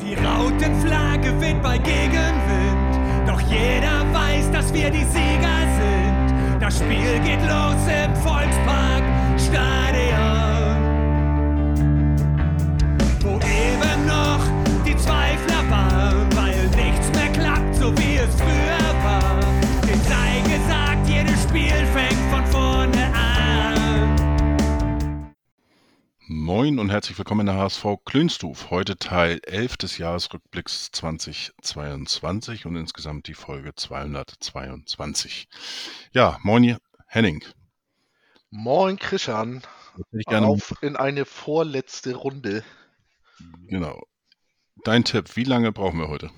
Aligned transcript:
Die 0.00 0.14
Rautenflagge 0.14 1.40
weht 1.40 1.62
bei 1.62 1.78
Gegenwind, 1.78 3.26
doch 3.26 3.40
jeder 3.40 4.04
weiß, 4.12 4.50
dass 4.52 4.72
wir 4.72 4.90
die 4.90 5.04
Sieger 5.04 5.58
sind. 5.78 6.60
Das 6.60 6.78
Spiel 6.78 7.18
geht 7.24 7.40
los 7.42 7.80
im 7.86 8.14
Volkspark 8.16 9.02
Stadion, 9.38 10.76
wo 13.20 13.36
eben 13.36 14.06
noch 14.06 14.44
die 14.86 14.96
Zweifler 14.96 15.70
waren, 15.70 16.28
weil 16.36 16.66
nichts 16.76 17.10
mehr 17.14 17.32
klappt, 17.32 17.74
so 17.76 17.96
wie 17.96 18.16
es 18.16 18.34
früher 18.34 19.04
war. 19.04 19.40
Den 19.82 20.00
sei 20.02 20.40
gesagt, 20.44 21.08
jedes 21.08 21.42
Spiel 21.42 21.86
fängt 21.94 22.20
von 22.30 22.44
vorne 22.46 22.55
Moin 26.46 26.78
und 26.78 26.90
herzlich 26.90 27.18
willkommen 27.18 27.40
in 27.40 27.46
der 27.46 27.56
HSV 27.56 27.84
Klönstuf. 28.04 28.70
Heute 28.70 28.96
Teil 28.96 29.40
11 29.42 29.78
des 29.78 29.98
Jahresrückblicks 29.98 30.92
2022 30.92 32.66
und 32.66 32.76
insgesamt 32.76 33.26
die 33.26 33.34
Folge 33.34 33.74
222. 33.74 35.48
Ja, 36.12 36.38
moin 36.44 36.76
Henning. 37.08 37.42
Moin 38.50 38.96
Christian, 38.96 39.60
auf 40.28 40.72
in 40.82 40.94
eine 40.94 41.24
vorletzte 41.24 42.14
Runde. 42.14 42.62
genau. 43.66 44.06
Dein 44.84 45.02
Tipp, 45.02 45.34
wie 45.34 45.42
lange 45.42 45.72
brauchen 45.72 45.98
wir 45.98 46.06
heute? 46.06 46.30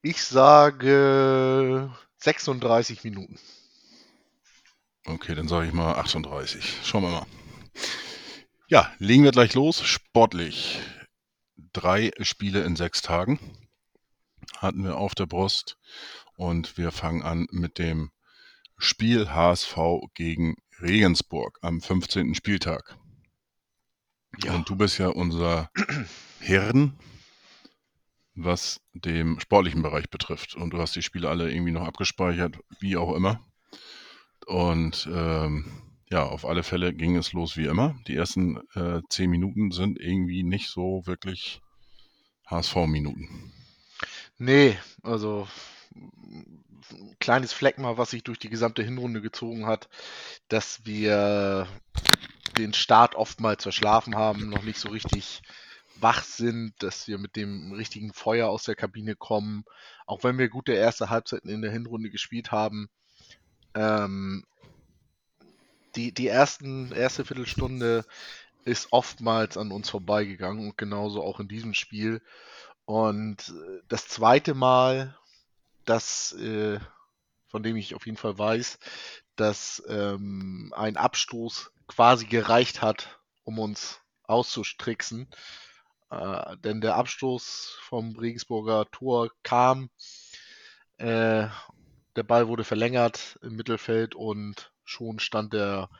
Ich 0.00 0.22
sage 0.22 1.94
36 2.16 3.04
Minuten. 3.04 3.38
Okay, 5.04 5.34
dann 5.34 5.46
sage 5.46 5.66
ich 5.66 5.74
mal 5.74 5.96
38. 5.96 6.80
Schauen 6.84 7.02
wir 7.02 7.10
mal. 7.10 7.26
Ja, 8.68 8.90
legen 8.98 9.24
wir 9.24 9.30
gleich 9.30 9.52
los. 9.52 9.82
Sportlich. 9.84 10.80
Drei 11.74 12.12
Spiele 12.20 12.62
in 12.62 12.76
sechs 12.76 13.02
Tagen 13.02 13.38
hatten 14.56 14.84
wir 14.84 14.96
auf 14.96 15.14
der 15.14 15.26
Brust 15.26 15.76
und 16.36 16.78
wir 16.78 16.90
fangen 16.90 17.22
an 17.22 17.46
mit 17.50 17.78
dem 17.78 18.10
Spiel 18.78 19.28
HSV 19.28 19.76
gegen 20.14 20.56
Regensburg 20.80 21.58
am 21.60 21.82
15. 21.82 22.34
Spieltag. 22.34 22.96
Und 24.46 24.68
du 24.70 24.76
bist 24.76 24.96
ja 24.96 25.08
unser 25.08 25.70
Hirn, 26.40 26.98
was 28.34 28.80
dem 28.94 29.40
sportlichen 29.40 29.82
Bereich 29.82 30.08
betrifft. 30.08 30.54
Und 30.54 30.70
du 30.70 30.78
hast 30.78 30.96
die 30.96 31.02
Spiele 31.02 31.28
alle 31.28 31.52
irgendwie 31.52 31.72
noch 31.72 31.86
abgespeichert, 31.86 32.58
wie 32.80 32.96
auch 32.96 33.14
immer. 33.14 33.44
Und 34.46 35.06
ähm, 35.12 35.83
ja, 36.14 36.22
auf 36.22 36.46
alle 36.46 36.62
Fälle 36.62 36.94
ging 36.94 37.16
es 37.16 37.32
los 37.32 37.56
wie 37.56 37.66
immer. 37.66 37.96
Die 38.06 38.14
ersten 38.14 38.58
äh, 38.76 39.00
zehn 39.08 39.28
Minuten 39.28 39.72
sind 39.72 39.98
irgendwie 39.98 40.44
nicht 40.44 40.68
so 40.70 41.02
wirklich 41.06 41.60
HSV-Minuten. 42.46 43.52
Nee, 44.38 44.78
also 45.02 45.48
ein 45.96 47.16
kleines 47.18 47.52
Fleckmal, 47.52 47.98
was 47.98 48.10
sich 48.10 48.22
durch 48.22 48.38
die 48.38 48.48
gesamte 48.48 48.84
Hinrunde 48.84 49.22
gezogen 49.22 49.66
hat, 49.66 49.88
dass 50.46 50.86
wir 50.86 51.66
den 52.58 52.74
Start 52.74 53.16
oftmals 53.16 53.64
verschlafen 53.64 54.14
haben, 54.14 54.48
noch 54.50 54.62
nicht 54.62 54.78
so 54.78 54.90
richtig 54.90 55.42
wach 55.96 56.22
sind, 56.22 56.74
dass 56.78 57.08
wir 57.08 57.18
mit 57.18 57.34
dem 57.34 57.72
richtigen 57.72 58.12
Feuer 58.12 58.50
aus 58.50 58.62
der 58.62 58.76
Kabine 58.76 59.16
kommen, 59.16 59.64
auch 60.06 60.22
wenn 60.22 60.38
wir 60.38 60.48
gute 60.48 60.74
erste 60.74 61.10
Halbzeiten 61.10 61.50
in 61.50 61.60
der 61.60 61.72
Hinrunde 61.72 62.10
gespielt 62.10 62.52
haben. 62.52 62.88
Ähm, 63.74 64.44
die, 65.96 66.12
die 66.12 66.28
ersten, 66.28 66.92
erste 66.92 67.24
Viertelstunde 67.24 68.04
ist 68.64 68.92
oftmals 68.92 69.56
an 69.56 69.70
uns 69.72 69.90
vorbeigegangen 69.90 70.66
und 70.66 70.78
genauso 70.78 71.22
auch 71.22 71.40
in 71.40 71.48
diesem 71.48 71.74
Spiel. 71.74 72.22
Und 72.84 73.48
äh, 73.48 73.82
das 73.88 74.08
zweite 74.08 74.54
Mal, 74.54 75.16
das, 75.84 76.32
äh, 76.32 76.78
von 77.48 77.62
dem 77.62 77.76
ich 77.76 77.94
auf 77.94 78.06
jeden 78.06 78.18
Fall 78.18 78.38
weiß, 78.38 78.78
dass 79.36 79.82
ähm, 79.88 80.72
ein 80.76 80.96
Abstoß 80.96 81.70
quasi 81.86 82.26
gereicht 82.26 82.82
hat, 82.82 83.20
um 83.44 83.58
uns 83.58 84.00
auszustricksen. 84.24 85.28
Äh, 86.10 86.56
denn 86.58 86.80
der 86.80 86.96
Abstoß 86.96 87.78
vom 87.82 88.16
Regensburger 88.16 88.86
Tor 88.90 89.30
kam, 89.42 89.90
äh, 90.98 91.48
der 92.16 92.22
Ball 92.22 92.48
wurde 92.48 92.64
verlängert 92.64 93.38
im 93.42 93.56
Mittelfeld 93.56 94.14
und 94.14 94.72
schon 94.84 95.18
stand 95.18 95.52
der 95.52 95.90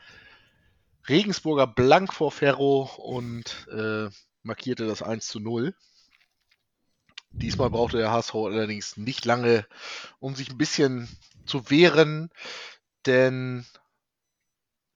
Regensburger 1.07 1.67
blank 1.67 2.13
vor 2.13 2.31
Ferro 2.31 2.89
und 2.97 3.67
äh, 3.71 4.09
markierte 4.43 4.87
das 4.87 5.01
1 5.01 5.27
zu 5.27 5.39
0. 5.39 5.75
Diesmal 7.31 7.69
brauchte 7.69 7.97
der 7.97 8.11
HSV 8.11 8.33
allerdings 8.35 8.97
nicht 8.97 9.25
lange, 9.25 9.67
um 10.19 10.35
sich 10.35 10.49
ein 10.49 10.57
bisschen 10.57 11.09
zu 11.45 11.69
wehren, 11.69 12.29
denn 13.05 13.65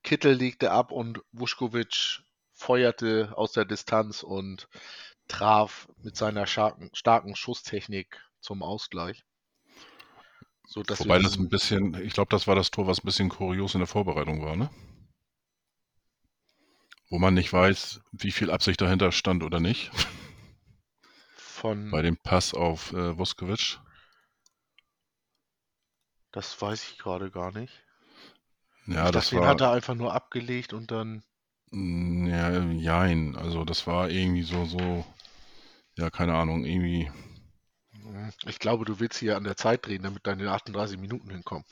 Kittel 0.03 0.33
legte 0.33 0.71
ab 0.71 0.91
und 0.91 1.21
Vuskovic 1.31 2.21
feuerte 2.53 3.33
aus 3.35 3.51
der 3.51 3.65
Distanz 3.65 4.23
und 4.23 4.67
traf 5.27 5.89
mit 5.97 6.15
seiner 6.15 6.47
starken, 6.47 6.89
starken 6.93 7.35
Schusstechnik 7.35 8.21
zum 8.39 8.63
Ausgleich. 8.63 9.25
So, 10.69 10.83
dass 10.83 10.99
Wobei 10.99 11.17
das 11.17 11.35
ein 11.35 11.49
bisschen, 11.49 11.95
ich 12.05 12.13
glaube, 12.13 12.29
das 12.29 12.45
war 12.45 12.53
das 12.53 12.69
Tor, 12.69 12.85
was 12.85 12.99
ein 12.99 13.05
bisschen 13.05 13.29
kurios 13.29 13.73
in 13.73 13.79
der 13.79 13.87
Vorbereitung 13.87 14.43
war, 14.43 14.55
ne? 14.55 14.69
Wo 17.09 17.19
man 17.19 17.33
nicht 17.33 17.51
weiß, 17.51 18.01
wie 18.11 18.31
viel 18.31 18.49
Absicht 18.49 18.79
dahinter 18.81 19.11
stand 19.11 19.43
oder 19.43 19.59
nicht. 19.59 19.91
von, 21.35 21.91
Bei 21.91 22.01
dem 22.01 22.17
Pass 22.17 22.53
auf 22.53 22.93
äh, 22.93 23.17
Vuskovic. 23.17 23.79
das 26.31 26.59
weiß 26.59 26.89
ich 26.89 26.97
gerade 26.97 27.29
gar 27.29 27.51
nicht. 27.51 27.85
Ja, 28.87 29.05
ich 29.05 29.11
das 29.11 29.25
dachte, 29.25 29.35
den 29.35 29.41
war. 29.41 29.49
hat 29.49 29.61
er 29.61 29.71
einfach 29.71 29.95
nur 29.95 30.13
abgelegt 30.13 30.73
und 30.73 30.91
dann. 30.91 31.23
Ja, 31.71 32.63
jein. 32.71 33.35
Also 33.35 33.63
das 33.65 33.87
war 33.87 34.09
irgendwie 34.09 34.43
so, 34.43 34.65
so, 34.65 35.05
ja, 35.97 36.09
keine 36.09 36.35
Ahnung, 36.35 36.65
irgendwie. 36.65 37.11
Ich 38.45 38.59
glaube, 38.59 38.85
du 38.85 38.99
willst 38.99 39.19
hier 39.19 39.37
an 39.37 39.43
der 39.43 39.57
Zeit 39.57 39.85
drehen, 39.85 40.03
damit 40.03 40.25
deine 40.25 40.51
38 40.51 40.99
Minuten 40.99 41.29
hinkommen. 41.29 41.65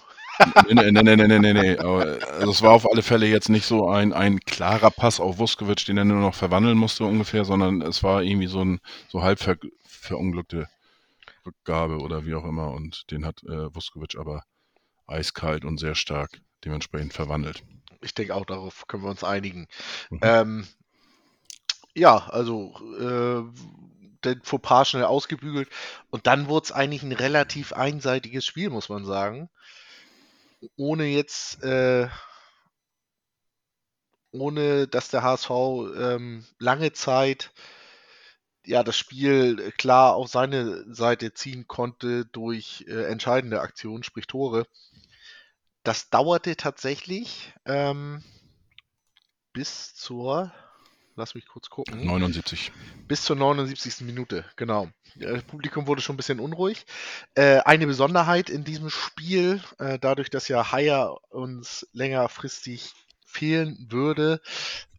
Nee, 0.67 0.73
nee, 0.73 0.91
nee, 0.91 1.15
nee, 1.15 1.27
nee, 1.27 1.39
nee, 1.39 1.53
nee. 1.53 1.77
Aber, 1.77 2.19
also 2.31 2.51
es 2.51 2.61
war 2.61 2.73
auf 2.73 2.89
alle 2.89 3.01
Fälle 3.01 3.25
jetzt 3.25 3.49
nicht 3.49 3.65
so 3.65 3.89
ein, 3.89 4.13
ein 4.13 4.39
klarer 4.39 4.91
Pass 4.91 5.19
auf 5.19 5.39
Vuskovic, 5.39 5.85
den 5.85 5.97
er 5.97 6.05
nur 6.05 6.19
noch 6.19 6.35
verwandeln 6.35 6.77
musste 6.77 7.05
ungefähr, 7.05 7.43
sondern 7.43 7.81
es 7.81 8.03
war 8.03 8.21
irgendwie 8.21 8.47
so 8.47 8.63
ein 8.63 8.79
so 9.07 9.23
halb 9.23 9.39
ver, 9.39 9.57
verunglückte 9.83 10.67
Rückgabe 11.45 11.99
oder 11.99 12.25
wie 12.25 12.35
auch 12.35 12.45
immer. 12.45 12.71
Und 12.71 13.09
den 13.11 13.25
hat 13.25 13.43
äh, 13.43 13.73
Vuskovic 13.73 14.17
aber 14.17 14.43
eiskalt 15.07 15.65
und 15.65 15.79
sehr 15.79 15.95
stark 15.95 16.41
dementsprechend 16.65 17.13
verwandelt. 17.13 17.63
Ich 18.01 18.13
denke 18.13 18.35
auch, 18.35 18.45
darauf 18.45 18.85
können 18.87 19.03
wir 19.03 19.09
uns 19.09 19.23
einigen. 19.23 19.67
Mhm. 20.09 20.19
Ähm, 20.21 20.67
ja, 21.95 22.27
also 22.27 22.75
äh, 22.99 23.41
der 24.23 24.38
Fauxpas 24.44 24.89
schnell 24.89 25.05
ausgebügelt 25.05 25.69
und 26.09 26.28
dann 26.28 26.47
wurde 26.47 26.66
es 26.66 26.72
eigentlich 26.72 27.03
ein 27.03 27.11
relativ 27.11 27.73
einseitiges 27.73 28.45
Spiel, 28.45 28.69
muss 28.69 28.89
man 28.89 29.05
sagen. 29.05 29.50
Ohne 30.75 31.05
jetzt, 31.05 31.63
äh, 31.63 32.07
ohne 34.31 34.88
dass 34.88 35.09
der 35.09 35.23
HSV 35.23 35.50
ähm, 35.95 36.45
lange 36.59 36.94
Zeit 36.94 37.51
ja 38.66 38.83
das 38.83 38.97
Spiel 38.97 39.72
klar 39.78 40.16
auf 40.16 40.28
seine 40.28 40.94
Seite 40.94 41.34
ziehen 41.34 41.67
konnte 41.67 42.25
durch 42.25 42.85
äh, 42.88 43.05
entscheidende 43.05 43.61
Aktionen, 43.61 44.03
sprich 44.03 44.28
Tore. 44.28 44.67
Das 45.84 46.09
dauerte 46.09 46.57
tatsächlich 46.57 47.53
ähm, 47.66 48.23
bis 49.53 49.95
zur, 49.95 50.53
lass 51.17 51.35
mich 51.35 51.47
kurz 51.47 51.69
gucken, 51.69 52.05
79. 52.05 52.72
bis 53.07 53.23
zur 53.23 53.35
79. 53.35 54.02
Minute, 54.02 54.46
genau. 54.55 54.87
Das 55.16 55.43
Publikum 55.43 55.87
wurde 55.87 56.02
schon 56.02 56.14
ein 56.14 56.17
bisschen 56.17 56.40
unruhig. 56.40 56.85
Äh, 57.34 57.59
eine 57.59 57.87
Besonderheit 57.87 58.49
in 58.49 58.64
diesem 58.64 58.90
Spiel, 58.90 59.61
äh, 59.79 59.97
dadurch, 59.99 60.29
dass 60.29 60.47
ja 60.47 60.72
Haier 60.72 61.17
uns 61.29 61.87
längerfristig 61.91 62.93
fehlen 63.25 63.87
würde 63.90 64.41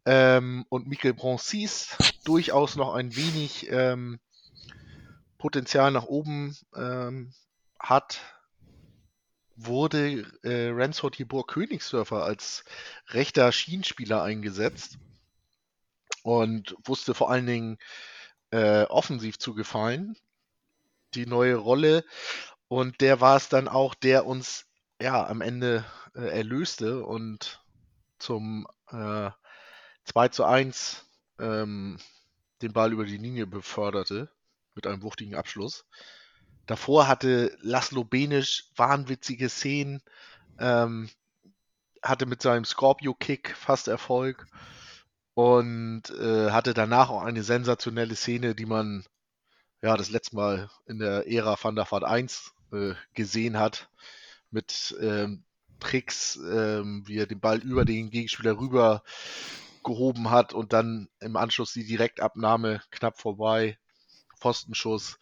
ähm, 0.05 0.65
und 0.69 0.87
Michael 0.87 1.13
Broncis 1.13 1.97
durchaus 2.25 2.75
noch 2.75 2.93
ein 2.93 3.15
wenig 3.15 3.71
ähm, 3.71 4.19
Potenzial 5.37 5.91
nach 5.91 6.05
oben 6.05 6.55
ähm, 6.75 7.31
hat, 7.79 8.19
wurde 9.55 10.25
äh, 10.43 10.69
Ransford 10.69 11.15
Hibor 11.15 11.47
Königsdörfer 11.47 12.23
als 12.23 12.65
rechter 13.07 13.51
Schienenspieler 13.53 14.21
eingesetzt 14.21 14.97
und 16.37 16.75
wusste 16.83 17.13
vor 17.13 17.31
allen 17.31 17.47
Dingen 17.47 17.77
äh, 18.51 18.83
offensiv 18.83 19.39
zu 19.39 19.53
gefallen. 19.53 20.15
Die 21.15 21.25
neue 21.25 21.55
Rolle. 21.55 22.05
Und 22.67 23.01
der 23.01 23.19
war 23.19 23.35
es 23.35 23.49
dann 23.49 23.67
auch, 23.67 23.95
der 23.95 24.25
uns 24.25 24.65
ja 25.01 25.25
am 25.25 25.41
Ende 25.41 25.85
äh, 26.15 26.27
erlöste 26.29 27.03
und 27.03 27.63
zum 28.19 28.67
äh, 28.91 29.31
2 30.05 30.27
zu 30.29 30.43
1 30.43 31.05
ähm, 31.39 31.97
den 32.61 32.73
Ball 32.73 32.91
über 32.91 33.05
die 33.05 33.17
Linie 33.17 33.47
beförderte 33.47 34.29
mit 34.75 34.85
einem 34.85 35.01
wuchtigen 35.01 35.35
Abschluss. 35.35 35.85
Davor 36.65 37.07
hatte 37.07 37.57
Laszlo 37.61 38.03
Benisch 38.03 38.65
wahnwitzige 38.75 39.49
Szenen, 39.49 40.03
ähm, 40.59 41.09
hatte 42.03 42.25
mit 42.25 42.41
seinem 42.41 42.65
Scorpio-Kick 42.65 43.55
fast 43.55 43.87
Erfolg 43.87 44.45
und 45.39 46.09
äh, 46.09 46.51
hatte 46.51 46.73
danach 46.73 47.09
auch 47.09 47.23
eine 47.23 47.43
sensationelle 47.43 48.15
Szene, 48.15 48.55
die 48.55 48.65
man 48.65 49.05
ja 49.81 49.95
das 49.95 50.09
letzte 50.09 50.35
Mal 50.35 50.69
in 50.85 50.99
der 50.99 51.31
Ära 51.31 51.55
Van 51.61 51.77
der 51.77 51.89
Vaart 51.89 52.03
1 52.03 52.51
äh, 52.73 52.93
gesehen 53.13 53.57
hat, 53.57 53.89
mit 54.51 54.93
ähm, 54.99 55.45
Tricks, 55.79 56.35
ähm, 56.35 57.03
wie 57.05 57.19
er 57.19 57.25
den 57.25 57.39
Ball 57.39 57.59
über 57.59 57.85
den 57.85 58.09
Gegenspieler 58.09 58.59
rüber 58.59 59.01
gehoben 59.85 60.29
hat 60.29 60.51
und 60.51 60.73
dann 60.73 61.07
im 61.21 61.37
Anschluss 61.37 61.71
die 61.71 61.85
Direktabnahme 61.85 62.81
knapp 62.91 63.17
vorbei, 63.17 63.79
Pfostenschuss. 64.41 65.19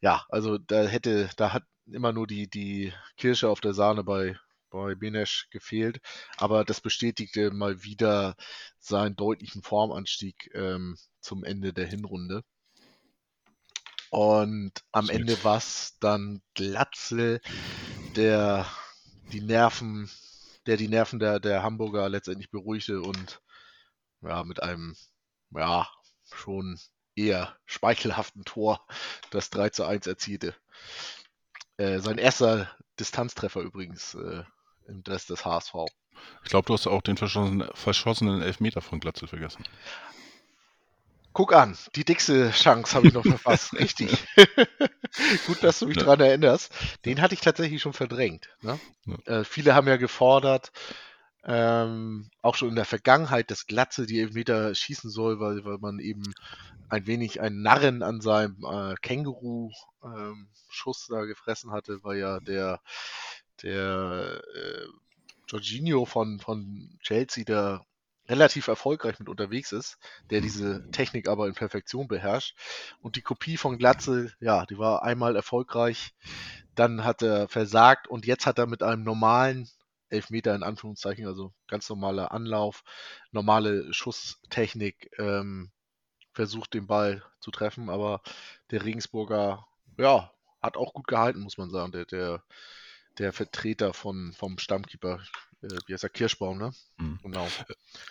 Ja, 0.00 0.26
also 0.28 0.58
da 0.58 0.84
hätte, 0.84 1.28
da 1.36 1.52
hat 1.52 1.64
immer 1.86 2.12
nur 2.12 2.28
die, 2.28 2.48
die 2.48 2.92
Kirsche 3.16 3.48
auf 3.48 3.60
der 3.60 3.74
Sahne 3.74 4.04
bei, 4.04 4.38
bei 4.76 4.94
Benesch 4.94 5.48
gefehlt, 5.50 6.00
aber 6.36 6.64
das 6.64 6.80
bestätigte 6.80 7.50
mal 7.50 7.82
wieder 7.82 8.36
seinen 8.78 9.16
deutlichen 9.16 9.62
Formanstieg 9.62 10.50
ähm, 10.54 10.96
zum 11.20 11.44
Ende 11.44 11.72
der 11.72 11.86
Hinrunde. 11.86 12.42
Und 14.10 14.72
am 14.92 15.08
Ende 15.08 15.42
war 15.44 15.58
es 15.58 15.96
dann 16.00 16.40
Glatzel, 16.54 17.40
der 18.14 18.66
die 19.32 19.40
Nerven, 19.40 20.08
der 20.66 20.76
die 20.76 20.88
Nerven 20.88 21.18
der, 21.18 21.40
der 21.40 21.62
Hamburger 21.62 22.08
letztendlich 22.08 22.50
beruhigte 22.50 23.00
und 23.00 23.40
ja, 24.22 24.44
mit 24.44 24.62
einem, 24.62 24.96
ja, 25.50 25.88
schon 26.32 26.78
eher 27.14 27.56
speichelhaften 27.64 28.44
Tor 28.44 28.86
das 29.30 29.50
3 29.50 29.70
zu 29.70 29.84
1 29.84 30.06
erzielte. 30.06 30.54
Äh, 31.78 31.98
sein 32.00 32.18
erster 32.18 32.70
Distanztreffer 32.98 33.60
übrigens 33.60 34.14
äh, 34.14 34.44
im 34.88 35.02
Dress 35.02 35.26
des 35.26 35.44
HSV. 35.44 35.74
Ich 36.44 36.50
glaube, 36.50 36.66
du 36.66 36.74
hast 36.74 36.86
auch 36.86 37.02
den 37.02 37.16
verschossenen, 37.16 37.68
verschossenen 37.74 38.42
Elfmeter 38.42 38.80
von 38.80 39.00
Glatzel 39.00 39.28
vergessen. 39.28 39.64
Guck 41.32 41.52
an, 41.52 41.76
die 41.94 42.06
dickste 42.06 42.50
Chance 42.50 42.94
habe 42.94 43.08
ich 43.08 43.12
noch 43.12 43.22
verpasst. 43.22 43.74
Richtig. 43.74 44.26
Gut, 45.46 45.62
dass 45.62 45.80
du 45.80 45.86
mich 45.86 45.98
ja. 45.98 46.04
daran 46.04 46.20
erinnerst. 46.20 46.72
Den 47.04 47.20
hatte 47.20 47.34
ich 47.34 47.42
tatsächlich 47.42 47.82
schon 47.82 47.92
verdrängt. 47.92 48.48
Ne? 48.62 48.80
Ja. 49.04 49.40
Äh, 49.40 49.44
viele 49.44 49.74
haben 49.74 49.86
ja 49.86 49.98
gefordert, 49.98 50.72
ähm, 51.44 52.30
auch 52.40 52.54
schon 52.54 52.70
in 52.70 52.74
der 52.74 52.86
Vergangenheit, 52.86 53.50
dass 53.50 53.66
Glatze 53.66 54.06
die 54.06 54.20
Elfmeter 54.20 54.74
schießen 54.74 55.10
soll, 55.10 55.38
weil, 55.38 55.64
weil 55.66 55.78
man 55.78 55.98
eben 55.98 56.22
ein 56.88 57.06
wenig 57.06 57.40
einen 57.40 57.62
Narren 57.62 58.02
an 58.02 58.20
seinem 58.20 58.56
äh, 58.64 58.94
Känguru-Schuss 59.02 61.08
ähm, 61.10 61.16
da 61.16 61.24
gefressen 61.24 61.70
hatte, 61.70 62.00
weil 62.02 62.18
ja 62.18 62.40
der, 62.40 62.80
der 63.62 64.42
äh, 64.54 64.86
Jorginho 65.48 66.04
von, 66.04 66.40
von 66.40 66.98
Chelsea, 67.00 67.44
der 67.44 67.86
relativ 68.28 68.66
erfolgreich 68.66 69.18
mit 69.18 69.28
unterwegs 69.28 69.72
ist, 69.72 69.98
der 70.30 70.40
diese 70.40 70.90
Technik 70.90 71.28
aber 71.28 71.46
in 71.46 71.54
Perfektion 71.54 72.08
beherrscht. 72.08 72.56
Und 73.00 73.16
die 73.16 73.22
Kopie 73.22 73.56
von 73.56 73.78
Glatze, 73.78 74.32
ja, 74.40 74.66
die 74.66 74.78
war 74.78 75.02
einmal 75.02 75.36
erfolgreich, 75.36 76.14
dann 76.74 77.04
hat 77.04 77.22
er 77.22 77.48
versagt 77.48 78.08
und 78.08 78.26
jetzt 78.26 78.46
hat 78.46 78.58
er 78.58 78.66
mit 78.66 78.82
einem 78.82 79.04
normalen 79.04 79.68
Elfmeter 80.08 80.54
in 80.54 80.62
Anführungszeichen, 80.62 81.26
also 81.26 81.52
ganz 81.68 81.88
normaler 81.88 82.32
Anlauf, 82.32 82.84
normale 83.30 83.92
Schusstechnik, 83.92 85.10
ähm, 85.18 85.70
versucht 86.32 86.74
den 86.74 86.86
Ball 86.86 87.24
zu 87.40 87.50
treffen, 87.50 87.88
aber 87.88 88.20
der 88.70 88.84
Regensburger, 88.84 89.66
ja, 89.98 90.30
hat 90.60 90.76
auch 90.76 90.92
gut 90.92 91.06
gehalten, 91.06 91.40
muss 91.40 91.58
man 91.58 91.70
sagen. 91.70 91.92
Der, 91.92 92.04
der, 92.04 92.42
der 93.18 93.32
Vertreter 93.32 93.94
von, 93.94 94.32
vom 94.32 94.58
Stammkeeper, 94.58 95.20
äh, 95.62 95.68
wie 95.86 95.92
heißt 95.92 96.02
der, 96.02 96.10
Kirschbaum, 96.10 96.58
ne? 96.58 96.72
Mhm. 96.98 97.18
Genau. 97.22 97.48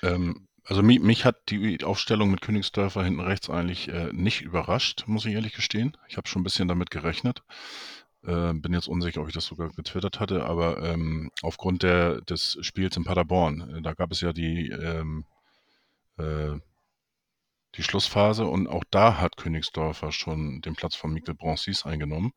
Ähm, 0.03 0.47
also 0.63 0.81
mich, 0.81 0.99
mich, 0.99 1.25
hat 1.25 1.49
die 1.49 1.83
Aufstellung 1.83 2.31
mit 2.31 2.41
Königsdörfer 2.41 3.03
hinten 3.03 3.19
rechts 3.19 3.49
eigentlich 3.49 3.87
äh, 3.87 4.11
nicht 4.13 4.41
überrascht, 4.41 5.03
muss 5.05 5.25
ich 5.25 5.33
ehrlich 5.33 5.53
gestehen. 5.53 5.95
Ich 6.07 6.17
habe 6.17 6.27
schon 6.27 6.41
ein 6.41 6.43
bisschen 6.43 6.67
damit 6.67 6.89
gerechnet. 6.89 7.43
Äh, 8.23 8.53
bin 8.53 8.73
jetzt 8.73 8.87
unsicher, 8.87 9.21
ob 9.21 9.27
ich 9.27 9.35
das 9.35 9.45
sogar 9.45 9.69
getwittert 9.69 10.19
hatte, 10.19 10.43
aber 10.45 10.81
ähm, 10.81 11.29
aufgrund 11.43 11.83
der, 11.83 12.21
des 12.21 12.57
Spiels 12.61 12.97
in 12.97 13.03
Paderborn, 13.03 13.75
äh, 13.77 13.81
da 13.83 13.93
gab 13.93 14.11
es 14.11 14.21
ja 14.21 14.33
die, 14.33 14.69
ähm, 14.69 15.25
äh, 16.17 16.57
die 17.77 17.83
Schlussphase 17.83 18.45
und 18.45 18.67
auch 18.67 18.83
da 18.89 19.17
hat 19.17 19.37
Königsdorfer 19.37 20.11
schon 20.11 20.61
den 20.61 20.75
Platz 20.75 20.95
von 20.95 21.11
Mikkel 21.11 21.35
Broncis 21.35 21.85
eingenommen 21.85 22.33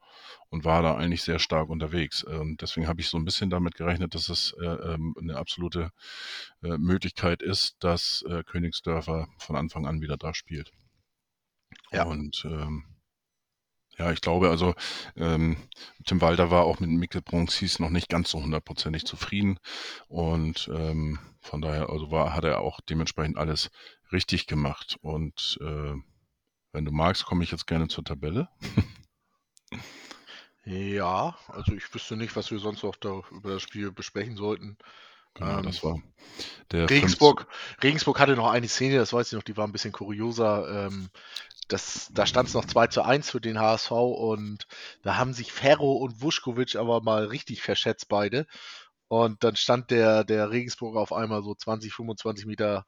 und 0.51 0.65
war 0.65 0.83
da 0.83 0.97
eigentlich 0.97 1.23
sehr 1.23 1.39
stark 1.39 1.69
unterwegs. 1.69 2.25
Und 2.25 2.61
deswegen 2.61 2.89
habe 2.89 3.01
ich 3.01 3.09
so 3.09 3.17
ein 3.17 3.25
bisschen 3.25 3.51
damit 3.51 3.75
gerechnet, 3.75 4.15
dass 4.15 4.29
es 4.29 4.55
äh, 4.61 4.67
ähm, 4.67 5.15
eine 5.19 5.37
absolute 5.37 5.91
äh, 6.63 6.77
Möglichkeit 6.79 7.43
ist, 7.43 7.77
dass 7.81 8.25
äh, 8.29 8.43
Königsdörfer 8.45 9.29
von 9.39 9.57
Anfang 9.57 9.87
an 9.87 10.01
wieder 10.01 10.17
da 10.17 10.35
spielt. 10.35 10.73
Ja. 11.93 12.05
Und 12.05 12.45
ähm, 12.45 12.85
ja, 13.99 14.13
ich 14.13 14.21
glaube, 14.21 14.49
also 14.49 14.75
ähm, 15.17 15.57
Tim 16.05 16.21
Walter 16.21 16.53
war 16.53 16.65
auch 16.65 16.79
mit 16.79 16.89
Mikkel 16.89 17.21
Bronxis 17.21 17.81
noch 17.81 17.91
nicht 17.91 18.09
ganz 18.09 18.31
so 18.31 18.41
hundertprozentig 18.41 19.05
zufrieden 19.05 19.59
und 20.07 20.71
ähm, 20.73 21.19
von 21.41 21.61
daher 21.61 21.91
also 21.91 22.11
war, 22.13 22.33
hat 22.33 22.45
er 22.45 22.61
auch 22.61 22.81
dementsprechend 22.89 23.37
alles 23.37 23.71
richtig 24.13 24.47
gemacht. 24.47 24.97
Und 25.03 25.59
äh, 25.61 25.95
wenn 26.73 26.85
du 26.85 26.93
magst, 26.93 27.25
komme 27.25 27.45
ich 27.45 27.51
jetzt 27.51 27.67
gerne 27.67 27.89
zur 27.89 28.05
Tabelle. 28.05 28.49
ja, 30.65 31.37
also 31.49 31.73
ich 31.73 31.93
wüsste 31.95 32.17
nicht, 32.17 32.37
was 32.37 32.51
wir 32.51 32.59
sonst 32.59 32.83
noch 32.83 32.97
da 32.97 33.23
über 33.31 33.53
das 33.53 33.63
Spiel 33.63 33.91
besprechen 33.93 34.37
sollten. 34.37 34.79
Genau, 35.35 35.59
ähm, 35.59 35.63
das 35.63 35.83
war 35.83 36.01
der 36.73 36.91
Regensburg. 36.91 37.47
Regensburg 37.83 38.19
hatte 38.19 38.37
noch 38.37 38.51
eine 38.51 38.69
Szene, 38.69 38.97
das 38.97 39.13
weiß 39.13 39.29
ich 39.29 39.33
noch, 39.35 39.43
die 39.43 39.57
war 39.57 39.67
ein 39.67 39.73
bisschen 39.73 39.93
kurioser. 39.93 40.87
Ähm, 40.87 41.11
das, 41.69 42.11
da 42.13 42.27
stand 42.27 42.49
es 42.49 42.55
noch 42.55 42.65
2 42.65 42.87
zu 42.87 43.03
1 43.03 43.31
für 43.31 43.41
den 43.41 43.59
HSV 43.59 43.91
und 43.91 44.67
da 45.03 45.17
haben 45.17 45.35
sich 45.35 45.53
Ferro 45.53 45.93
und 45.93 46.23
Vuskovic 46.23 46.77
aber 46.77 47.03
mal 47.03 47.27
richtig 47.27 47.63
verschätzt 47.63 48.09
beide. 48.09 48.47
Und 49.09 49.43
dann 49.43 49.57
stand 49.57 49.91
der, 49.91 50.25
der 50.25 50.51
Regensburger 50.51 51.01
auf 51.01 51.13
einmal 51.13 51.43
so 51.43 51.55
20, 51.55 51.95
25 51.95 52.47
Meter 52.47 52.85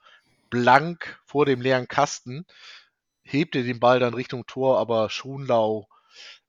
blank 0.51 1.21
vor 1.25 1.47
dem 1.47 1.61
leeren 1.61 1.89
Kasten, 1.89 2.45
hebte 3.23 3.63
den 3.63 3.81
Ball 3.81 4.01
dann 4.01 4.15
Richtung 4.15 4.47
Tor, 4.47 4.79
aber 4.79 5.09
Schunlau 5.09 5.89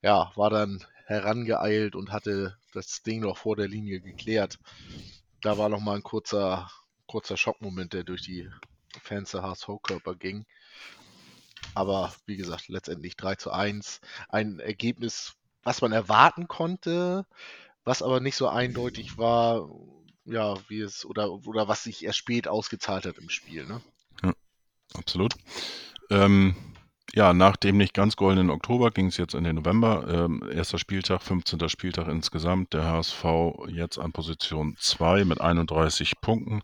ja, 0.02 0.32
war 0.36 0.50
dann 0.50 0.84
herangeeilt 1.06 1.96
und 1.96 2.12
hatte 2.12 2.58
das 2.74 3.04
Ding 3.04 3.22
noch 3.22 3.38
vor 3.38 3.56
der 3.56 3.68
Linie 3.68 4.02
geklärt. 4.02 4.58
Da 5.42 5.58
war 5.58 5.70
noch 5.70 5.80
mal 5.80 5.96
ein 5.96 6.04
kurzer, 6.04 6.70
kurzer 7.06 7.38
Schockmoment, 7.38 7.94
der 7.94 8.04
durch 8.04 8.22
die 8.22 8.50
Fans 9.02 9.32
der 9.32 9.44
HSV-Körper 9.44 10.16
ging. 10.16 10.46
Aber 11.74 12.14
wie 12.26 12.38
gesagt, 12.38 12.68
letztendlich 12.68 13.16
3 13.16 13.36
zu 13.36 13.52
1. 13.52 14.02
Ein 14.30 14.60
Ergebnis, 14.60 15.34
was 15.64 15.82
man 15.82 15.92
erwarten 15.92 16.48
konnte, 16.48 17.26
was 17.84 18.02
aber 18.02 18.20
nicht 18.20 18.36
so 18.36 18.48
eindeutig 18.48 19.18
war, 19.18 19.70
ja, 20.32 20.56
wie 20.70 20.82
es, 20.82 21.06
oder, 21.06 21.32
oder 21.32 21.68
was 21.68 21.84
sich 21.84 22.04
erst 22.04 22.18
spät 22.18 22.48
ausgezahlt 22.48 23.06
hat 23.06 23.18
im 23.18 23.30
Spiel, 23.30 23.66
ne? 23.66 23.82
Ja, 24.24 24.34
absolut. 24.94 25.36
Ähm, 26.10 26.56
ja, 27.14 27.34
nach 27.34 27.58
dem 27.58 27.78
nicht 27.78 27.94
ganz 27.94 28.16
goldenen 28.16 28.50
Oktober 28.50 28.90
ging 28.92 29.08
es 29.08 29.18
jetzt 29.18 29.34
in 29.34 29.44
den 29.44 29.58
November. 29.58 30.08
Ähm, 30.08 30.50
erster 30.50 30.78
Spieltag, 30.78 31.22
15. 31.22 31.68
Spieltag 31.68 32.08
insgesamt. 32.08 32.74
Der 32.74 32.86
HSV 32.86 33.26
jetzt 33.68 33.98
an 33.98 34.14
Position 34.14 34.78
2 34.80 35.26
mit 35.26 35.42
31 35.42 36.22
Punkten. 36.22 36.62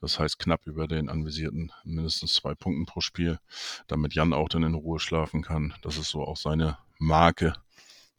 Das 0.00 0.18
heißt 0.18 0.38
knapp 0.38 0.66
über 0.66 0.88
den 0.88 1.08
anvisierten 1.08 1.72
mindestens 1.84 2.34
zwei 2.34 2.54
Punkten 2.54 2.86
pro 2.86 3.00
Spiel, 3.00 3.38
damit 3.86 4.14
Jan 4.14 4.32
auch 4.32 4.48
dann 4.48 4.62
in 4.62 4.74
Ruhe 4.74 5.00
schlafen 5.00 5.42
kann. 5.42 5.74
Das 5.82 5.96
ist 5.96 6.10
so 6.10 6.22
auch 6.22 6.36
seine 6.36 6.78
Marke 6.98 7.54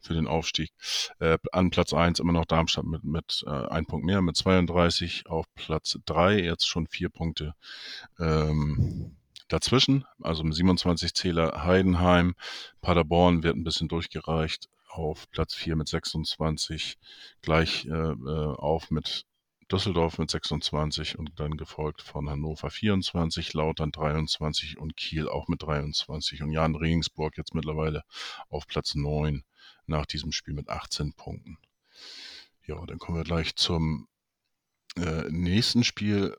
für 0.02 0.14
den 0.14 0.28
Aufstieg. 0.28 0.72
Äh, 1.20 1.38
an 1.52 1.70
Platz 1.70 1.94
1 1.94 2.20
immer 2.20 2.34
noch 2.34 2.46
Darmstadt 2.46 2.86
mit, 2.86 3.04
mit 3.04 3.44
äh, 3.48 3.50
ein 3.50 3.86
Punkt 3.86 4.06
mehr, 4.06 4.22
mit 4.22 4.36
32. 4.38 5.28
Auf 5.28 5.46
Platz 5.56 5.98
3 6.06 6.40
jetzt 6.42 6.68
schon 6.68 6.88
vier 6.88 7.10
Punkte 7.10 7.54
ähm, 8.20 9.18
dazwischen. 9.48 10.06
Also 10.22 10.44
mit 10.44 10.56
27 10.56 11.14
Zähler 11.14 11.64
Heidenheim. 11.64 12.36
Paderborn 12.82 13.44
wird 13.44 13.56
ein 13.56 13.64
bisschen 13.64 13.88
durchgereicht 13.88 14.70
auf 14.90 15.30
Platz 15.30 15.54
4 15.54 15.76
mit 15.76 15.88
26. 15.88 16.98
Gleich 17.42 17.86
äh, 17.86 17.90
äh, 17.92 18.56
auf 18.56 18.92
mit 18.92 19.26
Düsseldorf 19.72 20.18
mit 20.18 20.32
26 20.32 21.20
und 21.20 21.40
dann 21.40 21.56
gefolgt 21.56 22.02
von 22.02 22.28
Hannover 22.28 22.72
24, 22.72 23.54
Lautern 23.54 23.92
23 23.92 24.80
und 24.80 24.98
Kiel 24.98 25.30
auch 25.30 25.48
mit 25.48 25.62
23 25.62 26.42
und 26.42 26.52
Jan 26.52 26.76
Regensburg 26.76 27.38
jetzt 27.38 27.54
mittlerweile 27.54 28.04
auf 28.50 28.66
Platz 28.66 28.96
9 28.96 29.44
nach 29.90 30.06
diesem 30.06 30.32
Spiel 30.32 30.54
mit 30.54 30.70
18 30.70 31.14
Punkten. 31.14 31.58
Ja, 32.66 32.86
dann 32.86 33.00
kommen 33.00 33.18
wir 33.18 33.24
gleich 33.24 33.56
zum 33.56 34.08
äh, 34.96 35.24
nächsten 35.30 35.84
Spiel. 35.84 36.36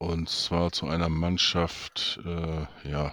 und 0.00 0.30
zwar 0.30 0.72
zu 0.72 0.88
einer 0.88 1.10
Mannschaft, 1.10 2.18
äh, 2.24 2.90
ja. 2.90 3.12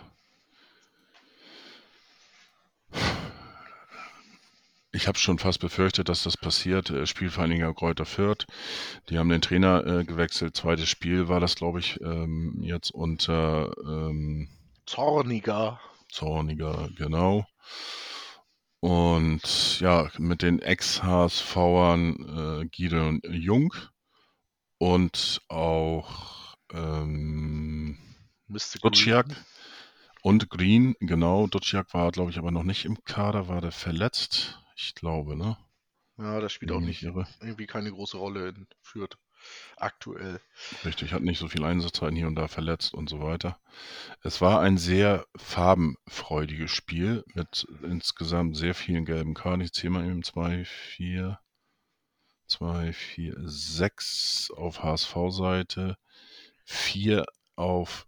Ich 4.93 5.07
habe 5.07 5.19
schon 5.19 5.37
fast 5.37 5.59
befürchtet, 5.59 6.07
dass 6.07 6.23
das 6.23 6.37
passiert. 6.37 6.89
Äh, 6.89 7.05
Spielvereiniger 7.05 7.73
Kräuter 7.73 8.05
Fürth. 8.05 8.47
Die 9.09 9.19
haben 9.19 9.27
den 9.27 9.41
Trainer 9.41 9.85
äh, 9.85 10.05
gewechselt. 10.05 10.55
Zweites 10.55 10.87
Spiel 10.87 11.27
war 11.27 11.41
das, 11.41 11.55
glaube 11.55 11.79
ich, 11.79 11.99
ähm, 12.01 12.57
jetzt 12.61 12.91
unter 12.91 13.73
ähm, 13.85 14.47
Zorniger. 14.85 15.81
Zorniger, 16.09 16.89
genau. 16.95 17.45
Und 18.79 19.79
ja, 19.81 20.09
mit 20.17 20.41
den 20.41 20.59
Ex-HSVern 20.59 22.61
äh, 22.63 22.65
Gideon 22.67 23.21
Jung 23.29 23.73
und 24.79 25.41
auch 25.49 26.55
ähm, 26.71 27.97
Mr. 28.47 28.79
Duciak 28.81 29.27
und 30.21 30.49
Green, 30.49 30.95
genau. 30.99 31.47
Duciak 31.47 31.93
war, 31.93 32.11
glaube 32.11 32.31
ich, 32.31 32.37
aber 32.37 32.51
noch 32.51 32.63
nicht 32.63 32.85
im 32.85 33.03
Kader, 33.03 33.47
war 33.47 33.61
der 33.61 33.71
verletzt. 33.71 34.61
Ich 34.75 34.93
glaube, 34.95 35.35
ne? 35.35 35.57
Ja, 36.17 36.39
das 36.39 36.53
spielt 36.53 36.69
Wenn 36.69 36.71
auch 36.71 36.79
ich 36.79 36.81
nicht 36.81 37.01
nicht 37.01 37.03
irre. 37.03 37.27
irgendwie 37.39 37.65
keine 37.65 37.91
große 37.91 38.17
Rolle 38.17 38.49
in 38.49 38.67
Fürth 38.81 39.17
aktuell. 39.77 40.41
Richtig, 40.85 41.13
hat 41.13 41.21
nicht 41.23 41.39
so 41.39 41.47
viel 41.47 41.63
Einsatzzeiten 41.63 42.15
hier 42.15 42.27
und 42.27 42.35
da 42.35 42.47
verletzt 42.47 42.93
und 42.93 43.09
so 43.09 43.21
weiter. 43.21 43.59
Es 44.23 44.41
war 44.41 44.61
ein 44.61 44.77
sehr 44.77 45.25
farbenfreudiges 45.35 46.71
Spiel 46.71 47.23
mit 47.33 47.67
insgesamt 47.83 48.57
sehr 48.57 48.75
vielen 48.75 49.05
gelben 49.05 49.33
Karten. 49.33 49.61
Ich 49.61 49.73
zähle 49.73 49.91
mal 49.91 50.05
eben 50.07 50.23
2, 50.23 50.65
4, 50.65 51.39
2, 52.47 52.93
4, 52.93 53.35
6 53.45 54.51
auf 54.55 54.83
HSV-Seite, 54.83 55.97
4 56.65 57.25
auf 57.55 58.07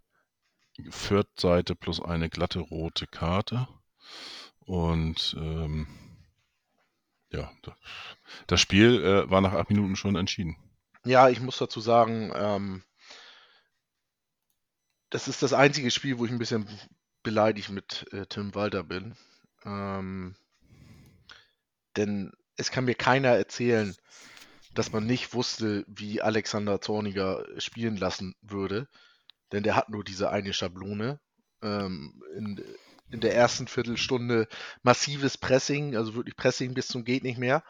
Fürth-Seite 0.90 1.74
plus 1.76 2.00
eine 2.00 2.28
glatte 2.30 2.60
rote 2.60 3.06
Karte. 3.06 3.68
Und 4.60 5.34
ähm, 5.38 5.86
ja, 7.30 7.50
da- 7.62 7.76
das 8.46 8.60
Spiel 8.60 9.02
äh, 9.02 9.30
war 9.30 9.40
nach 9.40 9.52
acht 9.54 9.70
Minuten 9.70 9.96
schon 9.96 10.16
entschieden. 10.16 10.56
Ja, 11.04 11.28
ich 11.28 11.40
muss 11.40 11.58
dazu 11.58 11.80
sagen, 11.80 12.32
ähm, 12.34 12.82
das 15.10 15.28
ist 15.28 15.42
das 15.42 15.52
einzige 15.52 15.90
Spiel, 15.90 16.18
wo 16.18 16.24
ich 16.24 16.30
ein 16.30 16.38
bisschen 16.38 16.68
beleidigt 17.22 17.70
mit 17.70 18.06
äh, 18.12 18.26
Tim 18.26 18.54
Walter 18.54 18.84
bin. 18.84 19.16
Ähm, 19.64 20.36
denn 21.96 22.32
es 22.56 22.70
kann 22.70 22.84
mir 22.84 22.94
keiner 22.94 23.30
erzählen, 23.30 23.94
dass 24.74 24.92
man 24.92 25.06
nicht 25.06 25.34
wusste, 25.34 25.84
wie 25.88 26.22
Alexander 26.22 26.80
Zorniger 26.80 27.44
spielen 27.58 27.96
lassen 27.96 28.34
würde. 28.42 28.88
Denn 29.52 29.62
der 29.62 29.74
hat 29.76 29.88
nur 29.88 30.04
diese 30.04 30.30
eine 30.30 30.52
Schablone. 30.52 31.18
Ähm, 31.62 32.22
in, 32.36 32.62
in 33.10 33.20
der 33.20 33.34
ersten 33.34 33.66
Viertelstunde 33.66 34.46
massives 34.82 35.36
Pressing, 35.36 35.96
also 35.96 36.14
wirklich 36.14 36.36
Pressing 36.36 36.74
bis 36.74 36.86
zum 36.86 37.04
geht 37.04 37.24
nicht 37.24 37.38
mehr. 37.38 37.64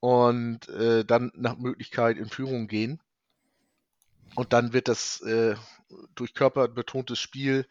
Und 0.00 0.68
äh, 0.68 1.04
dann 1.04 1.30
nach 1.34 1.56
Möglichkeit 1.58 2.16
in 2.16 2.28
Führung 2.28 2.66
gehen. 2.66 3.00
Und 4.34 4.52
dann 4.52 4.72
wird 4.72 4.88
das 4.88 5.20
äh, 5.22 5.56
durch 6.14 6.34
körperbetontes 6.34 7.18
Spiel, 7.18 7.66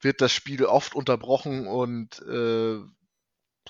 wird 0.00 0.20
das 0.20 0.32
Spiel 0.32 0.64
oft 0.64 0.94
unterbrochen 0.94 1.66
und 1.66 2.20
äh, 2.22 2.80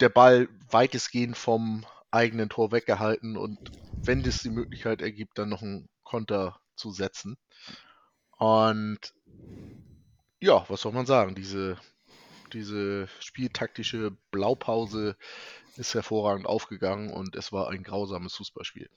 der 0.00 0.08
Ball 0.08 0.48
weitestgehend 0.70 1.37
vom 1.37 1.84
eigenen 2.10 2.48
Tor 2.48 2.72
weggehalten 2.72 3.37
und 3.37 3.58
wenn 4.04 4.25
es 4.25 4.42
die 4.42 4.50
Möglichkeit 4.50 5.02
ergibt, 5.02 5.38
dann 5.38 5.48
noch 5.48 5.62
einen 5.62 5.88
Konter 6.02 6.60
zu 6.76 6.92
setzen. 6.92 7.37
Und 8.38 9.12
ja, 10.40 10.64
was 10.68 10.80
soll 10.82 10.92
man 10.92 11.06
sagen? 11.06 11.34
Diese, 11.34 11.76
diese 12.49 13.09
spieltaktische 13.21 14.17
Blaupause 14.31 15.17
ist 15.76 15.95
hervorragend 15.95 16.47
aufgegangen 16.47 17.11
und 17.12 17.37
es 17.37 17.52
war 17.52 17.69
ein 17.69 17.83
grausames 17.83 18.35
Fußballspiel. 18.35 18.88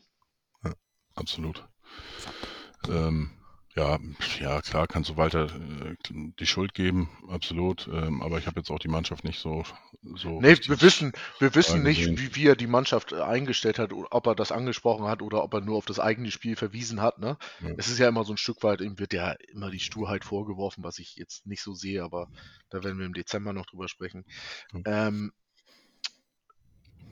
Absolut. 1.16 1.68
Ähm, 2.88 3.32
ja, 3.76 4.00
ja, 4.40 4.62
klar 4.62 4.88
kannst 4.88 5.10
du 5.10 5.18
Walter 5.18 5.46
äh, 5.46 5.96
die 6.10 6.46
Schuld 6.46 6.74
geben, 6.74 7.10
absolut. 7.30 7.88
Ähm, 7.92 8.22
aber 8.22 8.38
ich 8.38 8.48
habe 8.48 8.60
jetzt 8.60 8.70
auch 8.70 8.80
die 8.80 8.90
Mannschaft 8.90 9.24
nicht 9.24 9.40
so. 9.40 9.64
so 10.16 10.42
Nee, 10.42 10.58
wir 10.68 10.82
wissen, 10.82 11.14
wir 11.40 11.56
wissen 11.56 11.84
nicht, 11.84 12.06
wie, 12.18 12.36
wie 12.36 12.48
er 12.48 12.56
die 12.56 12.68
Mannschaft 12.68 13.14
äh, 13.14 13.22
eingestellt 13.22 13.80
hat, 13.80 13.92
ob 13.94 14.28
er 14.28 14.36
das 14.36 14.52
angesprochen 14.52 15.08
hat 15.08 15.22
oder 15.22 15.44
ob 15.44 15.54
er 15.54 15.62
nur 15.62 15.78
auf 15.78 15.86
das 15.86 16.00
eigene 16.00 16.32
Spiel 16.32 16.56
verwiesen 16.56 17.02
hat. 17.02 17.20
Ne? 17.20 17.38
Ja. 17.62 17.70
Es 17.78 17.88
ist 17.88 18.00
ja 18.00 18.10
immer 18.10 18.26
so 18.26 18.34
ein 18.34 18.38
Stück 18.38 18.62
weit, 18.64 18.82
ihm 18.82 19.00
wird 19.00 19.14
ja 19.14 19.36
immer 19.54 19.72
die 19.72 19.80
Sturheit 19.80 20.26
vorgeworfen, 20.26 20.84
was 20.84 21.00
ich 21.00 21.16
jetzt 21.16 21.48
nicht 21.48 21.62
so 21.62 21.74
sehe, 21.74 22.04
aber 22.04 22.28
da 22.70 22.84
werden 22.84 23.00
wir 23.00 23.06
im 23.06 23.14
Dezember 23.14 23.54
noch 23.54 23.66
drüber 23.66 23.88
sprechen. 23.88 24.26
Mhm. 24.74 24.84
Ähm, 24.86 25.32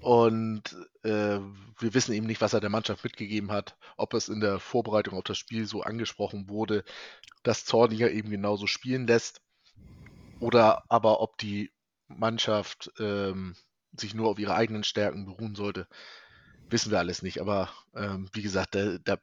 und 0.01 0.63
äh, 1.03 1.39
wir 1.79 1.93
wissen 1.93 2.13
eben 2.13 2.27
nicht, 2.27 2.41
was 2.41 2.53
er 2.53 2.61
der 2.61 2.69
Mannschaft 2.69 3.03
mitgegeben 3.03 3.51
hat, 3.51 3.77
ob 3.97 4.13
es 4.13 4.29
in 4.29 4.39
der 4.39 4.59
Vorbereitung 4.59 5.15
auf 5.17 5.23
das 5.23 5.37
Spiel 5.37 5.65
so 5.65 5.81
angesprochen 5.81 6.49
wurde, 6.49 6.83
dass 7.43 7.65
Zorniger 7.65 8.11
eben 8.11 8.29
genauso 8.29 8.67
spielen 8.67 9.07
lässt, 9.07 9.41
oder 10.39 10.83
aber 10.89 11.21
ob 11.21 11.37
die 11.37 11.71
Mannschaft 12.07 12.91
ähm, 12.99 13.55
sich 13.93 14.13
nur 14.13 14.29
auf 14.29 14.39
ihre 14.39 14.55
eigenen 14.55 14.83
Stärken 14.83 15.25
beruhen 15.25 15.55
sollte, 15.55 15.87
wissen 16.69 16.91
wir 16.91 16.99
alles 16.99 17.21
nicht. 17.21 17.41
Aber 17.41 17.69
ähm, 17.95 18.29
wie 18.33 18.41
gesagt, 18.41 18.75
da, 18.75 18.97
da 18.99 19.17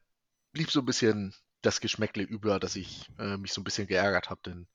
blieb 0.51 0.71
so 0.71 0.79
ein 0.81 0.85
bisschen 0.85 1.33
das 1.61 1.81
Geschmäckle 1.81 2.23
über, 2.23 2.59
dass 2.59 2.75
ich 2.75 3.09
äh, 3.17 3.37
mich 3.37 3.53
so 3.53 3.61
ein 3.61 3.63
bisschen 3.63 3.87
geärgert 3.87 4.29
habe, 4.29 4.41
denn 4.45 4.67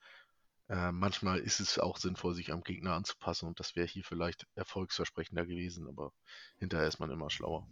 äh, 0.73 0.91
manchmal 0.91 1.39
ist 1.39 1.61
es 1.61 1.79
auch 1.79 1.99
sinnvoll, 1.99 2.35
sich 2.35 2.51
am 2.51 2.63
Gegner 2.63 2.95
anzupassen 2.95 3.47
und 3.47 3.61
das 3.61 3.77
wäre 3.77 3.87
hier 3.87 4.05
vielleicht 4.05 4.47
erfolgsversprechender 4.55 5.45
gewesen, 5.45 5.87
aber 5.87 6.13
hinterher 6.59 6.89
ist 6.89 6.99
man 6.99 7.11
immer 7.11 7.29
schlauer. 7.29 7.69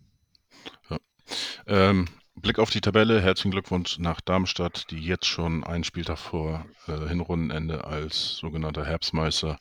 Ähm, 1.67 2.09
Blick 2.35 2.59
auf 2.59 2.71
die 2.71 2.83
Tabelle. 2.83 3.23
Herzlichen 3.23 3.53
Glückwunsch 3.53 3.99
nach 3.99 4.21
Darmstadt, 4.21 4.91
die 4.91 5.01
jetzt 5.01 5.27
schon 5.27 5.65
einen 5.65 5.85
Spieltag 5.85 6.19
vor 6.19 6.67
äh, 6.87 7.09
Hinrundenende 7.09 7.85
als 7.85 8.37
sogenannter 8.37 8.85
Herbstmeister 8.85 9.59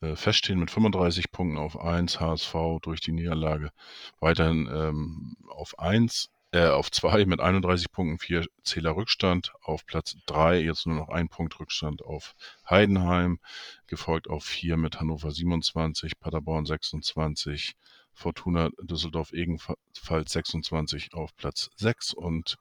äh, 0.00 0.14
feststehen 0.14 0.60
mit 0.60 0.70
35 0.70 1.32
Punkten 1.32 1.58
auf 1.58 1.80
1. 1.80 2.20
HSV 2.20 2.54
durch 2.82 3.00
die 3.00 3.12
Niederlage 3.12 3.70
weiterhin 4.20 4.68
ähm, 4.72 5.36
auf 5.48 5.78
1, 5.80 6.30
äh, 6.52 6.66
auf 6.66 6.90
2 6.90 7.26
mit 7.26 7.40
31 7.40 7.92
Punkten, 7.92 8.18
4 8.18 8.46
Zähler 8.62 8.96
Rückstand. 8.96 9.52
Auf 9.62 9.84
Platz 9.86 10.16
3 10.26 10.60
jetzt 10.60 10.86
nur 10.86 10.96
noch 10.96 11.08
ein 11.08 11.28
Punkt 11.28 11.58
Rückstand 11.60 12.02
auf 12.02 12.34
Heidenheim, 12.68 13.38
gefolgt 13.86 14.28
auf 14.28 14.44
4 14.44 14.76
mit 14.76 15.00
Hannover 15.00 15.30
27, 15.30 16.18
Paderborn 16.18 16.64
26, 16.64 17.74
Fortuna 18.12 18.70
Düsseldorf 18.80 19.32
ebenfalls 19.32 20.32
26 20.32 21.14
auf 21.14 21.36
Platz 21.36 21.70
6 21.76 22.14
und 22.14 22.56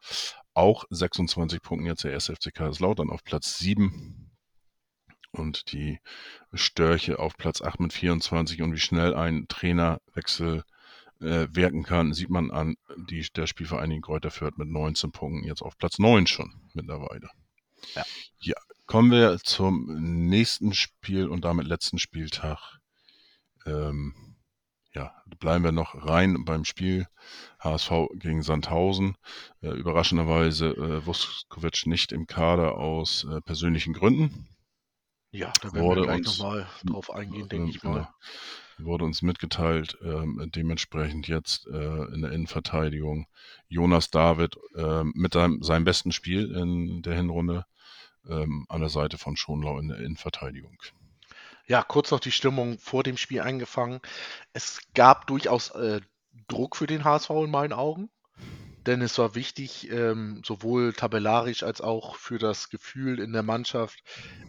auch 0.53 0.85
26 0.89 1.61
Punkten 1.61 1.87
jetzt 1.87 2.03
der 2.03 2.13
SFC 2.13 2.53
Kaiserslautern 2.53 3.09
auf 3.09 3.23
Platz 3.23 3.57
7 3.57 4.31
und 5.31 5.71
die 5.71 5.99
Störche 6.53 7.19
auf 7.19 7.37
Platz 7.37 7.61
8 7.61 7.79
mit 7.79 7.93
24 7.93 8.61
und 8.61 8.73
wie 8.73 8.79
schnell 8.79 9.15
ein 9.15 9.47
Trainerwechsel 9.47 10.63
äh, 11.21 11.47
wirken 11.51 11.83
kann, 11.83 12.13
sieht 12.13 12.29
man 12.29 12.51
an 12.51 12.75
die, 13.09 13.25
der 13.35 13.47
Spielvereinigung 13.47 14.01
Kräuter 14.01 14.31
Fürth 14.31 14.57
mit 14.57 14.69
19 14.69 15.11
Punkten 15.11 15.47
jetzt 15.47 15.61
auf 15.61 15.77
Platz 15.77 15.99
9 15.99 16.27
schon 16.27 16.53
mittlerweile. 16.73 17.29
Ja. 17.95 18.03
ja, 18.39 18.55
kommen 18.85 19.11
wir 19.11 19.37
zum 19.39 19.85
nächsten 20.27 20.73
Spiel 20.73 21.27
und 21.27 21.45
damit 21.45 21.67
letzten 21.67 21.99
Spieltag. 21.99 22.79
Ähm, 23.65 24.35
ja, 24.93 25.13
bleiben 25.39 25.63
wir 25.63 25.71
noch 25.71 26.07
rein 26.07 26.43
beim 26.43 26.65
Spiel 26.65 27.07
HSV 27.59 27.91
gegen 28.15 28.41
Sandhausen. 28.41 29.15
Äh, 29.61 29.69
überraschenderweise 29.69 30.69
äh, 30.69 31.05
Vuskovic 31.05 31.85
nicht 31.85 32.11
im 32.11 32.25
Kader 32.25 32.77
aus 32.77 33.25
äh, 33.25 33.41
persönlichen 33.41 33.93
Gründen. 33.93 34.47
Ja, 35.31 35.53
da 35.61 35.73
werden 35.73 35.85
Wurde 35.85 36.01
wir 36.01 36.07
gleich 36.07 36.21
nochmal 36.21 36.67
drauf 36.85 37.11
eingehen, 37.11 37.47
denke 37.49 37.65
Ähm, 37.65 37.69
ich 37.69 37.83
mal. 37.83 38.07
Wurde 38.79 39.05
uns 39.05 39.21
mitgeteilt, 39.21 39.97
ähm, 40.03 40.51
dementsprechend 40.55 41.27
jetzt 41.27 41.67
äh, 41.67 42.13
in 42.13 42.21
der 42.21 42.31
Innenverteidigung 42.31 43.27
Jonas 43.67 44.11
David 44.11 44.55
ähm, 44.75 45.13
mit 45.15 45.33
seinem, 45.33 45.63
seinem 45.63 45.83
besten 45.83 46.11
Spiel 46.11 46.51
in 46.55 47.01
der 47.01 47.15
Hinrunde 47.15 47.65
ähm, 48.29 48.65
an 48.69 48.81
der 48.81 48.89
Seite 48.89 49.17
von 49.17 49.35
Schonlau 49.35 49.79
in 49.79 49.87
der 49.87 49.97
Innenverteidigung. 49.97 50.77
Ja, 51.65 51.83
kurz 51.83 52.11
noch 52.11 52.19
die 52.19 52.31
Stimmung 52.31 52.79
vor 52.79 53.03
dem 53.03 53.17
Spiel 53.17 53.41
eingefangen. 53.41 53.99
Es 54.53 54.79
gab 54.93 55.27
durchaus 55.27 55.71
äh, 55.71 55.99
Druck 56.47 56.75
für 56.75 56.87
den 56.87 57.03
HSV 57.03 57.29
in 57.31 57.51
meinen 57.51 57.73
Augen, 57.73 58.09
denn 58.85 59.01
es 59.01 59.17
war 59.17 59.35
wichtig, 59.35 59.91
ähm, 59.91 60.41
sowohl 60.45 60.93
tabellarisch 60.93 61.63
als 61.63 61.81
auch 61.81 62.15
für 62.15 62.37
das 62.37 62.69
Gefühl 62.69 63.19
in 63.19 63.33
der 63.33 63.43
Mannschaft, 63.43 64.01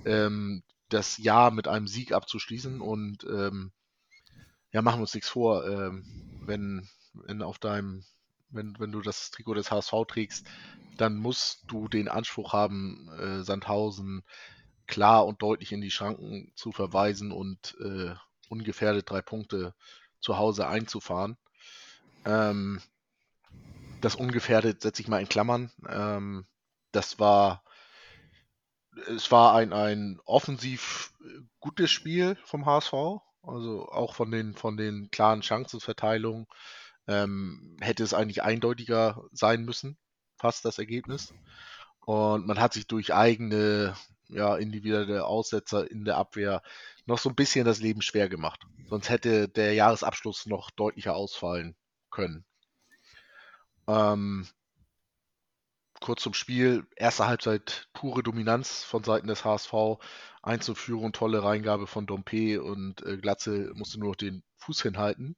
ähm, 0.04 0.62
das 0.90 1.18
Jahr 1.18 1.50
mit 1.50 1.66
einem 1.66 1.88
Sieg 1.88 2.12
abzuschließen. 2.12 2.80
Und 2.80 3.24
ähm, 3.24 3.72
ja, 4.72 4.82
machen 4.82 4.98
wir 4.98 5.02
uns 5.02 5.14
nichts 5.14 5.30
vor, 5.30 5.66
ähm, 5.66 6.04
wenn, 6.44 6.88
wenn 7.14 7.42
auf 7.42 7.58
deinem 7.58 8.04
wenn, 8.50 8.74
wenn 8.78 8.92
du 8.92 9.00
das 9.00 9.30
Trikot 9.30 9.54
des 9.54 9.70
HSV 9.70 9.92
trägst, 10.06 10.46
dann 10.96 11.16
musst 11.16 11.64
du 11.68 11.88
den 11.88 12.08
Anspruch 12.08 12.52
haben, 12.52 13.08
äh, 13.18 13.42
Sandhausen 13.42 14.24
klar 14.86 15.26
und 15.26 15.42
deutlich 15.42 15.72
in 15.72 15.80
die 15.80 15.90
Schranken 15.90 16.52
zu 16.56 16.72
verweisen 16.72 17.30
und 17.30 17.76
äh, 17.80 18.14
ungefährdet 18.48 19.10
drei 19.10 19.20
Punkte 19.20 19.74
zu 20.20 20.38
Hause 20.38 20.66
einzufahren. 20.66 21.36
Ähm, 22.24 22.80
das 24.00 24.14
ungefährdet 24.14 24.82
setze 24.82 25.02
ich 25.02 25.08
mal 25.08 25.20
in 25.20 25.28
Klammern. 25.28 25.70
Ähm, 25.88 26.46
das 26.92 27.18
war, 27.18 27.62
es 29.08 29.30
war 29.30 29.54
ein, 29.54 29.72
ein 29.72 30.18
offensiv 30.24 31.12
gutes 31.60 31.90
Spiel 31.90 32.36
vom 32.44 32.64
HSV, 32.64 33.20
also 33.42 33.88
auch 33.88 34.14
von 34.14 34.30
den, 34.30 34.54
von 34.54 34.76
den 34.76 35.10
klaren 35.10 35.42
Chancenverteilungen 35.42 36.46
ähm, 37.06 37.76
hätte 37.80 38.04
es 38.04 38.14
eigentlich 38.14 38.42
eindeutiger 38.42 39.24
sein 39.32 39.64
müssen, 39.64 39.96
fast 40.38 40.64
das 40.64 40.78
Ergebnis. 40.78 41.32
Und 42.00 42.46
man 42.46 42.60
hat 42.60 42.72
sich 42.74 42.86
durch 42.86 43.14
eigene, 43.14 43.94
ja, 44.28 44.56
individuelle 44.56 45.26
Aussetzer 45.26 45.90
in 45.90 46.04
der 46.04 46.16
Abwehr 46.16 46.62
noch 47.06 47.18
so 47.18 47.28
ein 47.28 47.34
bisschen 47.34 47.64
das 47.64 47.80
Leben 47.80 48.02
schwer 48.02 48.28
gemacht. 48.28 48.62
Sonst 48.88 49.10
hätte 49.10 49.48
der 49.48 49.74
Jahresabschluss 49.74 50.46
noch 50.46 50.70
deutlicher 50.70 51.14
ausfallen 51.14 51.76
können. 52.10 52.44
Ähm, 53.86 54.46
kurz 56.00 56.22
zum 56.22 56.34
Spiel. 56.34 56.86
Erste 56.96 57.26
Halbzeit 57.26 57.88
pure 57.92 58.22
Dominanz 58.22 58.84
von 58.84 59.04
Seiten 59.04 59.26
des 59.26 59.44
HSV. 59.44 59.98
Einzelführung, 60.42 61.12
tolle 61.12 61.42
Reingabe 61.42 61.86
von 61.86 62.06
Dompe 62.06 62.62
und 62.62 63.04
äh, 63.04 63.16
Glatze 63.16 63.72
musste 63.74 63.98
nur 63.98 64.10
noch 64.10 64.16
den 64.16 64.42
Fuß 64.56 64.82
hinhalten. 64.82 65.36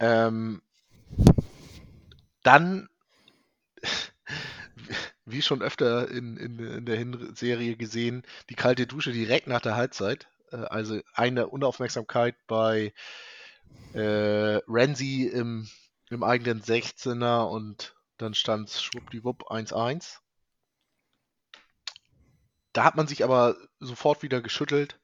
Ähm, 0.00 0.62
dann, 2.42 2.88
wie 5.24 5.42
schon 5.42 5.62
öfter 5.62 6.10
in, 6.10 6.36
in, 6.36 6.58
in 6.58 6.86
der 6.86 6.96
Hinserie 6.96 7.76
gesehen, 7.76 8.22
die 8.50 8.54
kalte 8.54 8.86
Dusche 8.86 9.12
direkt 9.12 9.46
nach 9.46 9.60
der 9.60 9.76
Halbzeit. 9.76 10.28
Äh, 10.52 10.56
also 10.56 11.00
eine 11.14 11.48
Unaufmerksamkeit 11.48 12.36
bei 12.46 12.92
äh, 13.92 14.60
Renzi 14.68 15.24
im, 15.26 15.68
im 16.10 16.22
eigenen 16.22 16.62
16er 16.62 17.48
und 17.48 17.94
dann 18.18 18.34
stand 18.34 18.68
es 18.68 18.82
schwuppdiwupp 18.82 19.50
1-1. 19.50 20.18
Da 22.72 22.84
hat 22.84 22.96
man 22.96 23.06
sich 23.06 23.22
aber 23.22 23.56
sofort 23.78 24.22
wieder 24.22 24.40
geschüttelt, 24.40 25.00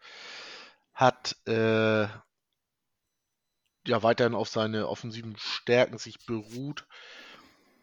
hat 0.93 1.37
äh, 1.47 2.09
ja 3.87 4.03
weiterhin 4.03 4.35
auf 4.35 4.49
seine 4.49 4.89
offensiven 4.89 5.37
Stärken 5.39 5.99
sich 5.99 6.25
beruht 6.27 6.87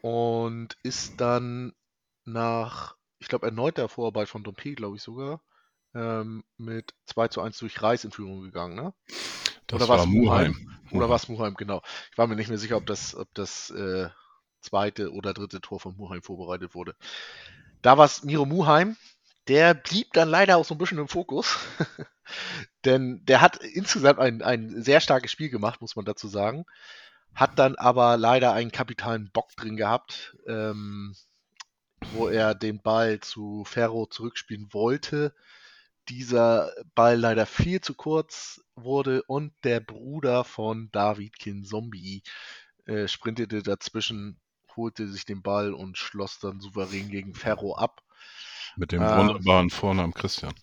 und 0.02 0.78
ist 0.84 1.20
dann 1.22 1.74
nach, 2.26 2.96
ich 3.20 3.30
glaube, 3.30 3.46
erneuter 3.48 3.88
Vorarbeit 3.90 4.30
von 4.30 4.44
Dompe, 4.44 4.76
glaube 4.76 4.98
ich 4.98 5.04
sogar, 5.04 5.42
ähm, 5.96 6.44
mit 6.58 6.94
2 7.06 7.30
zu 7.30 7.42
1 7.42 7.58
durch 7.58 7.82
Reis 7.82 8.04
in 8.04 8.12
Führung 8.12 8.42
gegangen, 8.42 8.76
ne? 8.76 8.94
Das 9.68 9.78
Oder 9.78 9.90
war 9.90 9.98
war's 10.00 10.08
Muheim. 10.08 10.80
Oder 10.92 11.10
war 11.10 11.16
es 11.16 11.28
Muheim, 11.28 11.56
genau. 11.56 11.82
Ich 12.12 12.18
war 12.18 12.28
mir 12.28 12.36
nicht 12.36 12.50
mehr 12.50 12.58
sicher, 12.58 12.78
ob 12.78 12.86
das, 12.86 13.16
ob 13.16 13.34
das 13.34 13.70
äh, 13.72 14.10
zweite 14.68 15.12
oder 15.12 15.34
dritte 15.34 15.62
Tor 15.62 15.80
von 15.80 15.96
Muheim 15.98 16.22
vorbereitet 16.22 16.76
wurde. 16.76 16.96
Da 17.82 17.98
war 17.98 18.06
es 18.06 18.24
Miro 18.24 18.46
Muheim. 18.46 18.98
Der 19.48 19.74
blieb 19.74 20.12
dann 20.14 20.30
leider 20.30 20.58
auch 20.58 20.66
so 20.66 20.76
ein 20.76 20.78
bisschen 20.78 20.98
im 20.98 21.08
Fokus. 21.08 21.58
Denn 22.86 23.24
der 23.26 23.42
hat 23.42 23.58
insgesamt 23.58 24.20
ein, 24.20 24.42
ein 24.42 24.82
sehr 24.82 25.00
starkes 25.00 25.32
Spiel 25.32 25.50
gemacht, 25.50 25.82
muss 25.82 25.96
man 25.96 26.06
dazu 26.06 26.28
sagen. 26.28 26.66
Hat 27.34 27.58
dann 27.58 27.76
aber 27.76 28.18
leider 28.18 28.54
einen 28.54 28.72
kapitalen 28.72 29.32
Bock 29.32 29.56
drin 29.56 29.78
gehabt, 29.78 30.36
ähm, 30.48 31.16
wo 32.14 32.28
er 32.28 32.56
den 32.56 32.82
Ball 32.82 33.20
zu 33.20 33.64
Ferro 33.66 34.06
zurückspielen 34.06 34.74
wollte. 34.74 35.34
Dieser 36.10 36.72
Ball 36.96 37.18
leider 37.18 37.46
viel 37.46 37.82
zu 37.82 37.94
kurz 37.94 38.62
wurde 38.76 39.24
und 39.24 39.54
der 39.64 39.80
Bruder 39.80 40.44
von 40.44 40.90
David 40.92 41.38
Kinzombie 41.38 42.24
äh, 42.86 43.08
sprintete 43.08 43.64
dazwischen, 43.64 44.40
holte 44.78 45.08
sich 45.08 45.26
den 45.26 45.42
Ball 45.42 45.74
und 45.74 45.98
schloss 45.98 46.40
dann 46.40 46.62
souverän 46.62 47.10
gegen 47.10 47.34
Ferro 47.34 47.76
ab. 47.76 48.02
Mit 48.78 48.92
dem 48.92 49.02
Ähm. 49.02 49.18
wunderbaren 49.18 49.70
Vornamen 49.70 50.14
Christian. 50.14 50.54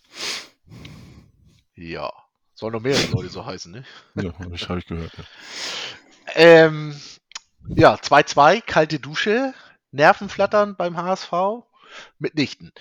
Ja, 1.75 2.11
soll 2.53 2.71
noch 2.71 2.81
mehrere 2.81 3.11
Leute 3.11 3.29
so 3.29 3.45
heißen, 3.45 3.71
ne? 3.71 3.83
Ja, 4.15 4.33
habe 4.39 4.55
ich, 4.55 4.87
gehört. 4.87 5.11
Ja. 5.17 5.23
Ähm, 6.35 6.99
ja, 7.67 7.95
2-2, 7.95 8.61
kalte 8.61 8.99
Dusche, 8.99 9.53
Nervenflattern 9.91 10.75
beim 10.77 10.95
HSV, 10.97 11.31
mitnichten. 12.17 12.71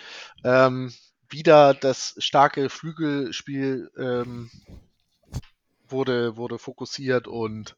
Ähm, 0.45 0.95
wieder 1.29 1.75
das 1.75 2.15
starke 2.19 2.71
Flügelspiel 2.71 3.91
ähm, 3.99 4.51
wurde, 5.89 6.37
wurde 6.37 6.59
fokussiert 6.59 7.27
und 7.27 7.77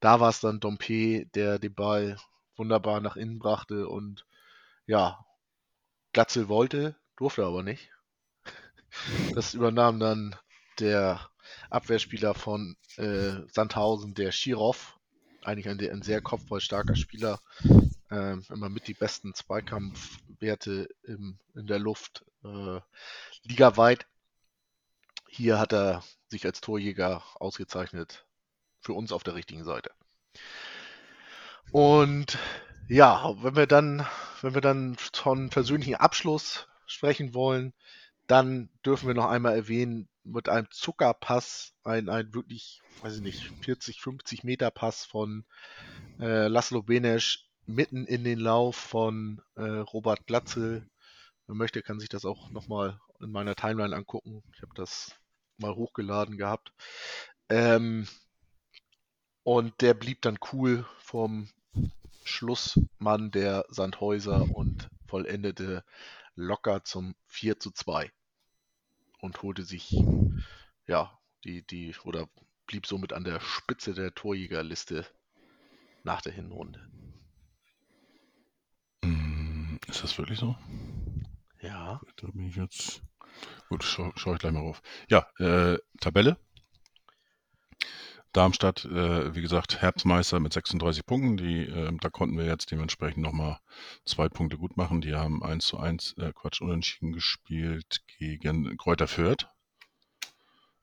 da 0.00 0.20
war 0.20 0.30
es 0.30 0.40
dann 0.40 0.60
Dompe, 0.60 1.26
der 1.34 1.58
den 1.58 1.74
Ball 1.74 2.16
wunderbar 2.56 3.00
nach 3.00 3.16
innen 3.16 3.38
brachte 3.38 3.88
und 3.88 4.26
ja, 4.86 5.24
Glatzel 6.12 6.48
wollte, 6.48 6.96
durfte 7.16 7.44
aber 7.44 7.62
nicht. 7.62 7.90
Das 9.34 9.52
übernahm 9.52 10.00
dann 10.00 10.34
der 10.78 11.28
Abwehrspieler 11.68 12.34
von 12.34 12.76
äh, 12.96 13.34
Sandhausen, 13.48 14.14
der 14.14 14.32
Schirov, 14.32 14.98
eigentlich 15.42 15.68
ein, 15.68 15.78
ein 15.80 16.02
sehr 16.02 16.22
kopfballstarker 16.22 16.96
Spieler, 16.96 17.40
ähm, 18.10 18.44
immer 18.48 18.68
mit 18.68 18.88
die 18.88 18.94
besten 18.94 19.34
Zweikampfwerte 19.34 20.88
im, 21.02 21.38
in 21.54 21.66
der 21.66 21.78
Luft, 21.78 22.24
äh, 22.44 22.80
ligaweit. 23.42 24.06
Hier 25.28 25.58
hat 25.58 25.72
er 25.72 26.02
sich 26.28 26.46
als 26.46 26.60
Torjäger 26.60 27.22
ausgezeichnet, 27.34 28.26
für 28.80 28.94
uns 28.94 29.12
auf 29.12 29.22
der 29.22 29.34
richtigen 29.34 29.64
Seite. 29.64 29.90
Und 31.76 32.38
ja, 32.88 33.34
wenn 33.42 33.54
wir 33.54 33.66
dann, 33.66 34.06
wenn 34.40 34.54
wir 34.54 34.62
dann 34.62 34.96
von 35.12 35.50
persönlichen 35.50 35.96
Abschluss 35.96 36.68
sprechen 36.86 37.34
wollen, 37.34 37.74
dann 38.26 38.70
dürfen 38.86 39.08
wir 39.08 39.14
noch 39.14 39.26
einmal 39.28 39.54
erwähnen, 39.54 40.08
mit 40.24 40.48
einem 40.48 40.70
Zuckerpass, 40.70 41.74
ein, 41.84 42.08
ein 42.08 42.32
wirklich, 42.32 42.80
weiß 43.02 43.16
ich 43.16 43.20
nicht, 43.20 43.52
40, 43.60 44.00
50 44.00 44.42
Meter 44.42 44.70
Pass 44.70 45.04
von 45.04 45.44
äh, 46.18 46.46
Laszlo 46.48 46.82
Benesch 46.82 47.46
mitten 47.66 48.06
in 48.06 48.24
den 48.24 48.38
Lauf 48.38 48.76
von 48.76 49.42
äh, 49.56 49.60
Robert 49.60 50.26
Glatzel. 50.26 50.88
Wer 51.46 51.56
möchte, 51.56 51.82
kann 51.82 52.00
sich 52.00 52.08
das 52.08 52.24
auch 52.24 52.48
nochmal 52.48 52.98
in 53.20 53.30
meiner 53.30 53.54
Timeline 53.54 53.94
angucken. 53.94 54.42
Ich 54.54 54.62
habe 54.62 54.72
das 54.76 55.14
mal 55.58 55.74
hochgeladen 55.74 56.38
gehabt. 56.38 56.72
Ähm, 57.50 58.08
und 59.42 59.78
der 59.82 59.92
blieb 59.92 60.22
dann 60.22 60.38
cool 60.52 60.86
vom 61.00 61.50
Schlussmann 62.26 63.30
der 63.30 63.64
Sandhäuser 63.68 64.50
und 64.54 64.88
vollendete 65.08 65.84
locker 66.34 66.84
zum 66.84 67.14
4 67.26 67.58
zu 67.60 67.70
2 67.72 68.12
und 69.20 69.42
holte 69.42 69.64
sich, 69.64 69.94
ja, 70.86 71.18
die, 71.44 71.66
die, 71.66 71.94
oder 72.04 72.28
blieb 72.66 72.86
somit 72.86 73.12
an 73.12 73.24
der 73.24 73.40
Spitze 73.40 73.94
der 73.94 74.14
Torjägerliste 74.14 75.06
nach 76.04 76.22
der 76.22 76.32
Hinrunde. 76.32 76.80
Mm, 79.04 79.76
Ist 79.88 80.02
das 80.02 80.18
wirklich 80.18 80.38
so? 80.38 80.54
Ja, 81.60 82.00
Da 82.16 82.28
bin 82.28 82.48
ich 82.48 82.56
jetzt. 82.56 83.02
Gut, 83.68 83.84
schaue 83.84 84.12
schau 84.16 84.34
ich 84.34 84.40
gleich 84.40 84.52
mal 84.52 84.60
drauf. 84.60 84.82
Ja, 85.08 85.26
äh, 85.38 85.78
Tabelle. 86.00 86.36
Darmstadt, 88.36 88.84
äh, 88.84 89.34
wie 89.34 89.40
gesagt, 89.40 89.80
Herbstmeister 89.80 90.40
mit 90.40 90.52
36 90.52 91.06
Punkten. 91.06 91.38
Die, 91.38 91.62
äh, 91.62 91.90
da 92.00 92.10
konnten 92.10 92.36
wir 92.36 92.44
jetzt 92.44 92.70
dementsprechend 92.70 93.22
nochmal 93.22 93.58
zwei 94.04 94.28
Punkte 94.28 94.58
gut 94.58 94.76
machen. 94.76 95.00
Die 95.00 95.14
haben 95.14 95.42
1 95.42 95.66
zu 95.66 95.78
1, 95.78 96.16
äh, 96.18 96.32
Quatsch, 96.34 96.60
unentschieden 96.60 97.12
gespielt 97.12 98.02
gegen 98.18 98.76
Kräuter 98.76 99.08
Fürth. 99.08 99.48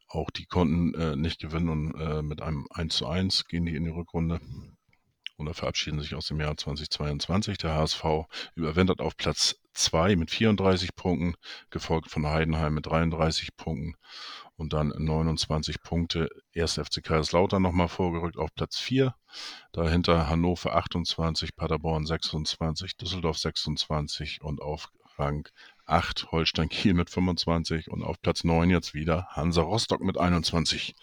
Auch 0.07 0.31
die 0.31 0.45
konnten 0.45 0.95
äh, 0.95 1.15
nicht 1.15 1.39
gewinnen 1.39 1.69
und 1.69 1.93
äh, 1.99 2.23
mit 2.23 2.41
einem 2.41 2.67
1 2.71 2.95
zu 2.95 3.07
1 3.07 3.45
gehen 3.45 3.65
die 3.65 3.75
in 3.75 3.83
die 3.83 3.91
Rückrunde 3.91 4.41
oder 5.37 5.53
verabschieden 5.53 6.01
sich 6.01 6.15
aus 6.15 6.27
dem 6.27 6.39
Jahr 6.39 6.57
2022. 6.57 7.59
Der 7.59 7.75
HSV 7.75 8.03
überwintert 8.55 8.99
auf 8.99 9.15
Platz 9.15 9.55
2 9.73 10.15
mit 10.15 10.31
34 10.31 10.95
Punkten, 10.95 11.35
gefolgt 11.69 12.09
von 12.09 12.27
Heidenheim 12.27 12.73
mit 12.73 12.85
33 12.85 13.55
Punkten 13.55 13.95
und 14.55 14.73
dann 14.73 14.93
29 14.95 15.81
Punkte. 15.81 16.29
Erst 16.51 16.79
FC 16.79 17.03
Kaiserslautern 17.03 17.61
nochmal 17.61 17.87
vorgerückt 17.87 18.37
auf 18.37 18.53
Platz 18.53 18.77
4. 18.79 19.15
Dahinter 19.71 20.29
Hannover 20.29 20.75
28, 20.75 21.55
Paderborn 21.55 22.05
26, 22.05 22.97
Düsseldorf 22.97 23.37
26 23.37 24.41
und 24.41 24.61
auf 24.61 24.89
Rang 25.17 25.47
8 25.85 26.31
Holstein 26.31 26.69
Kiel 26.69 26.93
mit 26.93 27.09
25 27.09 27.89
und 27.89 28.03
auf 28.03 28.21
Platz 28.21 28.43
9 28.43 28.69
jetzt 28.69 28.93
wieder 28.93 29.27
Hansa 29.29 29.61
Rostock 29.61 30.01
mit 30.01 30.17
21 30.17 30.95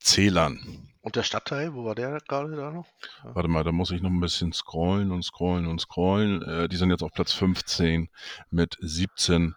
Celan. 0.00 0.88
Und 1.02 1.16
der 1.16 1.22
Stadtteil, 1.22 1.74
wo 1.74 1.84
war 1.84 1.94
der 1.94 2.20
gerade 2.28 2.56
da 2.56 2.70
noch? 2.70 2.86
Warte 3.22 3.48
mal, 3.48 3.64
da 3.64 3.72
muss 3.72 3.90
ich 3.90 4.02
noch 4.02 4.10
ein 4.10 4.20
bisschen 4.20 4.52
scrollen 4.52 5.12
und 5.12 5.24
scrollen 5.24 5.66
und 5.66 5.80
scrollen. 5.80 6.42
Äh, 6.42 6.68
die 6.68 6.76
sind 6.76 6.90
jetzt 6.90 7.02
auf 7.02 7.12
Platz 7.12 7.32
15 7.32 8.10
mit 8.50 8.76
17 8.80 9.54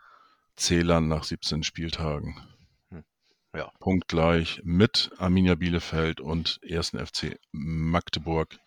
Zählern 0.56 1.10
nach 1.10 1.26
17 1.26 1.64
Spieltagen. 1.64 2.42
Hm, 2.90 3.04
ja. 3.54 3.72
Punktgleich 3.80 4.62
mit 4.64 5.12
Arminia 5.18 5.56
Bielefeld 5.56 6.22
und 6.22 6.60
1. 6.70 6.92
FC 6.92 7.38
Magdeburg 7.52 8.58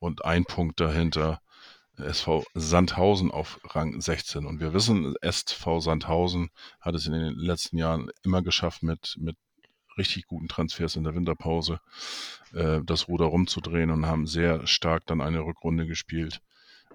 und 0.00 0.24
ein 0.24 0.44
Punkt 0.44 0.80
dahinter 0.80 1.40
SV 1.96 2.44
Sandhausen 2.54 3.30
auf 3.30 3.60
Rang 3.64 4.00
16. 4.00 4.46
Und 4.46 4.58
wir 4.58 4.72
wissen, 4.72 5.14
SV 5.20 5.78
Sandhausen 5.78 6.50
hat 6.80 6.96
es 6.96 7.06
in 7.06 7.12
den 7.12 7.34
letzten 7.36 7.78
Jahren 7.78 8.10
immer 8.24 8.42
geschafft, 8.42 8.82
mit, 8.82 9.14
mit 9.18 9.36
richtig 9.98 10.26
guten 10.26 10.48
Transfers 10.48 10.96
in 10.96 11.04
der 11.04 11.14
Winterpause 11.14 11.80
äh, 12.52 12.80
das 12.84 13.08
Ruder 13.08 13.26
rumzudrehen 13.26 13.90
und 13.90 14.06
haben 14.06 14.26
sehr 14.26 14.66
stark 14.66 15.06
dann 15.06 15.20
eine 15.20 15.40
Rückrunde 15.40 15.86
gespielt, 15.86 16.40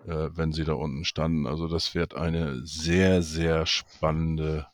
äh, 0.05 0.29
wenn 0.31 0.51
sie 0.51 0.63
da 0.63 0.73
unten 0.73 1.05
standen. 1.05 1.47
Also 1.47 1.67
das 1.67 1.95
wird 1.95 2.15
eine 2.15 2.65
sehr, 2.65 3.21
sehr 3.21 3.65
spannende 3.65 4.67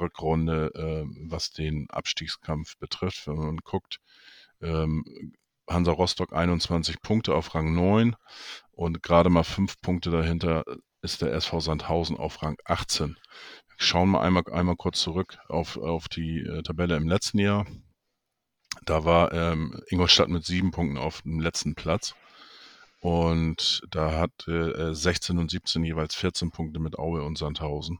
Rückrunde, 0.00 0.72
äh, 0.74 1.28
was 1.28 1.52
den 1.52 1.88
Abstiegskampf 1.90 2.76
betrifft. 2.78 3.26
Wenn 3.26 3.36
man 3.36 3.56
guckt, 3.58 4.00
ähm, 4.60 5.04
Hansa 5.68 5.92
Rostock 5.92 6.32
21 6.32 7.00
Punkte 7.00 7.34
auf 7.34 7.54
Rang 7.54 7.74
9 7.74 8.16
und 8.72 9.02
gerade 9.02 9.30
mal 9.30 9.44
5 9.44 9.80
Punkte 9.80 10.10
dahinter 10.10 10.64
ist 11.00 11.22
der 11.22 11.32
SV 11.32 11.60
Sandhausen 11.60 12.16
auf 12.16 12.42
Rang 12.42 12.56
18. 12.64 13.16
Schauen 13.76 14.10
wir 14.10 14.20
einmal, 14.20 14.44
einmal 14.52 14.76
kurz 14.76 15.00
zurück 15.00 15.38
auf, 15.48 15.76
auf 15.76 16.08
die 16.08 16.40
äh, 16.40 16.62
Tabelle 16.62 16.96
im 16.96 17.08
letzten 17.08 17.38
Jahr. 17.38 17.66
Da 18.84 19.04
war 19.04 19.32
ähm, 19.32 19.80
Ingolstadt 19.88 20.28
mit 20.28 20.44
sieben 20.44 20.70
Punkten 20.70 20.98
auf 20.98 21.22
dem 21.22 21.40
letzten 21.40 21.74
Platz. 21.74 22.14
Und 23.00 23.82
da 23.90 24.12
hat 24.12 24.48
äh, 24.48 24.94
16 24.94 25.38
und 25.38 25.50
17 25.50 25.84
jeweils 25.84 26.14
14 26.14 26.50
Punkte 26.50 26.80
mit 26.80 26.98
Aue 26.98 27.22
und 27.22 27.36
Sandhausen. 27.36 27.98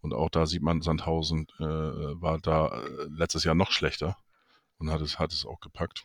Und 0.00 0.14
auch 0.14 0.30
da 0.30 0.46
sieht 0.46 0.62
man, 0.62 0.80
Sandhausen 0.80 1.46
äh, 1.58 1.64
war 1.64 2.38
da 2.38 2.68
äh, 2.68 3.06
letztes 3.10 3.44
Jahr 3.44 3.54
noch 3.54 3.70
schlechter 3.70 4.16
und 4.78 4.90
hat 4.90 5.02
es, 5.02 5.18
hat 5.18 5.32
es 5.32 5.44
auch 5.44 5.60
gepackt. 5.60 6.04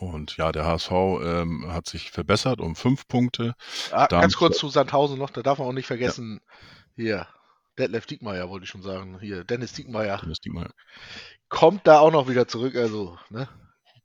Und 0.00 0.36
ja, 0.36 0.52
der 0.52 0.64
HSV 0.64 0.90
ähm, 0.90 1.66
hat 1.68 1.86
sich 1.86 2.10
verbessert 2.10 2.60
um 2.60 2.74
fünf 2.74 3.06
Punkte. 3.08 3.54
Ah, 3.90 4.06
ganz 4.06 4.36
kurz 4.36 4.58
zu 4.58 4.68
Sandhausen 4.68 5.18
noch, 5.18 5.30
da 5.30 5.42
darf 5.42 5.58
man 5.58 5.68
auch 5.68 5.72
nicht 5.72 5.86
vergessen, 5.86 6.40
ja. 6.96 7.04
hier, 7.04 7.26
Detlef 7.78 8.06
Diekmeyer 8.06 8.48
wollte 8.48 8.64
ich 8.64 8.70
schon 8.70 8.82
sagen, 8.82 9.18
hier, 9.20 9.44
Dennis 9.44 9.72
Diekmeyer. 9.72 10.18
Dennis 10.18 10.40
Diekmeyer. 10.40 10.70
Kommt 11.48 11.86
da 11.86 12.00
auch 12.00 12.12
noch 12.12 12.28
wieder 12.28 12.48
zurück, 12.48 12.74
also, 12.76 13.18
ne? 13.30 13.48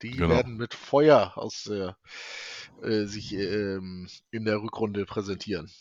Die 0.01 0.11
genau. 0.11 0.29
werden 0.29 0.57
mit 0.57 0.73
Feuer 0.73 1.37
aus 1.37 1.63
der, 1.63 1.97
äh, 2.81 3.05
sich 3.05 3.33
ähm, 3.33 4.09
in 4.31 4.45
der 4.45 4.61
Rückrunde 4.61 5.05
präsentieren. 5.05 5.71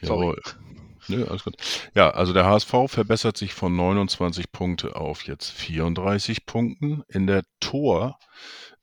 Jawohl. 0.00 0.40
Nö, 1.08 1.24
alles 1.24 1.44
gut. 1.44 1.56
Ja, 1.94 2.10
also 2.10 2.32
der 2.32 2.46
HSV 2.46 2.72
verbessert 2.88 3.36
sich 3.36 3.54
von 3.54 3.74
29 3.76 4.50
Punkte 4.52 4.96
auf 4.96 5.24
jetzt 5.24 5.50
34 5.50 6.46
Punkten. 6.46 7.02
In 7.08 7.26
der 7.26 7.42
Tor 7.60 8.18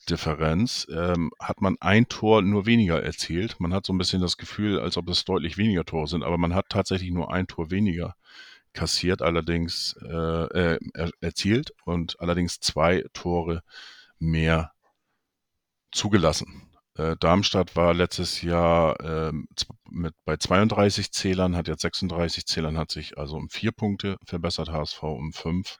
Differenz 0.09 0.87
ähm, 0.91 1.31
hat 1.39 1.61
man 1.61 1.77
ein 1.79 2.07
Tor 2.07 2.41
nur 2.41 2.65
weniger 2.65 3.01
erzielt. 3.01 3.59
Man 3.59 3.73
hat 3.73 3.85
so 3.85 3.93
ein 3.93 3.97
bisschen 3.97 4.21
das 4.21 4.37
Gefühl, 4.37 4.79
als 4.79 4.97
ob 4.97 5.09
es 5.09 5.25
deutlich 5.25 5.57
weniger 5.57 5.85
Tore 5.85 6.07
sind, 6.07 6.23
aber 6.23 6.37
man 6.37 6.53
hat 6.53 6.69
tatsächlich 6.69 7.11
nur 7.11 7.31
ein 7.31 7.47
Tor 7.47 7.71
weniger 7.71 8.15
kassiert, 8.73 9.21
allerdings 9.21 9.95
äh, 10.01 10.75
äh, 10.75 10.79
erzielt 11.21 11.73
und 11.85 12.19
allerdings 12.19 12.59
zwei 12.59 13.05
Tore 13.13 13.63
mehr 14.19 14.71
zugelassen. 15.91 16.72
Äh, 16.95 17.15
Darmstadt 17.19 17.75
war 17.75 17.93
letztes 17.93 18.41
Jahr 18.43 18.99
äh, 18.99 19.31
mit 19.89 20.13
bei 20.25 20.37
32 20.37 21.11
Zählern, 21.11 21.55
hat 21.55 21.67
jetzt 21.67 21.81
36 21.81 22.45
Zählern, 22.45 22.77
hat 22.77 22.91
sich 22.91 23.17
also 23.17 23.35
um 23.35 23.49
vier 23.49 23.71
Punkte 23.71 24.17
verbessert, 24.25 24.69
HSV 24.69 25.01
um 25.03 25.33
fünf. 25.33 25.77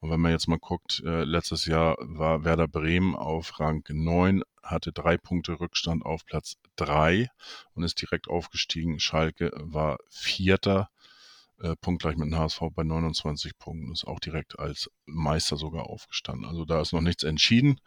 Und 0.00 0.10
wenn 0.10 0.20
man 0.20 0.30
jetzt 0.30 0.46
mal 0.46 0.58
guckt, 0.58 1.02
äh, 1.04 1.24
letztes 1.24 1.66
Jahr 1.66 1.96
war 2.00 2.44
Werder 2.44 2.68
Bremen 2.68 3.16
auf 3.16 3.58
Rang 3.58 3.82
9, 3.88 4.42
hatte 4.62 4.92
drei 4.92 5.16
Punkte 5.16 5.58
Rückstand 5.58 6.04
auf 6.04 6.24
Platz 6.24 6.56
drei 6.76 7.28
und 7.74 7.82
ist 7.82 8.00
direkt 8.00 8.28
aufgestiegen. 8.28 9.00
Schalke 9.00 9.52
war 9.56 9.98
Vierter 10.08 10.88
äh, 11.60 11.74
punktgleich 11.76 12.16
mit 12.16 12.30
dem 12.30 12.38
HSV 12.38 12.60
bei 12.74 12.82
29 12.82 13.58
Punkten, 13.58 13.92
ist 13.92 14.06
auch 14.06 14.20
direkt 14.20 14.58
als 14.58 14.90
Meister 15.06 15.56
sogar 15.56 15.84
aufgestanden. 15.84 16.46
Also 16.46 16.64
da 16.64 16.80
ist 16.80 16.92
noch 16.92 17.00
nichts 17.00 17.22
entschieden, 17.22 17.80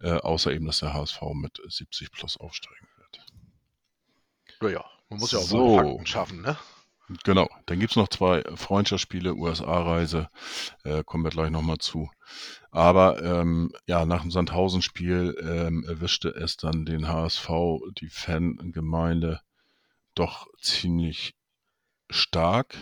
äh, 0.00 0.12
außer 0.12 0.52
eben, 0.52 0.66
dass 0.66 0.80
der 0.80 0.94
HSV 0.94 1.20
mit 1.34 1.60
70 1.66 2.12
plus 2.12 2.36
aufsteigen 2.36 2.88
wird. 2.98 4.72
Ja, 4.72 4.84
man 5.08 5.18
muss 5.18 5.32
ja 5.32 5.38
auch 5.38 5.42
so. 5.42 5.76
mal 5.76 5.84
Fakten 5.84 6.06
schaffen, 6.06 6.42
ne? 6.42 6.56
Genau, 7.22 7.48
dann 7.66 7.80
gibt 7.80 7.92
es 7.92 7.96
noch 7.96 8.08
zwei 8.08 8.42
Freundschaftsspiele, 8.54 9.34
USA-Reise, 9.34 10.30
äh, 10.84 11.04
kommen 11.04 11.24
wir 11.24 11.30
gleich 11.30 11.50
nochmal 11.50 11.76
zu. 11.76 12.10
Aber 12.70 13.22
ähm, 13.22 13.72
ja, 13.86 14.06
nach 14.06 14.22
dem 14.22 14.30
Sandhausen-Spiel 14.30 15.36
ähm, 15.38 15.84
erwischte 15.86 16.30
es 16.30 16.56
dann 16.56 16.86
den 16.86 17.06
HSV, 17.06 17.50
die 17.98 18.08
Fangemeinde, 18.08 19.40
doch 20.14 20.46
ziemlich 20.60 21.34
stark. 22.08 22.74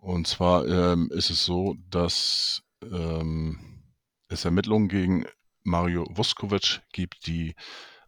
Und 0.00 0.26
zwar 0.26 0.66
ähm, 0.66 1.10
ist 1.12 1.30
es 1.30 1.44
so, 1.44 1.76
dass 1.90 2.62
ähm, 2.82 3.84
es 4.28 4.44
Ermittlungen 4.44 4.88
gegen 4.88 5.26
Mario 5.62 6.06
Vuskovic 6.10 6.80
gibt, 6.92 7.26
die 7.26 7.54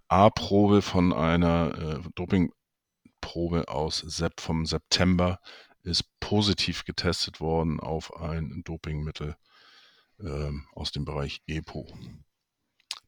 A-Probe 0.08 0.80
von 0.80 1.12
einer 1.12 1.78
äh, 1.78 2.08
Dopingprobe 2.14 3.68
aus 3.68 3.98
Sep 3.98 4.40
vom 4.40 4.64
September 4.64 5.38
ist 5.82 6.04
positiv 6.20 6.84
getestet 6.84 7.40
worden 7.40 7.80
auf 7.80 8.16
ein 8.16 8.62
Dopingmittel 8.64 9.36
ähm, 10.20 10.66
aus 10.74 10.92
dem 10.92 11.04
Bereich 11.04 11.42
EPO. 11.46 11.86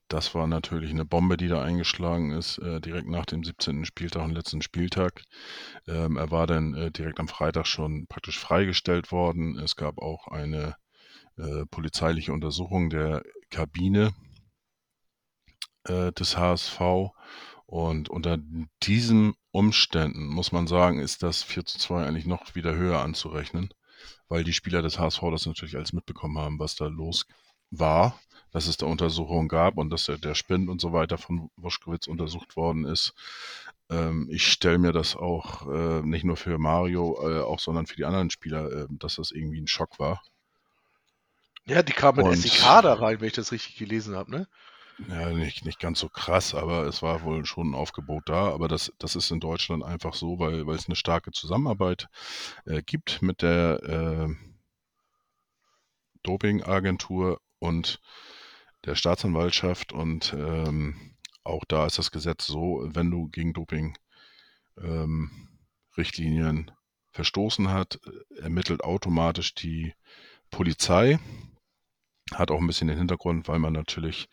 Das 0.08 0.34
war 0.34 0.46
natürlich 0.46 0.90
eine 0.90 1.06
Bombe, 1.06 1.36
die 1.36 1.48
da 1.48 1.62
eingeschlagen 1.62 2.32
ist, 2.32 2.58
äh, 2.58 2.80
direkt 2.80 3.08
nach 3.08 3.24
dem 3.24 3.42
17. 3.42 3.84
Spieltag 3.84 4.24
und 4.24 4.32
letzten 4.32 4.60
Spieltag. 4.60 5.24
Ähm, 5.88 6.18
er 6.18 6.30
war 6.30 6.46
dann 6.46 6.74
äh, 6.74 6.90
direkt 6.90 7.20
am 7.20 7.28
Freitag 7.28 7.66
schon 7.66 8.06
praktisch 8.06 8.38
freigestellt 8.38 9.12
worden. 9.12 9.58
Es 9.58 9.76
gab 9.76 9.98
auch 9.98 10.28
eine 10.28 10.76
äh, 11.36 11.64
polizeiliche 11.66 12.32
Untersuchung 12.32 12.90
der 12.90 13.22
Kabine 13.50 14.14
äh, 15.84 16.12
des 16.12 16.36
HSV. 16.36 16.80
Und 17.66 18.10
unter 18.10 18.38
diesen 18.82 19.34
Umständen 19.52 20.26
muss 20.26 20.52
man 20.52 20.66
sagen, 20.66 21.00
ist 21.00 21.22
das 21.22 21.42
4 21.42 21.64
zu 21.64 21.78
2 21.78 22.06
eigentlich 22.06 22.26
noch 22.26 22.54
wieder 22.54 22.74
höher 22.74 23.00
anzurechnen, 23.00 23.70
weil 24.28 24.44
die 24.44 24.52
Spieler 24.52 24.82
des 24.82 24.98
HSV 24.98 25.22
das 25.30 25.46
natürlich 25.46 25.76
alles 25.76 25.94
mitbekommen 25.94 26.38
haben, 26.38 26.58
was 26.58 26.76
da 26.76 26.86
los 26.86 27.26
war 27.78 28.18
dass 28.54 28.68
es 28.68 28.76
da 28.76 28.86
Untersuchungen 28.86 29.48
gab 29.48 29.76
und 29.78 29.90
dass 29.90 30.06
der, 30.06 30.16
der 30.16 30.36
Spind 30.36 30.70
und 30.70 30.80
so 30.80 30.92
weiter 30.92 31.18
von 31.18 31.50
Woschkowitz 31.56 32.06
untersucht 32.06 32.54
worden 32.54 32.84
ist. 32.84 33.12
Ähm, 33.90 34.28
ich 34.30 34.46
stelle 34.46 34.78
mir 34.78 34.92
das 34.92 35.16
auch 35.16 35.68
äh, 35.68 36.02
nicht 36.02 36.24
nur 36.24 36.36
für 36.36 36.56
Mario, 36.56 37.18
äh, 37.20 37.42
auch 37.42 37.58
sondern 37.58 37.86
für 37.86 37.96
die 37.96 38.04
anderen 38.04 38.30
Spieler, 38.30 38.70
äh, 38.70 38.86
dass 38.90 39.16
das 39.16 39.32
irgendwie 39.32 39.60
ein 39.60 39.66
Schock 39.66 39.98
war. 39.98 40.22
Ja, 41.66 41.82
die 41.82 41.92
kamen 41.92 42.28
mit 42.28 42.38
SEK 42.38 42.60
da 42.82 42.94
rein, 42.94 43.20
wenn 43.20 43.26
ich 43.26 43.34
das 43.34 43.50
richtig 43.50 43.76
gelesen 43.76 44.14
habe, 44.14 44.30
ne? 44.30 44.48
Ja, 45.08 45.30
nicht, 45.30 45.64
nicht 45.64 45.80
ganz 45.80 45.98
so 45.98 46.08
krass, 46.08 46.54
aber 46.54 46.86
es 46.86 47.02
war 47.02 47.22
wohl 47.24 47.44
schon 47.44 47.72
ein 47.72 47.74
Aufgebot 47.74 48.28
da. 48.28 48.52
Aber 48.52 48.68
das, 48.68 48.92
das 49.00 49.16
ist 49.16 49.32
in 49.32 49.40
Deutschland 49.40 49.82
einfach 49.82 50.14
so, 50.14 50.38
weil, 50.38 50.64
weil 50.68 50.76
es 50.76 50.86
eine 50.86 50.94
starke 50.94 51.32
Zusammenarbeit 51.32 52.06
äh, 52.66 52.82
gibt 52.82 53.20
mit 53.20 53.42
der 53.42 53.82
äh, 53.82 54.28
Dopingagentur 56.22 57.40
und 57.58 58.00
der 58.84 58.94
Staatsanwaltschaft 58.94 59.92
und 59.92 60.34
ähm, 60.36 61.16
auch 61.42 61.64
da 61.66 61.86
ist 61.86 61.98
das 61.98 62.10
Gesetz 62.10 62.46
so, 62.46 62.82
wenn 62.84 63.10
du 63.10 63.28
gegen 63.28 63.52
Doping 63.52 63.96
ähm, 64.78 65.48
verstoßen 67.12 67.70
hat, 67.70 68.00
ermittelt 68.40 68.82
automatisch 68.82 69.54
die 69.54 69.94
Polizei. 70.50 71.18
Hat 72.32 72.50
auch 72.50 72.60
ein 72.60 72.66
bisschen 72.66 72.88
den 72.88 72.98
Hintergrund, 72.98 73.46
weil 73.46 73.58
man 73.58 73.72
natürlich 73.72 74.28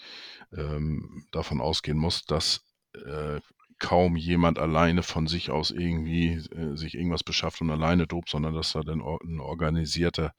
ähm, 0.53 1.27
davon 1.31 1.61
ausgehen 1.61 1.97
muss, 1.97 2.23
dass 2.23 2.65
äh, 2.93 3.39
kaum 3.77 4.15
jemand 4.15 4.59
alleine 4.59 5.03
von 5.03 5.27
sich 5.27 5.51
aus 5.51 5.71
irgendwie 5.71 6.33
äh, 6.55 6.75
sich 6.77 6.95
irgendwas 6.95 7.23
beschafft 7.23 7.61
und 7.61 7.69
alleine 7.69 8.07
dopt, 8.07 8.29
sondern 8.29 8.53
dass 8.53 8.73
da 8.73 8.81
dann 8.81 9.01
ein 9.01 9.39
organisierter 9.39 10.33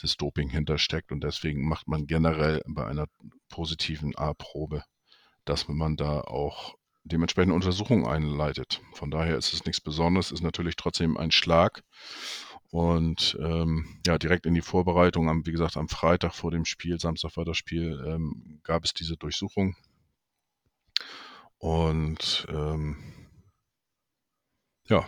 das 0.00 0.16
Doping 0.16 0.48
hintersteckt. 0.48 1.12
Und 1.12 1.22
deswegen 1.22 1.66
macht 1.66 1.88
man 1.88 2.06
generell 2.06 2.62
bei 2.66 2.86
einer 2.86 3.06
positiven 3.48 4.16
A-Probe, 4.16 4.84
dass 5.44 5.68
man 5.68 5.96
da 5.96 6.20
auch 6.20 6.74
dementsprechend 7.04 7.52
Untersuchungen 7.52 8.06
einleitet. 8.06 8.80
Von 8.94 9.10
daher 9.10 9.36
ist 9.36 9.52
es 9.52 9.64
nichts 9.64 9.80
Besonderes, 9.80 10.32
ist 10.32 10.42
natürlich 10.42 10.76
trotzdem 10.76 11.16
ein 11.16 11.30
Schlag. 11.30 11.82
Und 12.70 13.36
ähm, 13.40 14.00
ja, 14.06 14.16
direkt 14.18 14.46
in 14.46 14.54
die 14.54 14.60
Vorbereitung, 14.60 15.28
am, 15.28 15.44
wie 15.44 15.52
gesagt, 15.52 15.76
am 15.76 15.88
Freitag 15.88 16.34
vor 16.34 16.52
dem 16.52 16.64
Spiel, 16.64 17.00
Samstag 17.00 17.36
war 17.36 17.44
das 17.44 17.56
Spiel, 17.56 18.00
ähm, 18.06 18.60
gab 18.62 18.84
es 18.84 18.94
diese 18.94 19.16
Durchsuchung. 19.16 19.74
Und 21.58 22.46
ähm, 22.48 22.96
ja, 24.88 25.04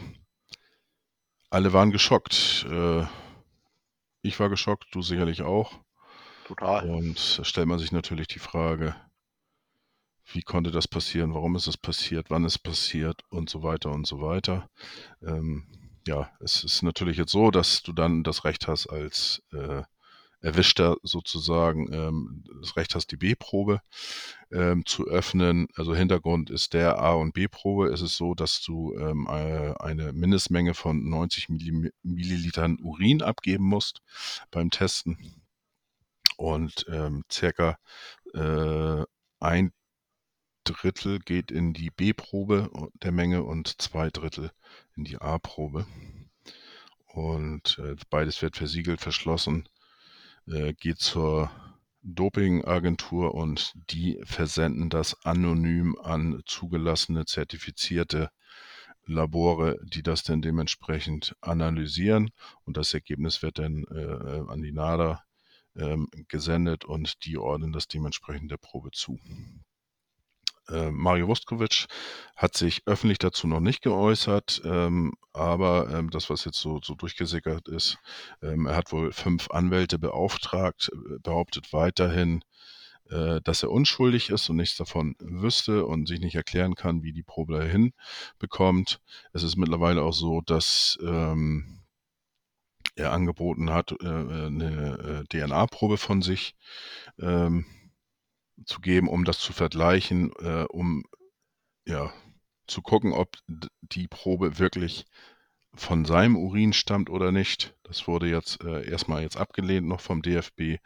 alle 1.51 1.73
waren 1.73 1.93
geschockt. 1.93 2.67
Äh, 2.69 3.05
ich 4.23 4.39
war 4.41 4.49
geschockt, 4.49 4.87
du 4.93 5.03
sicherlich 5.03 5.43
auch. 5.43 5.81
Total. 6.47 6.89
Und 6.89 7.39
da 7.39 7.45
stellt 7.45 7.67
man 7.67 7.79
sich 7.79 7.93
natürlich 7.93 8.29
die 8.29 8.39
Frage, 8.39 8.95
wie 10.33 10.43
konnte 10.43 10.71
das 10.71 10.89
passieren, 10.89 11.35
warum 11.35 11.57
ist 11.57 11.67
es 11.67 11.77
passiert, 11.77 12.31
wann 12.31 12.45
ist 12.45 12.57
es 12.57 12.59
passiert 12.59 13.23
und 13.31 13.51
so 13.51 13.63
weiter 13.63 13.91
und 13.91 14.07
so 14.07 14.21
weiter. 14.21 14.69
Ähm, 15.23 15.67
ja, 16.07 16.31
es 16.41 16.65
ist 16.65 16.83
natürlich 16.83 17.17
jetzt 17.17 17.33
so, 17.33 17.51
dass 17.51 17.83
du 17.83 17.93
dann 17.93 18.23
das 18.23 18.45
Recht 18.45 18.67
hast, 18.69 18.89
als 18.89 19.43
äh, 19.53 19.83
Erwischter 20.43 20.97
sozusagen 21.03 21.93
ähm, 21.93 22.45
das 22.61 22.77
Recht 22.77 22.95
hast, 22.95 23.13
die 23.13 23.17
B-Probe 23.17 23.81
ähm, 24.51 24.85
zu 24.85 25.07
öffnen. 25.07 25.69
Also 25.77 25.95
Hintergrund 25.95 26.51
ist 26.51 26.75
der 26.75 26.99
A- 26.99 27.15
und 27.15 27.33
B-Probe. 27.33 27.89
Es 27.89 28.03
ist 28.03 28.17
so, 28.17 28.35
dass 28.35 28.61
du 28.61 28.95
ähm, 28.99 29.27
äh, 29.31 29.73
eine 29.79 30.13
Mindestmenge 30.13 30.75
von 30.75 31.09
90 31.09 31.49
Millilitern 32.03 32.79
Urin 32.83 33.23
abgeben 33.23 33.65
musst 33.65 34.03
beim 34.51 34.71
Testen 34.71 35.17
und 36.37 36.87
ähm, 36.89 37.25
circa 37.31 37.79
äh, 38.35 39.05
ein 39.39 39.73
Drittel 40.65 41.19
geht 41.21 41.51
in 41.51 41.73
die 41.73 41.91
B-Probe 41.91 42.71
der 42.95 43.13
Menge 43.13 43.43
und 43.43 43.81
zwei 43.81 44.11
Drittel 44.11 44.53
in 44.97 45.05
die 45.05 45.19
A-Probe. 45.19 45.87
Und 47.07 47.79
äh, 47.79 47.97
beides 48.11 48.43
wird 48.43 48.57
versiegelt, 48.57 49.01
verschlossen, 49.01 49.69
äh, 50.47 50.73
geht 50.75 50.99
zur 50.99 51.51
Dopingagentur 52.03 53.35
und 53.35 53.73
die 53.91 54.21
versenden 54.25 54.91
das 54.91 55.25
anonym 55.25 55.97
an 56.03 56.43
zugelassene, 56.47 57.27
zertifizierte 57.27 58.31
Labore, 59.05 59.79
die 59.85 60.03
das 60.03 60.23
dann 60.23 60.43
dementsprechend 60.43 61.37
analysieren 61.41 62.31
und 62.65 62.77
das 62.77 62.95
Ergebnis 62.95 63.43
wird 63.43 63.59
dann 63.59 63.85
äh, 63.91 64.51
an 64.51 64.63
die 64.63 64.73
NADA 64.73 65.23
ähm, 65.77 66.09
gesendet 66.29 66.85
und 66.85 67.25
die 67.25 67.39
ordnen 67.39 67.73
das 67.73 67.89
dementsprechend 67.89 68.51
der 68.51 68.59
Probe 68.59 68.91
zu. 68.91 69.19
Äh, 70.69 70.91
Mario 70.91 71.29
Vuskovic 71.29 71.87
hat 72.37 72.57
sich 72.57 72.83
öffentlich 72.87 73.19
dazu 73.19 73.47
noch 73.47 73.61
nicht 73.61 73.83
geäußert, 73.83 74.63
ähm, 74.65 75.13
aber 75.33 75.89
ähm, 75.91 76.11
das, 76.11 76.31
was 76.31 76.45
jetzt 76.45 76.61
so, 76.61 76.81
so 76.83 76.95
durchgesickert 76.95 77.69
ist, 77.69 77.99
ähm, 78.43 78.67
er 78.67 78.77
hat 78.77 78.93
wohl 78.93 79.13
fünf 79.13 79.51
Anwälte 79.51 79.99
beauftragt, 79.99 80.91
äh, 80.93 81.19
behauptet 81.21 81.73
weiterhin, 81.73 82.45
äh, 83.11 83.41
dass 83.43 83.63
er 83.63 83.71
unschuldig 83.71 84.31
ist 84.31 84.49
und 84.49 84.57
nichts 84.57 84.77
davon 84.77 85.17
wüsste 85.19 85.87
und 85.87 86.09
sich 86.09 86.21
nicht 86.21 86.35
erklären 86.35 86.75
kann, 86.75 87.03
wie 87.03 87.13
die 87.13 87.23
Probe 87.23 87.59
dahin 87.59 87.93
bekommt. 88.39 89.01
Es 89.33 89.43
ist 89.43 89.57
mittlerweile 89.57 90.03
auch 90.03 90.15
so, 90.15 90.41
dass 90.41 90.99
ähm, 91.03 91.81
er 92.95 93.13
angeboten 93.13 93.71
hat, 93.71 93.93
äh, 94.03 94.07
eine 94.07 95.25
äh, 95.31 95.47
DNA-Probe 95.47 95.97
von 95.97 96.23
sich 96.23 96.55
ähm, 97.19 97.65
zu 98.65 98.81
geben, 98.81 99.09
um 99.09 99.25
das 99.25 99.39
zu 99.39 99.53
vergleichen, 99.53 100.33
äh, 100.41 100.65
um 100.69 101.05
ja 101.87 102.13
zu 102.67 102.83
gucken, 102.83 103.13
ob 103.13 103.37
die 103.81 104.09
Probe 104.09 104.59
wirklich 104.59 105.05
von 105.75 106.05
seinem 106.05 106.37
Urin 106.37 106.73
stammt 106.75 107.09
oder 107.09 107.33
nicht. 107.33 107.75
Das 107.85 108.07
wurde 108.07 108.29
jetzt 108.29 108.63
äh, 108.63 108.89
erstmal 108.89 109.23
jetzt 109.23 109.39
abgelehnt 109.39 109.87
noch 109.87 110.01
vom 110.01 110.21
DFB 110.21 110.79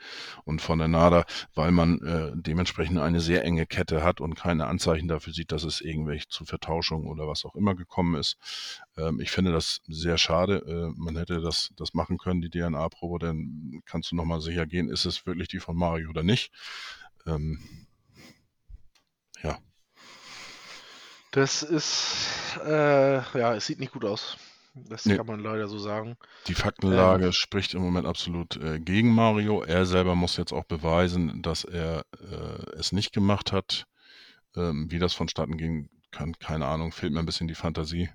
und 0.45 0.63
von 0.63 0.79
der 0.79 0.87
NADA, 0.87 1.25
weil 1.55 1.73
man 1.73 2.01
äh, 2.03 2.33
dementsprechend 2.35 2.99
eine 2.99 3.21
sehr 3.21 3.45
enge 3.45 3.67
Kette 3.67 4.05
hat 4.05 4.21
und 4.21 4.37
keine 4.37 4.67
Anzeichen 4.67 5.09
dafür 5.09 5.33
sieht, 5.33 5.51
dass 5.51 5.65
es 5.65 5.81
irgendwelche 5.81 6.29
zu 6.29 6.45
Vertauschungen 6.45 7.09
oder 7.09 7.27
was 7.27 7.45
auch 7.45 7.57
immer 7.57 7.75
gekommen 7.75 8.15
ist. 8.15 8.37
Ähm, 8.97 9.21
ich 9.21 9.33
finde 9.33 9.51
das 9.51 9.81
sehr 9.89 10.19
schade. 10.19 10.59
Äh, 10.67 10.93
man 10.97 11.17
hätte 11.17 11.41
das, 11.41 11.71
das 11.77 11.93
machen 11.93 12.17
können, 12.17 12.41
die 12.41 12.51
DNA-Probe, 12.51 13.19
dann 13.19 13.81
kannst 13.87 14.13
du 14.13 14.17
nochmal 14.17 14.41
sicher 14.41 14.67
gehen, 14.67 14.89
ist 14.89 15.05
es 15.05 15.27
wirklich 15.27 15.49
die 15.49 15.61
von 15.61 15.77
Mario 15.77 16.11
oder 16.11 16.23
nicht. 16.23 16.53
Ähm, 17.27 17.59
ja. 19.43 19.59
Das 21.33 21.63
ist, 21.63 22.59
äh, 22.65 23.17
ja, 23.39 23.55
es 23.55 23.67
sieht 23.67 23.81
nicht 23.81 23.93
gut 23.93 24.05
aus. 24.05 24.37
Das 24.75 25.07
Nee. 25.07 25.17
kann 25.17 25.27
man 25.27 25.41
leider 25.41 25.69
so 25.69 25.79
sagen. 25.79 26.17
Die 26.49 26.55
Faktenlage 26.55 27.33
spricht 27.33 27.73
im 27.75 27.83
Moment 27.83 28.07
absolut 28.07 28.57
äh, 28.57 28.79
gegen 28.79 29.15
Mario. 29.15 29.63
Er 29.63 29.87
selber 29.87 30.15
muss 30.15 30.37
jetzt 30.37 30.53
auch 30.53 30.65
beweisen, 30.65 31.41
dass 31.43 31.65
er 31.65 32.05
äh, 32.21 32.77
es 32.79 32.93
nicht 32.93 33.13
gemacht 33.13 33.53
hat. 33.53 33.87
Ähm, 34.55 34.91
wie 34.91 34.99
das 34.99 35.15
vonstatten 35.15 35.57
ging, 35.57 35.89
kann, 36.11 36.39
keine 36.39 36.67
Ahnung, 36.67 36.93
fehlt 36.93 37.13
mir 37.13 37.21
ein 37.21 37.27
bisschen 37.27 37.49
die 37.49 37.55
Fantasie. 37.55 38.11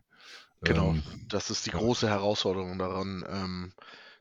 Genau. 0.61 0.91
Ähm, 0.91 1.03
Das 1.29 1.49
ist 1.49 1.65
die 1.65 1.71
ja. 1.71 1.77
große 1.77 2.07
Herausforderung 2.07 2.77
daran, 2.77 3.23
ähm, 3.27 3.73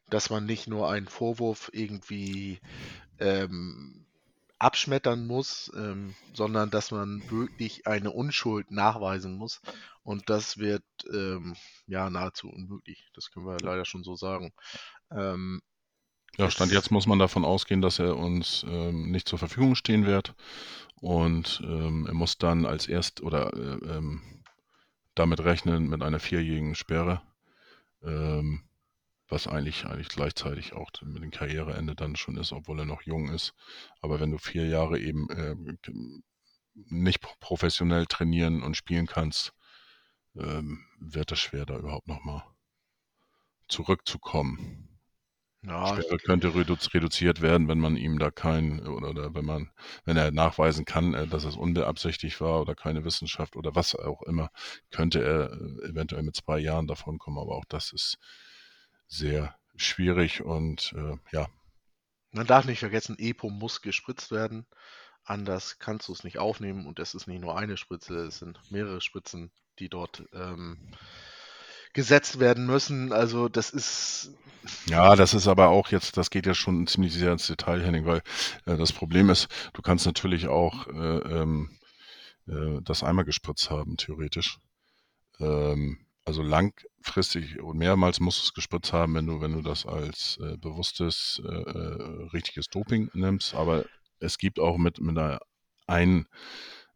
dass 0.08 0.30
man 0.30 0.46
nicht 0.46 0.66
nur 0.66 0.90
einen 0.90 1.08
Vorwurf 1.08 1.70
irgendwie 1.72 2.60
ähm, 3.18 4.06
abschmettern 4.60 5.26
muss, 5.26 5.72
ähm, 5.76 6.14
sondern 6.34 6.70
dass 6.70 6.90
man 6.92 7.22
wirklich 7.30 7.86
eine 7.86 8.10
Unschuld 8.12 8.70
nachweisen 8.70 9.34
muss. 9.36 9.60
Und 10.02 10.30
das 10.30 10.58
wird 10.58 10.84
ähm, 11.12 11.56
ja 11.86 12.10
nahezu 12.10 12.48
unmöglich. 12.48 13.10
Das 13.14 13.30
können 13.30 13.46
wir 13.46 13.58
leider 13.60 13.84
schon 13.84 14.04
so 14.04 14.16
sagen. 14.16 14.52
Ähm, 15.10 15.62
Ja, 16.38 16.50
Stand 16.50 16.72
jetzt 16.72 16.90
muss 16.90 17.06
man 17.06 17.18
davon 17.18 17.44
ausgehen, 17.44 17.82
dass 17.82 17.98
er 17.98 18.16
uns 18.16 18.64
ähm, 18.68 19.10
nicht 19.10 19.28
zur 19.28 19.38
Verfügung 19.38 19.74
stehen 19.74 20.06
wird. 20.06 20.34
Und 20.96 21.60
ähm, 21.64 22.06
er 22.06 22.14
muss 22.14 22.38
dann 22.38 22.66
als 22.66 22.86
erst 22.88 23.22
oder 23.22 23.52
äh, 23.54 23.96
ähm, 23.96 24.22
damit 25.14 25.40
rechnen 25.40 25.88
mit 25.88 26.02
einer 26.02 26.20
vierjährigen 26.20 26.74
Sperre, 26.74 27.22
ähm, 28.02 28.62
was 29.30 29.46
eigentlich, 29.46 29.86
eigentlich 29.86 30.08
gleichzeitig 30.08 30.72
auch 30.74 30.90
mit 31.02 31.22
dem 31.22 31.30
Karriereende 31.30 31.94
dann 31.94 32.16
schon 32.16 32.36
ist, 32.36 32.52
obwohl 32.52 32.80
er 32.80 32.86
noch 32.86 33.02
jung 33.02 33.28
ist. 33.30 33.54
Aber 34.00 34.20
wenn 34.20 34.30
du 34.30 34.38
vier 34.38 34.66
Jahre 34.68 34.98
eben 34.98 35.28
äh, 35.30 35.54
nicht 36.74 37.20
pro- 37.20 37.36
professionell 37.40 38.06
trainieren 38.06 38.62
und 38.62 38.76
spielen 38.76 39.06
kannst, 39.06 39.52
ähm, 40.36 40.84
wird 41.00 41.32
es 41.32 41.40
schwer, 41.40 41.66
da 41.66 41.78
überhaupt 41.78 42.08
nochmal 42.08 42.44
zurückzukommen. 43.68 44.88
ja, 45.62 46.02
Sperre 46.02 46.18
könnte 46.18 46.54
redu 46.54 46.76
reduziert 46.94 47.40
werden, 47.42 47.68
wenn 47.68 47.78
man 47.80 47.96
ihm 47.96 48.18
da 48.18 48.30
kein 48.30 48.86
oder, 48.86 49.10
oder 49.10 49.34
wenn 49.34 49.44
man, 49.44 49.70
wenn 50.04 50.16
er 50.16 50.30
nachweisen 50.30 50.84
kann, 50.84 51.14
äh, 51.14 51.26
dass 51.26 51.44
es 51.44 51.56
unbeabsichtigt 51.56 52.40
war 52.40 52.60
oder 52.62 52.74
keine 52.74 53.04
Wissenschaft 53.04 53.56
oder 53.56 53.74
was 53.74 53.94
auch 53.94 54.22
immer, 54.22 54.50
könnte 54.90 55.22
er 55.22 55.52
äh, 55.52 55.88
eventuell 55.90 56.22
mit 56.22 56.36
zwei 56.36 56.58
Jahren 56.58 56.86
davon 56.86 57.18
kommen. 57.18 57.38
Aber 57.38 57.56
auch 57.56 57.64
das 57.66 57.92
ist 57.92 58.18
sehr 59.10 59.56
schwierig 59.76 60.42
und 60.42 60.94
äh, 60.96 61.16
ja, 61.32 61.48
Man 62.32 62.46
darf 62.46 62.64
nicht 62.64 62.80
vergessen, 62.80 63.16
EPO 63.18 63.50
muss 63.50 63.82
gespritzt 63.82 64.30
werden. 64.32 64.66
Anders 65.24 65.78
kannst 65.78 66.08
du 66.08 66.12
es 66.12 66.24
nicht 66.24 66.38
aufnehmen 66.38 66.86
und 66.86 66.98
es 66.98 67.14
ist 67.14 67.26
nicht 67.28 67.40
nur 67.40 67.56
eine 67.58 67.76
Spritze, 67.76 68.16
es 68.26 68.38
sind 68.38 68.60
mehrere 68.70 69.00
Spritzen, 69.00 69.52
die 69.78 69.88
dort 69.88 70.24
ähm, 70.32 70.80
gesetzt 71.92 72.38
werden 72.40 72.66
müssen. 72.66 73.12
Also 73.12 73.48
das 73.48 73.70
ist 73.70 74.32
Ja, 74.86 75.16
das 75.16 75.34
ist 75.34 75.46
aber 75.48 75.68
auch 75.68 75.88
jetzt, 75.90 76.16
das 76.16 76.30
geht 76.30 76.46
ja 76.46 76.54
schon 76.54 76.86
ziemlich 76.86 77.14
sehr 77.14 77.32
ins 77.32 77.46
Detail, 77.46 77.82
Henning, 77.82 78.04
weil 78.06 78.22
äh, 78.66 78.76
das 78.76 78.92
Problem 78.92 79.30
ist, 79.30 79.48
du 79.74 79.82
kannst 79.82 80.06
natürlich 80.06 80.48
auch 80.48 80.86
äh, 80.88 80.92
ähm, 81.40 81.78
äh, 82.48 82.80
das 82.82 83.02
einmal 83.04 83.24
gespritzt 83.24 83.70
haben, 83.70 83.96
theoretisch. 83.96 84.58
Ähm, 85.40 85.98
also 86.30 86.42
langfristig 86.44 87.60
und 87.60 87.76
mehrmals 87.76 88.20
musst 88.20 88.38
du 88.38 88.44
es 88.44 88.54
gespritzt 88.54 88.92
haben, 88.92 89.16
wenn 89.16 89.26
du, 89.26 89.40
wenn 89.40 89.52
du 89.52 89.62
das 89.62 89.84
als 89.84 90.38
äh, 90.40 90.56
bewusstes, 90.58 91.42
äh, 91.44 91.48
äh, 91.48 92.28
richtiges 92.32 92.68
Doping 92.68 93.10
nimmst. 93.14 93.52
Aber 93.52 93.84
es 94.20 94.38
gibt 94.38 94.60
auch 94.60 94.78
mit, 94.78 95.00
mit 95.00 95.18
einer 95.18 95.40
ein, 95.88 96.28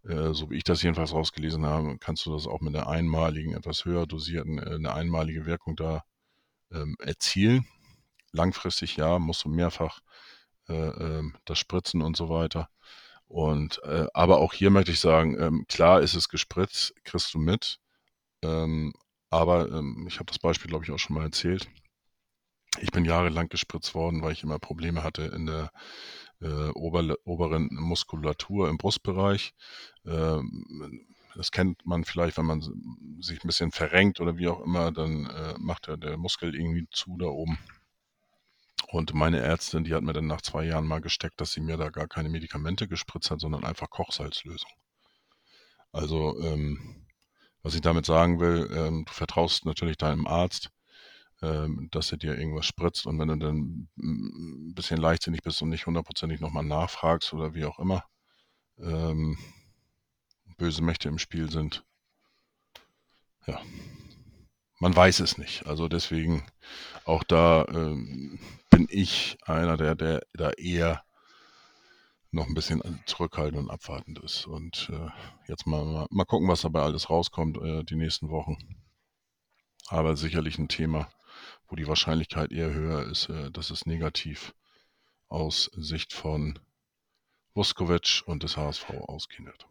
äh, 0.05 0.33
so 0.33 0.51
wie 0.51 0.57
ich 0.57 0.63
das 0.63 0.83
jedenfalls 0.83 1.13
rausgelesen 1.13 1.67
habe, 1.67 1.99
kannst 1.99 2.25
du 2.27 2.33
das 2.33 2.47
auch 2.47 2.61
mit 2.61 2.77
einer 2.77 2.87
einmaligen, 2.87 3.55
etwas 3.55 3.85
höher 3.85 4.07
dosierten, 4.07 4.61
äh, 4.61 4.77
eine 4.77 4.95
einmalige 4.95 5.47
Wirkung 5.47 5.75
da 5.75 6.05
ähm, 6.71 6.95
erzielen. 7.01 7.67
Langfristig 8.31 8.95
ja, 8.95 9.19
musst 9.19 9.45
du 9.45 9.49
mehrfach 9.49 9.99
äh, 10.69 10.75
ähm, 10.75 11.35
das 11.45 11.59
spritzen 11.59 12.03
und 12.03 12.17
so 12.17 12.29
weiter. 12.29 12.69
Und 13.27 13.81
aber 14.13 14.39
auch 14.39 14.53
hier 14.53 14.71
möchte 14.71 14.93
ich 14.93 15.01
sagen, 15.01 15.37
ähm, 15.41 15.65
klar 15.67 16.03
ist 16.03 16.15
es 16.15 16.29
gespritzt, 16.29 16.95
kriegst 17.03 17.35
du 17.35 17.39
mit. 17.39 17.81
Ähm, 18.43 18.93
aber 19.35 19.69
ähm, 19.71 20.07
ich 20.09 20.17
habe 20.17 20.27
das 20.27 20.39
Beispiel, 20.39 20.69
glaube 20.69 20.85
ich, 20.85 20.91
auch 20.91 20.99
schon 20.99 21.17
mal 21.17 21.25
erzählt. 21.25 21.69
Ich 22.81 22.91
bin 22.91 23.05
jahrelang 23.05 23.49
gespritzt 23.49 23.95
worden, 23.95 24.23
weil 24.23 24.33
ich 24.33 24.43
immer 24.43 24.59
Probleme 24.59 25.03
hatte 25.03 25.23
in 25.23 25.47
der 25.47 25.71
äh, 26.41 26.71
oberle- 26.71 27.19
oberen 27.25 27.69
Muskulatur 27.73 28.69
im 28.69 28.79
Brustbereich. 28.79 29.55
Ähm, 30.07 31.07
das 31.37 31.51
kennt 31.51 31.85
man 31.85 32.05
vielleicht, 32.05 32.37
wenn 32.37 32.47
man 32.47 32.61
sich 33.21 33.43
ein 33.43 33.47
bisschen 33.49 33.73
verrenkt 33.73 34.21
oder 34.21 34.37
wie 34.37 34.49
auch 34.49 34.61
immer, 34.61 34.93
dann 34.93 35.27
äh, 35.27 35.55
macht 35.59 35.89
er 35.89 35.97
der 35.97 36.17
Muskel 36.17 36.55
irgendwie 36.55 36.87
zu 36.91 37.17
da 37.19 37.27
oben. 37.27 37.59
Und 38.89 39.15
meine 39.15 39.41
Ärztin, 39.41 39.83
die 39.85 39.95
hat 39.95 40.03
mir 40.05 40.13
dann 40.13 40.29
nach 40.29 40.43
zwei 40.43 40.65
Jahren 40.65 40.87
mal 40.87 41.01
gesteckt, 41.01 41.41
dass 41.41 41.53
sie 41.53 41.61
mir 41.61 41.77
da 41.77 41.91
gar 41.91 42.07
keine 42.07 42.29
Medikamente 42.29 42.87
gespritzt 42.87 43.31
hat, 43.33 43.41
sondern 43.41 43.65
einfach 43.65 43.91
Kochsalzlösung. 43.91 44.71
Also, 45.93 46.39
ähm, 46.41 47.04
was 47.65 47.75
ich 47.75 47.81
damit 47.81 48.07
sagen 48.07 48.39
will, 48.41 48.71
ähm, 48.73 49.05
du 49.07 49.13
vertraust 49.13 49.65
natürlich 49.65 49.97
deinem 49.97 50.27
Arzt, 50.27 50.71
ähm, 51.43 51.89
dass 51.91 52.13
er 52.13 52.19
dir 52.19 52.39
irgendwas 52.39 52.67
spritzt 52.67 53.07
und 53.07 53.19
wenn 53.19 53.29
du 53.29 53.37
dann 53.37 53.89
mm, 53.97 54.69
ein 54.71 54.75
bisschen 54.75 54.99
leichtsinnig 54.99 55.43
bist 55.43 55.63
und 55.63 55.71
nicht 55.71 55.87
hundertprozentig 55.87 56.41
nochmal 56.41 56.65
nachfragst 56.65 57.33
oder 57.33 57.55
wie 57.55 57.65
auch 57.65 57.79
immer, 57.79 58.05
ähm, 58.79 59.39
böse 60.59 60.83
Mächte 60.83 61.09
im 61.09 61.19
Spiel 61.19 61.51
sind, 61.51 61.85
ja, 63.47 63.61
man 64.79 64.95
weiß 64.95 65.21
es 65.21 65.39
nicht. 65.39 65.67
Also 65.67 65.89
deswegen 65.89 66.47
auch 67.05 67.25
da 67.25 67.65
ähm, 67.69 68.39
bin 68.69 68.87
ich 68.91 69.39
einer, 69.45 69.77
der, 69.79 69.95
der 69.95 70.21
da 70.35 70.51
eher 70.51 71.04
noch 72.35 72.47
ein 72.47 72.55
bisschen 72.55 72.83
zurückhaltend 73.07 73.63
und 73.63 73.71
abwartend 73.71 74.19
ist. 74.19 74.47
Und 74.47 74.91
äh, 74.93 75.09
jetzt 75.49 75.67
mal, 75.67 75.85
mal, 75.85 76.07
mal, 76.11 76.25
gucken, 76.25 76.49
was 76.49 76.63
dabei 76.63 76.83
alles 76.83 77.09
rauskommt 77.09 77.59
äh, 77.59 77.85
die 77.85 77.97
nächsten 77.97 78.29
Wochen. 78.31 78.57
Aber 79.89 80.17
sicherlich 80.17 80.59
ein 80.59 80.69
Thema, 80.69 81.09
wo 81.69 81.77
die 81.77 81.87
Wahrscheinlichkeit 81.87 82.53
eher 82.53 82.73
höher 82.73 83.05
ist, 83.05 83.29
äh, 83.29 83.51
dass 83.51 83.71
es 83.71 83.87
negativ 83.87 84.55
aus 85.29 85.71
Sicht 85.75 86.13
von 86.13 86.59
Vuskovic 87.55 88.23
und 88.27 88.43
des 88.43 88.57
HSV 88.57 88.91
ausgehen 88.91 89.47
wird. 89.47 89.67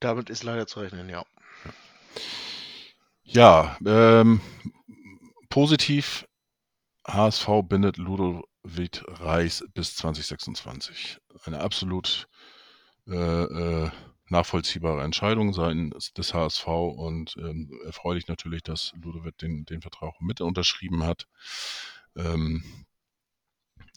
Damit 0.00 0.30
ist 0.30 0.42
leider 0.42 0.66
zu 0.66 0.80
rechnen, 0.80 1.08
ja. 1.08 1.24
Ja, 3.24 3.76
ähm, 3.86 4.40
positiv 5.48 6.26
HSV 7.06 7.48
bindet 7.64 7.96
Ludovic 8.64 9.04
Reis 9.06 9.64
bis 9.74 9.96
2026. 9.96 11.18
Eine 11.44 11.60
absolut 11.60 12.28
äh, 13.06 13.14
äh, 13.14 13.90
nachvollziehbare 14.28 15.02
Entscheidung 15.02 15.52
seitens 15.52 16.12
des 16.12 16.32
HSV 16.32 16.66
und 16.66 17.34
ähm, 17.38 17.70
erfreulich 17.84 18.28
natürlich, 18.28 18.62
dass 18.62 18.92
Ludovic 18.96 19.38
den, 19.38 19.64
den 19.64 19.82
Vertrag 19.82 20.14
mit 20.20 20.40
unterschrieben 20.40 21.04
hat. 21.04 21.26
Ähm, 22.16 22.86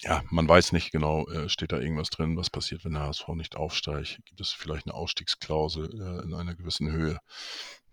ja, 0.01 0.23
man 0.30 0.47
weiß 0.47 0.73
nicht 0.73 0.91
genau, 0.91 1.28
äh, 1.30 1.47
steht 1.47 1.71
da 1.71 1.80
irgendwas 1.80 2.10
drin, 2.10 2.36
was 2.36 2.49
passiert, 2.49 2.84
wenn 2.84 2.93
der 2.93 3.04
HSV 3.04 3.30
nicht 3.30 3.56
aufsteigt? 3.56 4.19
Gibt 4.25 4.41
es 4.41 4.51
vielleicht 4.51 4.88
eine 4.88 4.93
Ausstiegsklausel 4.93 5.86
äh, 5.86 6.23
in 6.23 6.34
einer 6.34 6.56
gewissen 6.56 6.91
Höhe? 6.91 7.19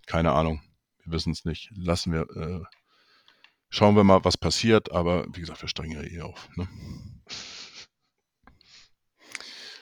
Keine 0.06 0.32
Ahnung, 0.32 0.62
wir 1.04 1.12
wissen 1.12 1.32
es 1.32 1.44
nicht. 1.44 1.70
Lassen 1.76 2.12
wir, 2.12 2.22
äh, 2.36 2.64
schauen 3.72 3.96
wir 3.96 4.04
mal, 4.04 4.24
was 4.24 4.36
passiert, 4.36 4.92
aber 4.92 5.26
wie 5.32 5.40
gesagt, 5.40 5.62
wir 5.62 5.68
steigen 5.68 5.92
ja 5.92 6.02
eh 6.02 6.20
auf. 6.20 6.48
Ne? 6.56 6.68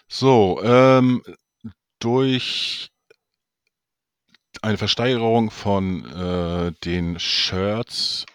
So, 0.08 0.60
ähm, 0.62 1.22
durch 1.98 2.90
eine 4.62 4.78
Versteigerung 4.78 5.50
von 5.50 6.04
äh, 6.06 6.72
den 6.84 7.18
Shirts 7.18 8.26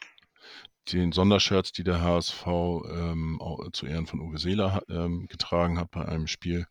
den 0.91 1.11
Sondershirts, 1.11 1.71
die 1.71 1.83
der 1.83 2.01
HSV 2.01 2.45
ähm, 2.45 3.39
zu 3.73 3.87
Ehren 3.87 4.05
von 4.05 4.19
Uwe 4.19 4.37
Seeler 4.37 4.83
ähm, 4.87 5.25
getragen 5.27 5.79
hat 5.79 5.89
bei 5.91 6.05
einem 6.05 6.27
Spiel 6.27 6.67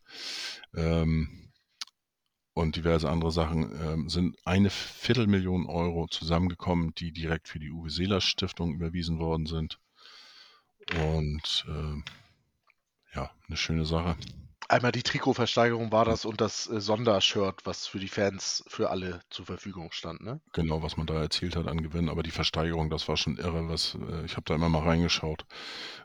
ähm, 0.73 1.44
und 2.55 2.77
diverse 2.77 3.09
andere 3.09 3.31
Sachen, 3.31 3.69
ähm, 3.83 4.09
sind 4.09 4.37
eine 4.45 4.69
Viertelmillion 4.69 5.67
Euro 5.67 6.07
zusammengekommen, 6.07 6.95
die 6.95 7.11
direkt 7.11 7.49
für 7.49 7.59
die 7.59 7.69
Uwe 7.69 7.89
Seeler 7.89 8.21
Stiftung 8.21 8.73
überwiesen 8.73 9.19
worden 9.19 9.45
sind. 9.45 9.77
Und 11.11 11.65
äh, 11.67 13.15
ja, 13.15 13.29
eine 13.47 13.57
schöne 13.57 13.85
Sache. 13.85 14.15
Einmal 14.69 14.93
die 14.93 15.03
Trikotversteigerung 15.03 15.91
war 15.91 16.05
das 16.05 16.23
und 16.23 16.39
das 16.39 16.67
äh, 16.67 16.79
Sondershirt, 16.79 17.65
was 17.65 17.87
für 17.87 17.99
die 17.99 18.07
Fans 18.07 18.63
für 18.67 18.89
alle 18.89 19.19
zur 19.29 19.45
Verfügung 19.45 19.91
stand, 19.91 20.21
ne? 20.21 20.39
Genau, 20.53 20.81
was 20.81 20.95
man 20.95 21.05
da 21.05 21.21
erzielt 21.21 21.57
hat 21.57 21.67
an 21.67 21.83
Gewinn, 21.83 22.09
aber 22.09 22.23
die 22.23 22.31
Versteigerung, 22.31 22.89
das 22.89 23.07
war 23.09 23.17
schon 23.17 23.37
irre, 23.37 23.67
was 23.67 23.95
äh, 24.09 24.25
ich 24.25 24.37
habe 24.37 24.45
da 24.45 24.55
immer 24.55 24.69
mal 24.69 24.83
reingeschaut. 24.83 25.45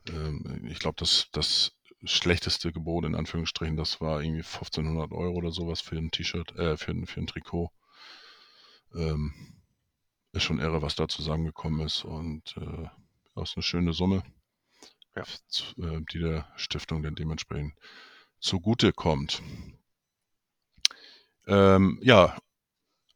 Ähm, 0.08 0.66
ich 0.68 0.80
glaube, 0.80 0.96
das, 0.98 1.28
das 1.32 1.72
schlechteste 2.04 2.72
Gebot 2.72 3.04
in 3.04 3.14
Anführungsstrichen, 3.14 3.76
das 3.76 4.00
war 4.00 4.22
irgendwie 4.22 4.42
1500 4.42 5.12
Euro 5.12 5.36
oder 5.36 5.52
sowas 5.52 5.80
für 5.80 5.96
ein 5.96 6.10
T-Shirt, 6.10 6.56
äh, 6.56 6.76
für, 6.76 6.90
ein, 6.92 7.06
für 7.06 7.20
ein 7.20 7.26
Trikot. 7.26 7.70
Ähm, 8.94 9.60
ist 10.32 10.44
schon 10.44 10.60
irre, 10.60 10.82
was 10.82 10.94
da 10.96 11.08
zusammengekommen 11.08 11.86
ist 11.86 12.04
und 12.04 12.56
äh, 12.56 12.88
das 13.34 13.50
ist 13.50 13.56
eine 13.56 13.62
schöne 13.62 13.92
Summe, 13.92 14.22
ja. 15.14 15.22
Äh, 15.22 16.00
die 16.12 16.20
der 16.20 16.48
Stiftung 16.56 17.02
dann 17.02 17.14
dementsprechend 17.14 17.74
zugute 18.38 18.92
kommt. 18.92 19.42
Ähm, 21.46 21.98
ja, 22.02 22.36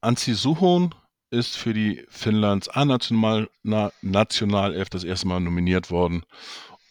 Anzi 0.00 0.34
Suhon 0.34 0.94
ist 1.30 1.56
für 1.56 1.72
die 1.72 2.04
Finnlands 2.08 2.68
A-Nationalelf 2.68 4.90
das 4.90 5.04
erste 5.04 5.28
Mal 5.28 5.40
nominiert 5.40 5.90
worden 5.90 6.26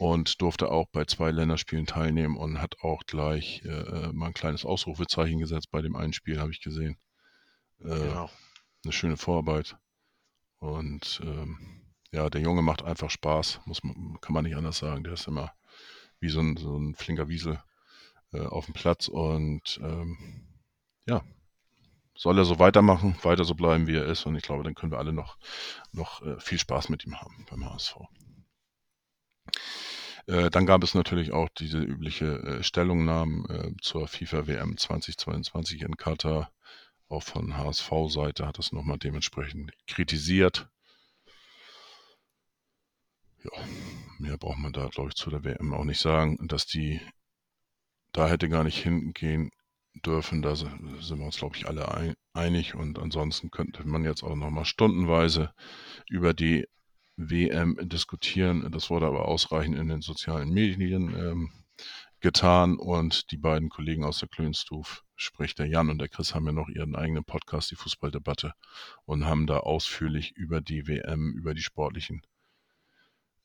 und 0.03 0.41
durfte 0.41 0.69
auch 0.69 0.89
bei 0.91 1.05
zwei 1.05 1.31
Länderspielen 1.31 1.85
teilnehmen 1.85 2.35
und 2.35 2.59
hat 2.59 2.75
auch 2.81 3.03
gleich 3.05 3.61
äh, 3.63 4.11
mal 4.11 4.27
ein 4.27 4.33
kleines 4.33 4.65
Ausrufezeichen 4.65 5.39
gesetzt 5.39 5.71
bei 5.71 5.81
dem 5.81 5.95
einen 5.95 6.11
Spiel, 6.11 6.41
habe 6.41 6.51
ich 6.51 6.59
gesehen. 6.59 6.97
Äh, 7.79 7.87
genau. 7.87 8.29
Eine 8.83 8.91
schöne 8.91 9.15
Vorarbeit. 9.15 9.77
Und 10.59 11.21
ähm, 11.23 11.85
ja, 12.11 12.29
der 12.29 12.41
Junge 12.41 12.61
macht 12.61 12.83
einfach 12.83 13.09
Spaß, 13.09 13.61
muss 13.63 13.81
man, 13.85 14.17
kann 14.19 14.33
man 14.33 14.43
nicht 14.43 14.57
anders 14.57 14.79
sagen. 14.79 15.05
Der 15.05 15.13
ist 15.13 15.29
immer 15.29 15.53
wie 16.19 16.29
so 16.29 16.41
ein, 16.41 16.57
so 16.57 16.77
ein 16.77 16.95
flinker 16.95 17.29
Wiesel 17.29 17.63
äh, 18.33 18.41
auf 18.41 18.65
dem 18.65 18.73
Platz 18.73 19.07
und 19.07 19.79
ähm, 19.81 20.17
ja, 21.05 21.23
soll 22.13 22.37
er 22.37 22.43
so 22.43 22.59
weitermachen, 22.59 23.15
weiter 23.23 23.45
so 23.45 23.55
bleiben, 23.55 23.87
wie 23.87 23.95
er 23.95 24.05
ist 24.05 24.25
und 24.25 24.35
ich 24.35 24.43
glaube, 24.43 24.63
dann 24.63 24.75
können 24.75 24.91
wir 24.91 24.99
alle 24.99 25.13
noch, 25.13 25.37
noch 25.93 26.21
äh, 26.23 26.37
viel 26.41 26.59
Spaß 26.59 26.89
mit 26.89 27.05
ihm 27.05 27.21
haben 27.21 27.45
beim 27.49 27.63
HSV. 27.63 27.95
Äh, 30.27 30.49
dann 30.49 30.65
gab 30.65 30.83
es 30.83 30.95
natürlich 30.95 31.31
auch 31.31 31.49
diese 31.49 31.79
übliche 31.79 32.39
äh, 32.39 32.63
Stellungnahmen 32.63 33.45
äh, 33.49 33.71
zur 33.81 34.07
FIFA 34.07 34.47
WM 34.47 34.77
2022 34.77 35.81
in 35.81 35.97
Katar. 35.97 36.51
Auch 37.09 37.23
von 37.23 37.57
HSV-Seite 37.57 38.47
hat 38.47 38.59
es 38.59 38.71
nochmal 38.71 38.97
dementsprechend 38.97 39.71
kritisiert. 39.87 40.69
Ja, 43.43 43.51
mehr 44.19 44.37
braucht 44.37 44.59
man 44.59 44.71
da, 44.71 44.87
glaube 44.87 45.09
ich, 45.09 45.15
zu 45.15 45.29
der 45.29 45.43
WM 45.43 45.73
auch 45.73 45.83
nicht 45.83 45.99
sagen, 45.99 46.37
dass 46.47 46.65
die 46.65 47.01
da 48.13 48.29
hätte 48.29 48.47
gar 48.47 48.63
nicht 48.63 48.81
hingehen 48.81 49.51
dürfen. 50.05 50.41
Da 50.41 50.55
sind 50.55 51.19
wir 51.19 51.25
uns, 51.25 51.37
glaube 51.37 51.57
ich, 51.57 51.67
alle 51.67 52.15
einig. 52.33 52.75
Und 52.75 52.99
ansonsten 52.99 53.51
könnte 53.51 53.85
man 53.87 54.05
jetzt 54.05 54.23
auch 54.23 54.35
nochmal 54.35 54.65
stundenweise 54.65 55.53
über 56.09 56.33
die 56.33 56.67
WM 57.15 57.77
diskutieren. 57.81 58.71
Das 58.71 58.89
wurde 58.89 59.05
aber 59.07 59.27
ausreichend 59.27 59.77
in 59.77 59.87
den 59.87 60.01
sozialen 60.01 60.49
Medien 60.49 61.15
ähm, 61.15 61.51
getan. 62.19 62.77
Und 62.77 63.31
die 63.31 63.37
beiden 63.37 63.69
Kollegen 63.69 64.03
aus 64.03 64.19
der 64.19 64.29
Klönstuf, 64.29 65.03
sprich 65.15 65.55
der 65.55 65.67
Jan 65.67 65.89
und 65.89 65.99
der 65.99 66.09
Chris, 66.09 66.33
haben 66.33 66.45
ja 66.45 66.53
noch 66.53 66.69
ihren 66.69 66.95
eigenen 66.95 67.23
Podcast, 67.23 67.71
die 67.71 67.75
Fußballdebatte, 67.75 68.53
und 69.05 69.25
haben 69.25 69.45
da 69.45 69.57
ausführlich 69.57 70.31
über 70.31 70.61
die 70.61 70.87
WM, 70.87 71.33
über 71.33 71.53
die 71.53 71.61
sportlichen 71.61 72.21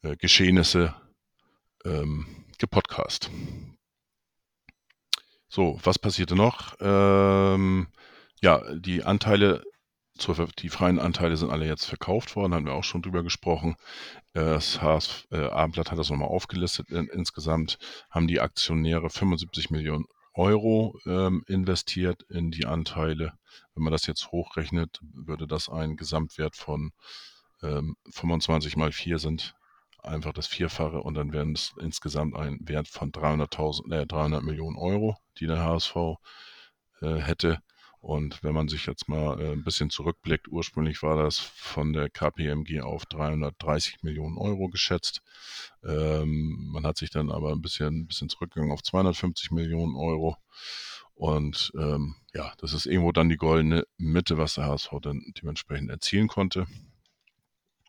äh, 0.02 0.16
Geschehnisse 0.16 0.94
ähm, 1.84 2.46
gepodcast. 2.58 3.30
So, 5.48 5.80
was 5.82 5.98
passierte 5.98 6.36
noch? 6.36 6.76
Ähm, 6.80 7.88
ja, 8.40 8.62
die 8.74 9.02
Anteile, 9.02 9.64
die 10.58 10.68
freien 10.68 10.98
Anteile 10.98 11.36
sind 11.36 11.50
alle 11.50 11.66
jetzt 11.66 11.84
verkauft 11.84 12.36
worden, 12.36 12.54
haben 12.54 12.66
wir 12.66 12.74
auch 12.74 12.84
schon 12.84 13.02
drüber 13.02 13.22
gesprochen. 13.22 13.76
Das 14.32 14.82
HS, 14.82 15.26
äh, 15.30 15.46
Abendblatt 15.46 15.90
hat 15.90 15.98
das 15.98 16.10
nochmal 16.10 16.28
aufgelistet. 16.28 16.90
insgesamt 16.90 17.78
haben 18.10 18.26
die 18.26 18.40
Aktionäre 18.40 19.10
75 19.10 19.70
Millionen 19.70 20.06
Euro 20.34 20.98
ähm, 21.06 21.42
investiert 21.46 22.22
in 22.28 22.50
die 22.50 22.66
Anteile. 22.66 23.32
Wenn 23.74 23.82
man 23.82 23.92
das 23.92 24.06
jetzt 24.06 24.30
hochrechnet, 24.30 25.00
würde 25.02 25.46
das 25.46 25.68
ein 25.68 25.96
Gesamtwert 25.96 26.56
von 26.56 26.92
ähm, 27.62 27.96
25 28.10 28.76
mal 28.76 28.92
4 28.92 29.18
sind 29.18 29.54
einfach 30.02 30.32
das 30.32 30.46
Vierfache 30.46 31.00
und 31.00 31.14
dann 31.14 31.32
wären 31.32 31.52
es 31.52 31.74
insgesamt 31.80 32.36
ein 32.36 32.58
Wert 32.60 32.88
von 32.88 33.12
300.000, 33.12 33.92
äh, 33.92 34.06
300 34.06 34.42
Millionen 34.42 34.76
Euro, 34.76 35.16
die 35.38 35.46
der 35.46 35.62
HSV 35.62 35.96
äh, 37.00 37.16
hätte. 37.16 37.58
Und 38.00 38.42
wenn 38.44 38.54
man 38.54 38.68
sich 38.68 38.86
jetzt 38.86 39.08
mal 39.08 39.40
äh, 39.40 39.52
ein 39.52 39.64
bisschen 39.64 39.90
zurückblickt, 39.90 40.48
ursprünglich 40.48 41.02
war 41.02 41.20
das 41.20 41.38
von 41.38 41.92
der 41.92 42.08
KPMG 42.08 42.80
auf 42.80 43.06
330 43.06 44.02
Millionen 44.02 44.38
Euro 44.38 44.68
geschätzt. 44.68 45.22
Ähm, 45.84 46.70
man 46.72 46.86
hat 46.86 46.96
sich 46.96 47.10
dann 47.10 47.30
aber 47.30 47.50
ein 47.50 47.60
bisschen, 47.60 48.02
ein 48.02 48.06
bisschen 48.06 48.28
zurückgegangen 48.28 48.72
auf 48.72 48.82
250 48.82 49.50
Millionen 49.50 49.96
Euro. 49.96 50.36
Und 51.14 51.72
ähm, 51.76 52.14
ja, 52.32 52.52
das 52.58 52.72
ist 52.72 52.86
irgendwo 52.86 53.10
dann 53.10 53.28
die 53.28 53.36
goldene 53.36 53.84
Mitte, 53.96 54.38
was 54.38 54.54
der 54.54 54.66
HSV 54.66 54.90
dann 55.02 55.20
dementsprechend 55.36 55.90
erzielen 55.90 56.28
konnte. 56.28 56.66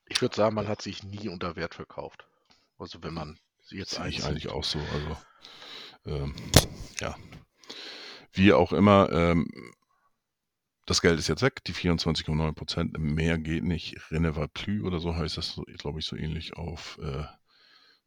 Ich 0.08 0.22
würde 0.22 0.36
sagen, 0.36 0.56
man 0.56 0.68
hat 0.68 0.82
sich 0.82 1.04
nie 1.04 1.30
unter 1.30 1.56
Wert 1.56 1.76
verkauft. 1.76 2.26
Also 2.80 3.04
wenn 3.04 3.14
man 3.14 3.38
sie 3.62 3.78
jetzt 3.78 3.92
Sehe 3.92 4.08
ich 4.08 4.26
eigentlich 4.26 4.50
auch 4.50 4.64
so. 4.64 4.80
Also 4.80 5.18
ähm, 6.06 6.34
ja, 7.00 7.16
wie 8.34 8.54
auch 8.54 8.74
immer, 8.74 9.12
ähm, 9.12 9.48
das 10.90 11.02
Geld 11.02 11.20
ist 11.20 11.28
jetzt 11.28 11.44
weg, 11.44 11.64
die 11.66 11.74
24,9 11.74 12.54
Prozent, 12.54 12.98
mehr 12.98 13.38
geht 13.38 13.64
nicht. 13.64 13.96
Rene 14.10 14.36
va 14.36 14.48
plus 14.48 14.84
oder 14.84 15.00
so 15.00 15.16
heißt 15.16 15.38
das, 15.38 15.62
glaube 15.78 16.00
ich, 16.00 16.06
so 16.06 16.16
ähnlich 16.16 16.54
auf 16.58 16.98
äh, 17.04 17.26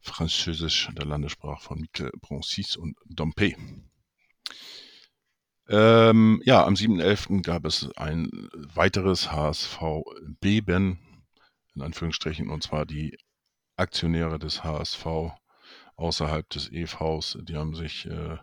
Französisch, 0.01 0.91
der 0.93 1.07
Landessprache 1.07 1.62
von 1.62 1.80
Michael 1.80 2.11
Broncis 2.20 2.76
und 2.76 2.97
Dompe. 3.07 3.55
Ähm, 5.68 6.43
ja, 6.45 6.66
am 6.66 6.74
7.11. 6.74 7.43
gab 7.43 7.66
es 7.66 7.89
ein 7.97 8.28
weiteres 8.53 9.30
HSV-Beben, 9.30 10.99
in 11.76 11.83
Anführungsstrichen, 11.83 12.51
und 12.51 12.64
zwar 12.64 12.85
die 12.85 13.16
Aktionäre 13.76 14.41
des 14.41 14.64
HSV 14.64 15.07
außerhalb 15.95 16.51
des 16.51 16.72
EVs, 16.72 17.39
die 17.43 17.57
haben 17.57 17.76
sich 17.76 18.07
äh, 18.07 18.39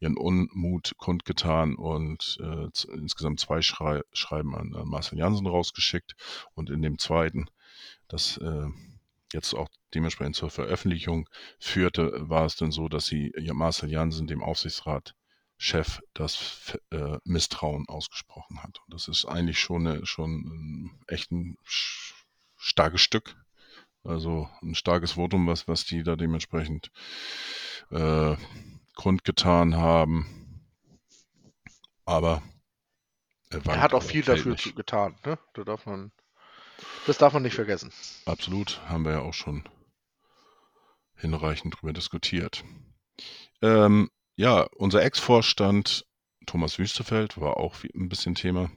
ihren 0.00 0.16
Unmut 0.16 0.94
kundgetan 0.96 1.76
und 1.76 2.38
äh, 2.40 2.68
insgesamt 2.94 3.38
zwei 3.38 3.62
Schrei 3.62 4.00
Schreiben 4.12 4.56
an, 4.56 4.74
an 4.74 4.88
Marcel 4.88 5.18
Jansen 5.18 5.46
rausgeschickt 5.46 6.16
und 6.54 6.70
in 6.70 6.82
dem 6.82 6.98
zweiten, 6.98 7.46
das 8.08 8.38
äh, 8.38 8.66
jetzt 9.32 9.54
auch 9.54 9.68
dementsprechend 9.94 10.34
zur 10.36 10.50
Veröffentlichung 10.50 11.28
führte, 11.58 12.28
war 12.28 12.46
es 12.46 12.56
dann 12.56 12.72
so, 12.72 12.88
dass 12.88 13.06
sie 13.06 13.32
Marcel 13.52 13.90
Jansen, 13.90 14.26
dem 14.26 14.42
Aufsichtsratchef, 14.42 16.00
das 16.14 16.34
F- 16.34 16.80
äh, 16.90 17.18
Misstrauen 17.24 17.88
ausgesprochen 17.88 18.62
hat. 18.62 18.80
Und 18.84 18.94
das 18.94 19.06
ist 19.06 19.26
eigentlich 19.26 19.60
schon, 19.60 19.86
eine, 19.86 20.06
schon 20.06 20.30
ein, 20.40 20.90
echt 21.06 21.30
ein 21.30 21.56
starkes 22.56 23.02
Stück. 23.02 23.36
Also 24.02 24.48
ein 24.62 24.74
starkes 24.74 25.12
Votum, 25.12 25.46
was, 25.46 25.68
was 25.68 25.84
die 25.84 26.02
da 26.02 26.16
dementsprechend 26.16 26.90
äh, 27.90 28.34
kundgetan 28.94 29.76
haben. 29.76 30.26
Aber 32.04 32.42
war 33.50 33.74
Er 33.74 33.82
hat 33.82 33.94
auch 33.94 34.02
viel 34.02 34.22
dafür 34.22 34.56
zu, 34.56 34.74
getan, 34.74 35.16
ne? 35.24 35.38
Da 35.54 35.64
darf 35.64 35.86
man, 35.86 36.12
das 37.06 37.18
darf 37.18 37.32
man 37.32 37.42
nicht 37.42 37.54
vergessen. 37.54 37.92
Absolut, 38.26 38.80
haben 38.88 39.04
wir 39.04 39.12
ja 39.12 39.20
auch 39.20 39.34
schon 39.34 39.68
hinreichend 41.16 41.76
drüber 41.80 41.92
diskutiert. 41.92 42.64
Ähm, 43.60 44.10
ja, 44.36 44.66
unser 44.76 45.02
Ex-Vorstand 45.02 46.06
Thomas 46.46 46.78
Wüstefeld 46.78 47.40
war 47.40 47.58
auch 47.58 47.76
ein 47.94 48.08
bisschen 48.08 48.34
Thema. 48.34 48.70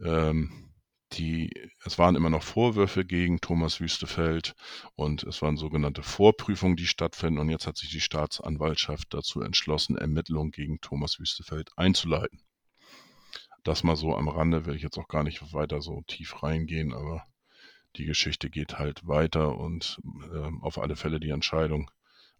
Ähm, 0.00 0.67
die, 1.12 1.50
es 1.84 1.98
waren 1.98 2.16
immer 2.16 2.30
noch 2.30 2.42
Vorwürfe 2.42 3.04
gegen 3.04 3.40
Thomas 3.40 3.80
Wüstefeld 3.80 4.54
und 4.94 5.22
es 5.22 5.40
waren 5.40 5.56
sogenannte 5.56 6.02
Vorprüfungen, 6.02 6.76
die 6.76 6.86
stattfinden. 6.86 7.40
Und 7.40 7.48
jetzt 7.48 7.66
hat 7.66 7.76
sich 7.76 7.90
die 7.90 8.00
Staatsanwaltschaft 8.00 9.14
dazu 9.14 9.40
entschlossen, 9.40 9.96
Ermittlungen 9.96 10.50
gegen 10.50 10.80
Thomas 10.80 11.18
Wüstefeld 11.18 11.70
einzuleiten. 11.76 12.42
Das 13.64 13.84
mal 13.84 13.96
so 13.96 14.14
am 14.14 14.28
Rande, 14.28 14.66
will 14.66 14.76
ich 14.76 14.82
jetzt 14.82 14.98
auch 14.98 15.08
gar 15.08 15.24
nicht 15.24 15.52
weiter 15.52 15.80
so 15.80 16.02
tief 16.06 16.42
reingehen, 16.42 16.92
aber 16.92 17.24
die 17.96 18.04
Geschichte 18.04 18.50
geht 18.50 18.78
halt 18.78 19.06
weiter 19.06 19.56
und 19.56 19.98
ähm, 20.32 20.62
auf 20.62 20.78
alle 20.78 20.96
Fälle 20.96 21.20
die 21.20 21.30
Entscheidung, 21.30 21.90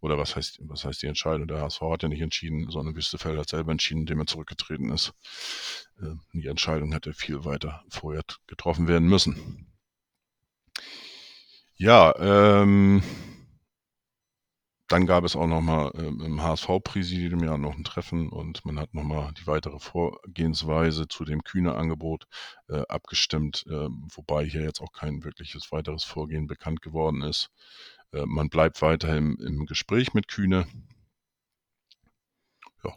oder 0.00 0.18
was 0.18 0.36
heißt, 0.36 0.60
was 0.62 0.84
heißt 0.84 1.02
die 1.02 1.06
Entscheidung? 1.06 1.48
Der 1.48 1.60
HSV 1.60 1.80
hat 1.82 2.02
ja 2.02 2.08
nicht 2.08 2.20
entschieden, 2.20 2.70
sondern 2.70 2.94
Wüstefeld 2.94 3.38
hat 3.38 3.48
selber 3.48 3.72
entschieden, 3.72 4.00
indem 4.00 4.20
er 4.20 4.26
zurückgetreten 4.26 4.90
ist. 4.90 5.12
Ähm, 6.00 6.20
die 6.32 6.46
Entscheidung 6.46 6.92
hätte 6.92 7.12
viel 7.12 7.44
weiter 7.44 7.82
vorher 7.88 8.22
getroffen 8.46 8.88
werden 8.88 9.08
müssen. 9.08 9.66
Ja, 11.76 12.14
ähm, 12.18 13.02
dann 14.88 15.06
gab 15.06 15.22
es 15.24 15.36
auch 15.36 15.46
nochmal 15.46 15.92
ähm, 15.96 16.20
im 16.22 16.42
HSV-Präsidium 16.42 17.44
ja 17.44 17.58
noch 17.58 17.76
ein 17.76 17.84
Treffen 17.84 18.30
und 18.30 18.64
man 18.64 18.80
hat 18.80 18.94
nochmal 18.94 19.32
die 19.34 19.46
weitere 19.46 19.78
Vorgehensweise 19.78 21.06
zu 21.08 21.26
dem 21.26 21.44
Kühne-Angebot 21.44 22.26
äh, 22.68 22.82
abgestimmt, 22.88 23.66
äh, 23.68 23.88
wobei 24.14 24.46
hier 24.46 24.62
jetzt 24.62 24.80
auch 24.80 24.92
kein 24.92 25.24
wirkliches 25.24 25.70
weiteres 25.72 26.04
Vorgehen 26.04 26.46
bekannt 26.46 26.80
geworden 26.80 27.20
ist. 27.22 27.50
Äh, 28.12 28.26
man 28.26 28.48
bleibt 28.48 28.80
weiterhin 28.82 29.36
im 29.36 29.66
Gespräch 29.66 30.14
mit 30.14 30.28
Kühne. 30.28 30.66
Ja, 32.84 32.94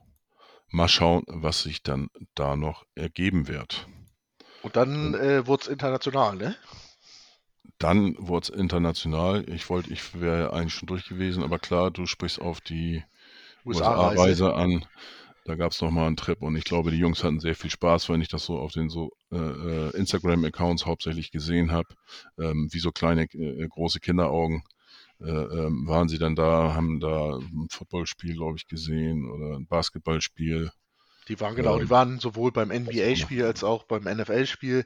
mal 0.70 0.88
schauen, 0.88 1.24
was 1.28 1.64
sich 1.64 1.84
dann 1.84 2.10
da 2.36 2.56
noch 2.56 2.86
ergeben 2.96 3.48
wird. 3.48 3.88
Und 4.62 4.76
dann 4.76 5.16
äh, 5.16 5.48
wurde 5.48 5.64
es 5.64 5.68
international, 5.68 6.36
ne? 6.36 6.56
Dann 7.80 8.16
wurde 8.18 8.44
es 8.44 8.50
international. 8.50 9.50
Ich 9.50 9.70
wollte, 9.70 9.92
ich 9.92 10.20
wäre 10.20 10.54
eigentlich 10.54 10.76
schon 10.76 10.88
durch 10.88 11.08
gewesen, 11.08 11.44
aber 11.44 11.58
klar, 11.58 11.90
du 11.90 12.06
sprichst 12.06 12.40
auf 12.40 12.62
die 12.62 13.04
USA-Reise. 13.66 14.12
USA-Reise 14.12 14.54
an. 14.54 14.86
Da 15.46 15.56
gab 15.56 15.72
es 15.72 15.82
nochmal 15.82 16.06
einen 16.06 16.18
Trip 16.18 16.40
und 16.44 16.56
ich 16.56 16.66
glaube, 16.66 16.92
die 16.92 17.00
Jungs 17.00 17.24
hatten 17.24 17.40
sehr 17.40 17.56
viel 17.56 17.72
Spaß, 17.72 18.10
wenn 18.10 18.22
ich 18.22 18.28
das 18.28 18.46
so 18.46 18.60
auf 18.60 18.74
den 18.74 18.90
so 18.90 19.10
äh, 19.32 19.38
äh, 19.38 19.90
Instagram-Accounts 19.98 20.86
hauptsächlich 20.86 21.32
gesehen 21.32 21.72
habe. 21.72 21.88
Ähm, 22.38 22.70
wie 22.72 22.80
so 22.80 22.92
kleine, 22.92 23.24
äh, 23.24 23.68
große 23.68 24.00
Kinderaugen 24.00 24.58
äh, 24.58 24.71
waren 25.22 26.10
sie 26.10 26.18
dann 26.18 26.36
da, 26.36 26.74
haben 26.74 27.00
da 27.00 27.38
ein 27.38 27.68
Footballspiel, 27.72 28.36
glaube 28.36 28.58
ich, 28.58 28.68
gesehen 28.68 29.30
oder 29.30 29.58
ein 29.58 29.68
Basketballspiel. 29.68 30.72
Die 31.28 31.40
waren 31.40 31.56
genau, 31.56 31.76
Ähm, 31.76 31.86
die 31.86 31.90
waren 31.90 32.20
sowohl 32.20 32.52
beim 32.52 32.70
NBA-Spiel 32.70 33.46
als 33.46 33.64
auch 33.64 33.84
beim 33.84 34.04
NFL-Spiel, 34.04 34.86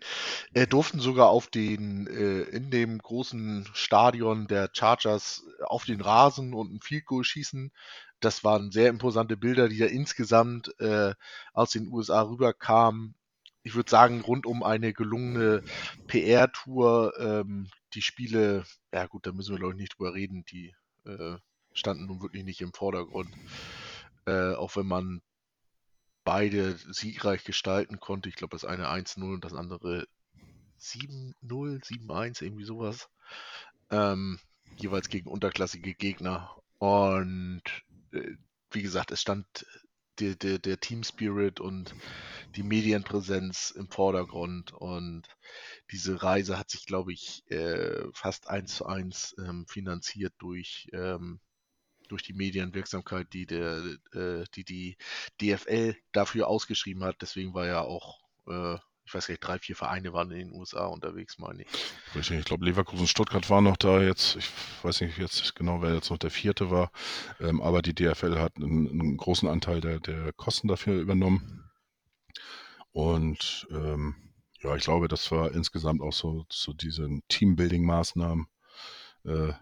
äh, 0.53 0.67
durften 0.67 0.99
sogar 0.99 1.29
auf 1.29 1.47
den, 1.47 2.07
äh, 2.07 2.41
in 2.55 2.69
dem 2.69 2.97
großen 2.99 3.67
Stadion 3.73 4.47
der 4.47 4.69
Chargers 4.73 5.43
auf 5.63 5.85
den 5.85 6.01
Rasen 6.01 6.53
und 6.53 6.73
ein 6.73 6.81
Field 6.81 7.05
Goal 7.05 7.23
schießen. 7.23 7.71
Das 8.19 8.43
waren 8.43 8.71
sehr 8.71 8.89
imposante 8.89 9.37
Bilder, 9.37 9.69
die 9.69 9.77
da 9.77 9.85
insgesamt 9.85 10.73
äh, 10.79 11.13
aus 11.53 11.71
den 11.71 11.87
USA 11.87 12.21
rüberkamen. 12.21 13.15
Ich 13.65 13.73
würde 13.73 13.89
sagen, 13.89 14.21
rund 14.21 14.45
um 14.45 14.61
eine 14.61 14.93
gelungene 14.93 15.63
PR-Tour, 16.05 17.13
ähm, 17.19 17.67
die 17.95 18.03
Spiele, 18.03 18.63
ja 18.93 19.07
gut, 19.07 19.25
da 19.25 19.31
müssen 19.31 19.53
wir 19.55 19.59
glaube 19.59 19.73
ich 19.73 19.79
nicht 19.79 19.97
drüber 19.97 20.13
reden, 20.13 20.45
die 20.45 20.75
äh, 21.05 21.37
standen 21.73 22.05
nun 22.05 22.21
wirklich 22.21 22.43
nicht 22.43 22.61
im 22.61 22.73
Vordergrund. 22.73 23.29
Äh, 24.27 24.53
auch 24.53 24.75
wenn 24.75 24.85
man 24.85 25.21
beide 26.23 26.77
siegreich 26.91 27.43
gestalten 27.43 27.99
konnte. 27.99 28.29
Ich 28.29 28.35
glaube, 28.35 28.55
das 28.55 28.65
eine 28.65 28.87
1-0 28.87 29.33
und 29.33 29.43
das 29.43 29.53
andere 29.53 30.07
7-0, 30.79 31.33
7-1, 31.43 32.43
irgendwie 32.43 32.65
sowas. 32.65 33.09
Ähm, 33.89 34.39
jeweils 34.77 35.09
gegen 35.09 35.27
unterklassige 35.27 35.95
Gegner. 35.95 36.55
Und 36.77 37.63
äh, 38.11 38.35
wie 38.69 38.83
gesagt, 38.83 39.09
es 39.09 39.21
stand 39.21 39.65
der, 40.19 40.35
der, 40.35 40.59
der 40.59 40.79
Team 40.79 41.03
Spirit 41.03 41.59
und 41.59 41.93
die 42.55 42.63
Medienpräsenz 42.63 43.71
im 43.71 43.89
Vordergrund. 43.89 44.73
Und 44.73 45.23
diese 45.91 46.21
Reise 46.21 46.57
hat 46.57 46.69
sich, 46.69 46.85
glaube 46.85 47.13
ich, 47.13 47.43
äh, 47.51 48.03
fast 48.13 48.49
eins 48.49 48.75
zu 48.75 48.85
eins 48.85 49.35
ähm, 49.39 49.65
finanziert 49.67 50.33
durch, 50.39 50.87
ähm, 50.93 51.39
durch 52.07 52.23
die 52.23 52.33
Medienwirksamkeit, 52.33 53.33
die 53.33 53.45
der, 53.45 53.83
äh, 54.13 54.43
die, 54.55 54.63
die 54.63 54.97
DFL 55.41 55.95
dafür 56.11 56.47
ausgeschrieben 56.47 57.03
hat. 57.03 57.17
Deswegen 57.21 57.53
war 57.53 57.65
ja 57.65 57.81
auch, 57.81 58.19
äh, 58.47 58.77
ich 59.07 59.13
weiß 59.13 59.29
nicht, 59.29 59.39
drei, 59.39 59.59
vier 59.59 59.75
Vereine 59.75 60.13
waren 60.13 60.31
in 60.31 60.49
den 60.49 60.51
USA 60.51 60.87
unterwegs, 60.87 61.37
meine 61.37 61.61
ich. 61.63 61.67
Richtig, 62.15 62.39
ich 62.39 62.45
glaube, 62.45 62.65
Leverkusen, 62.65 63.07
Stuttgart 63.07 63.47
war 63.51 63.61
noch 63.61 63.77
da 63.77 64.01
jetzt. 64.01 64.35
Ich 64.35 64.49
weiß 64.81 65.01
nicht 65.01 65.19
jetzt 65.19 65.55
genau, 65.55 65.81
wer 65.81 65.93
jetzt 65.93 66.09
noch 66.09 66.17
der 66.17 66.31
vierte 66.31 66.71
war. 66.71 66.91
Ähm, 67.39 67.61
aber 67.61 67.83
die 67.83 67.93
DFL 67.93 68.39
hat 68.39 68.57
einen, 68.57 68.89
einen 68.89 69.17
großen 69.17 69.47
Anteil 69.47 69.81
der, 69.81 69.99
der 69.99 70.33
Kosten 70.33 70.67
dafür 70.67 70.99
übernommen. 70.99 71.64
Und 72.91 73.67
ähm, 73.71 74.15
ja, 74.61 74.75
ich 74.75 74.83
glaube, 74.83 75.07
das 75.07 75.31
war 75.31 75.51
insgesamt 75.51 76.01
auch 76.01 76.13
so 76.13 76.45
zu 76.49 76.73
diesen 76.73 77.23
Teambuilding-Maßnahmen 77.29 78.47
äh, 79.25 79.53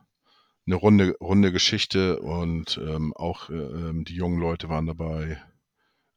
eine 0.65 0.75
runde, 0.75 1.15
runde 1.19 1.51
Geschichte. 1.51 2.19
Und 2.19 2.77
ähm, 2.77 3.13
auch 3.13 3.49
äh, 3.49 3.53
ähm, 3.53 4.05
die 4.05 4.15
jungen 4.15 4.39
Leute 4.39 4.69
waren 4.69 4.85
dabei, 4.85 5.41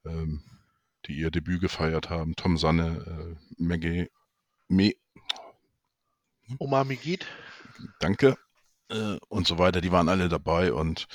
ähm, 0.04 0.42
die 1.06 1.16
ihr 1.16 1.30
Debüt 1.30 1.60
gefeiert 1.60 2.10
haben. 2.10 2.36
Tom 2.36 2.58
Sanne, 2.58 3.36
äh, 3.38 3.62
Maggie, 3.62 4.10
Me, 4.68 4.92
Omar 6.58 6.84
Megid, 6.84 7.26
danke 7.98 8.36
äh, 8.90 9.16
und 9.28 9.46
so 9.46 9.58
weiter, 9.58 9.80
die 9.80 9.92
waren 9.92 10.08
alle 10.08 10.28
dabei 10.28 10.72
und 10.72 11.06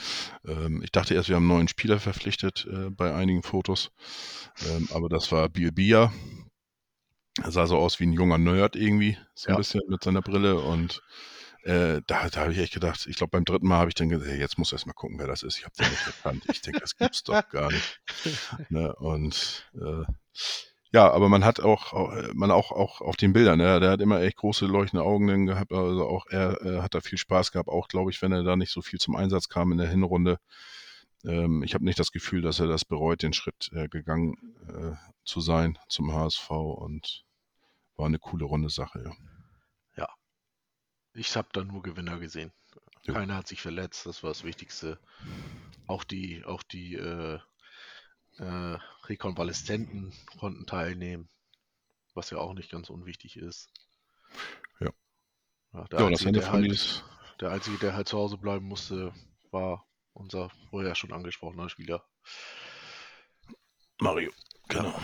ähm, 0.46 0.82
ich 0.84 0.92
dachte 0.92 1.14
erst, 1.14 1.30
wir 1.30 1.36
haben 1.36 1.44
einen 1.44 1.58
neuen 1.58 1.68
Spieler 1.68 2.00
verpflichtet 2.00 2.68
äh, 2.72 2.90
bei 2.90 3.14
einigen 3.14 3.44
Fotos, 3.44 3.92
ähm, 4.68 4.88
aber 4.94 5.10
das 5.10 5.32
war 5.32 5.50
Biel 5.50 5.72
Bia. 5.72 6.12
Er 7.42 7.52
sah 7.52 7.66
so 7.66 7.78
aus 7.78 8.00
wie 8.00 8.06
ein 8.06 8.14
junger 8.14 8.38
Nerd 8.38 8.76
irgendwie, 8.76 9.18
so 9.36 9.50
ein 9.50 9.54
Ja. 9.54 9.58
bisschen 9.58 9.82
mit 9.88 10.04
seiner 10.04 10.22
Brille 10.22 10.60
und 10.60 11.02
äh, 11.64 12.02
da, 12.08 12.28
da 12.30 12.42
habe 12.42 12.54
ich 12.54 12.58
echt 12.60 12.74
gedacht, 12.74 13.06
ich 13.08 13.16
glaube 13.16 13.32
beim 13.32 13.46
dritten 13.46 13.68
Mal 13.68 13.78
habe 13.78 13.90
ich 13.90 13.96
dann 13.96 14.10
gesagt, 14.10 14.30
hey, 14.30 14.40
jetzt 14.40 14.58
muss 14.58 14.72
erst 14.74 14.88
mal 14.88 14.94
gucken, 14.94 15.20
wer 15.20 15.28
das 15.28 15.44
ist. 15.44 15.58
Ich 15.58 15.64
habe 15.64 15.76
den 15.80 15.90
nicht 15.90 16.06
erkannt. 16.08 16.46
Ich 16.52 16.62
denke, 16.62 16.80
das 16.82 16.98
gibt's 16.98 17.24
doch 17.24 17.48
gar 17.50 17.72
nicht. 17.72 18.02
Ne? 18.70 18.94
Und 18.96 19.70
äh, 19.76 20.04
ja, 20.92 21.12
aber 21.12 21.30
man 21.30 21.46
hat 21.46 21.60
auch, 21.60 22.34
man 22.34 22.52
auch, 22.52 22.72
auch 22.72 23.02
auf 23.02 23.16
den 23.16 23.34
Bildern, 23.34 23.60
ne? 23.60 23.80
der 23.80 23.92
hat 23.92 24.02
immer 24.02 24.22
echt 24.22 24.38
große 24.38 24.66
leuchtende 24.66 25.04
Augen 25.04 25.46
gehabt, 25.46 25.72
also 25.72 26.08
auch 26.08 26.26
er 26.30 26.62
äh, 26.62 26.82
hat 26.82 26.94
da 26.96 27.02
viel 27.02 27.18
Spaß 27.18 27.52
gehabt, 27.52 27.70
auch 27.70 27.88
glaube 27.88 28.12
ich, 28.12 28.22
wenn 28.22 28.32
er 28.32 28.44
da 28.44 28.56
nicht 28.56 28.72
so 28.72 28.82
viel 28.82 29.00
zum 29.00 29.16
Einsatz 29.16 29.50
kam 29.50 29.72
in 29.72 29.78
der 29.78 29.90
Hinrunde. 29.90 30.40
Ähm, 31.24 31.64
ich 31.64 31.74
habe 31.74 31.86
nicht 31.86 32.00
das 32.00 32.12
Gefühl, 32.12 32.42
dass 32.42 32.60
er 32.60 32.68
das 32.68 32.86
bereut, 32.86 33.24
den 33.24 33.34
Schritt 33.34 33.70
äh, 33.74 33.88
gegangen 33.88 34.36
äh, 34.68 34.96
zu 35.24 35.40
sein 35.40 35.78
zum 35.88 36.14
HSV 36.14 36.50
und 36.50 37.24
war 37.96 38.08
eine 38.08 38.20
coole 38.20 38.46
runde 38.46 38.70
Sache, 38.70 39.04
ja. 39.04 39.12
Ich 41.14 41.36
habe 41.36 41.50
da 41.52 41.64
nur 41.64 41.82
Gewinner 41.82 42.20
gesehen. 42.20 42.52
Jo. 43.04 43.14
Keiner 43.14 43.36
hat 43.36 43.48
sich 43.48 43.62
verletzt, 43.62 44.06
das 44.06 44.24
war 44.24 44.30
das 44.30 44.44
Wichtigste. 44.44 45.00
Auch 45.88 46.04
die, 46.04 46.46
auch 46.46 46.64
die 46.64 46.96
äh, 48.38 48.78
Rekonvaleszenten 49.08 50.14
konnten 50.40 50.66
teilnehmen, 50.66 51.30
was 52.14 52.30
ja 52.30 52.38
auch 52.38 52.54
nicht 52.54 52.72
ganz 52.72 52.90
unwichtig 52.90 53.38
ist. 53.38 53.70
Ja. 54.80 54.90
Ja, 55.74 55.84
der, 55.86 56.00
Ja, 56.00 56.08
Einzige, 56.08 56.32
der, 56.34 56.52
halt, 56.52 57.04
der 57.40 57.52
Einzige, 57.52 57.78
der 57.78 57.94
halt 57.96 58.08
zu 58.08 58.18
Hause 58.18 58.38
bleiben 58.38 58.66
musste, 58.66 59.14
war 59.52 59.86
unser 60.14 60.50
vorher 60.70 60.96
schon 60.96 61.14
angesprochener 61.14 61.70
Spieler. 61.70 62.04
Mario. 64.00 64.32
Genau. 64.68 65.00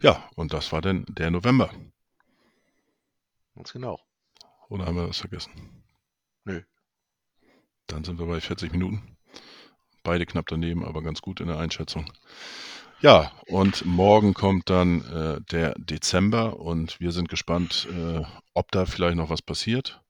Ja, 0.00 0.28
und 0.36 0.52
das 0.52 0.72
war 0.72 0.80
dann 0.80 1.04
der 1.08 1.30
November. 1.30 1.70
Ganz 3.54 3.72
genau. 3.72 4.00
Oder 4.68 4.86
haben 4.86 4.96
wir 4.96 5.06
das 5.06 5.18
vergessen? 5.18 5.84
Nö. 6.44 6.62
Dann 7.86 8.04
sind 8.04 8.18
wir 8.18 8.26
bei 8.26 8.40
40 8.40 8.72
Minuten. 8.72 9.17
Beide 10.02 10.26
knapp 10.26 10.46
daneben, 10.48 10.84
aber 10.84 11.02
ganz 11.02 11.20
gut 11.22 11.40
in 11.40 11.48
der 11.48 11.58
Einschätzung. 11.58 12.10
Ja, 13.00 13.30
und 13.46 13.84
morgen 13.84 14.34
kommt 14.34 14.70
dann 14.70 15.04
äh, 15.04 15.40
der 15.52 15.74
Dezember 15.78 16.58
und 16.58 16.98
wir 16.98 17.12
sind 17.12 17.28
gespannt, 17.28 17.86
äh, 17.92 18.22
ob 18.54 18.72
da 18.72 18.86
vielleicht 18.86 19.16
noch 19.16 19.30
was 19.30 19.40
passiert 19.40 20.02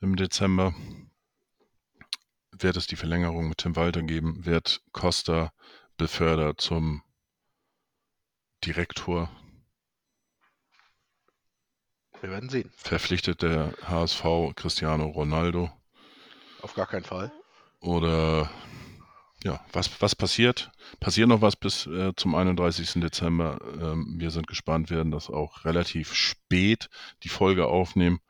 im 0.00 0.16
Dezember. 0.16 0.74
Wird 2.52 2.76
es 2.76 2.86
die 2.86 2.96
Verlängerung 2.96 3.48
mit 3.48 3.58
Tim 3.58 3.76
Walter 3.76 4.02
geben? 4.02 4.46
Wird 4.46 4.80
Costa 4.92 5.52
befördert 5.98 6.60
zum 6.60 7.02
Direktor? 8.64 9.30
Wir 12.20 12.30
werden 12.30 12.48
sehen. 12.48 12.70
Verpflichtet 12.74 13.42
der 13.42 13.74
HSV 13.82 14.54
Cristiano 14.56 15.06
Ronaldo? 15.06 15.70
Auf 16.62 16.74
gar 16.74 16.86
keinen 16.86 17.04
Fall. 17.04 17.32
Oder 17.80 18.50
ja, 19.42 19.64
was, 19.72 20.02
was 20.02 20.14
passiert? 20.14 20.70
Passiert 21.00 21.28
noch 21.28 21.40
was 21.40 21.56
bis 21.56 21.86
äh, 21.86 22.12
zum 22.14 22.34
31. 22.34 23.00
Dezember? 23.00 23.58
Ähm, 23.80 24.16
wir 24.18 24.30
sind 24.30 24.46
gespannt, 24.46 24.90
werden 24.90 25.10
das 25.10 25.30
auch 25.30 25.64
relativ 25.64 26.12
spät 26.14 26.90
die 27.22 27.30
Folge 27.30 27.66
aufnehmen, 27.66 28.20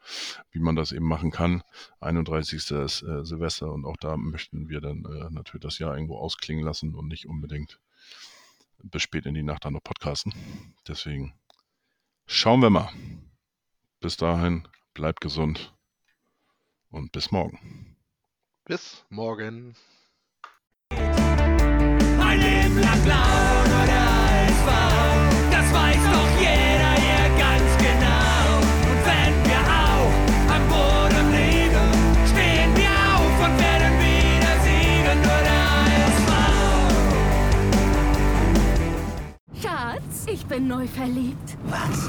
wie 0.53 0.61
man 0.61 0.77
das 0.77 0.93
eben 0.93 1.07
machen 1.07 1.33
kann. 1.33 1.63
31. 2.01 2.71
ist 2.71 3.03
äh, 3.03 3.25
Silvester 3.25 3.73
und 3.73 3.85
auch 3.87 3.97
da 3.97 4.17
möchten 4.17 4.69
wir 4.69 4.81
dann 4.81 5.05
äh, 5.05 5.31
natürlich 5.31 5.63
das 5.63 5.79
Jahr 5.79 5.95
irgendwo 5.95 6.17
ausklingen 6.17 6.65
lassen 6.65 6.95
und 6.95 7.09
nicht 7.09 7.27
unbedingt 7.27 7.81
bis 8.83 9.03
spät 9.03 9.27
in 9.27 9.35
die 9.35 9.43
Nacht 9.43 9.65
dann 9.65 9.73
noch 9.73 9.83
podcasten. 9.83 10.33
Deswegen 10.87 11.35
schauen 12.27 12.63
wir 12.63 12.71
mal. 12.71 12.91
Bis 14.01 14.17
dahin, 14.17 14.67
bleibt 14.95 15.21
gesund 15.21 15.75
und 16.91 17.13
bis 17.13 17.33
morgen. 17.33 17.97
Bis 18.65 19.05
morgen. 19.11 19.75
Ich 40.33 40.47
bin 40.47 40.69
neu 40.69 40.87
verliebt. 40.87 41.57
Was? 41.65 42.09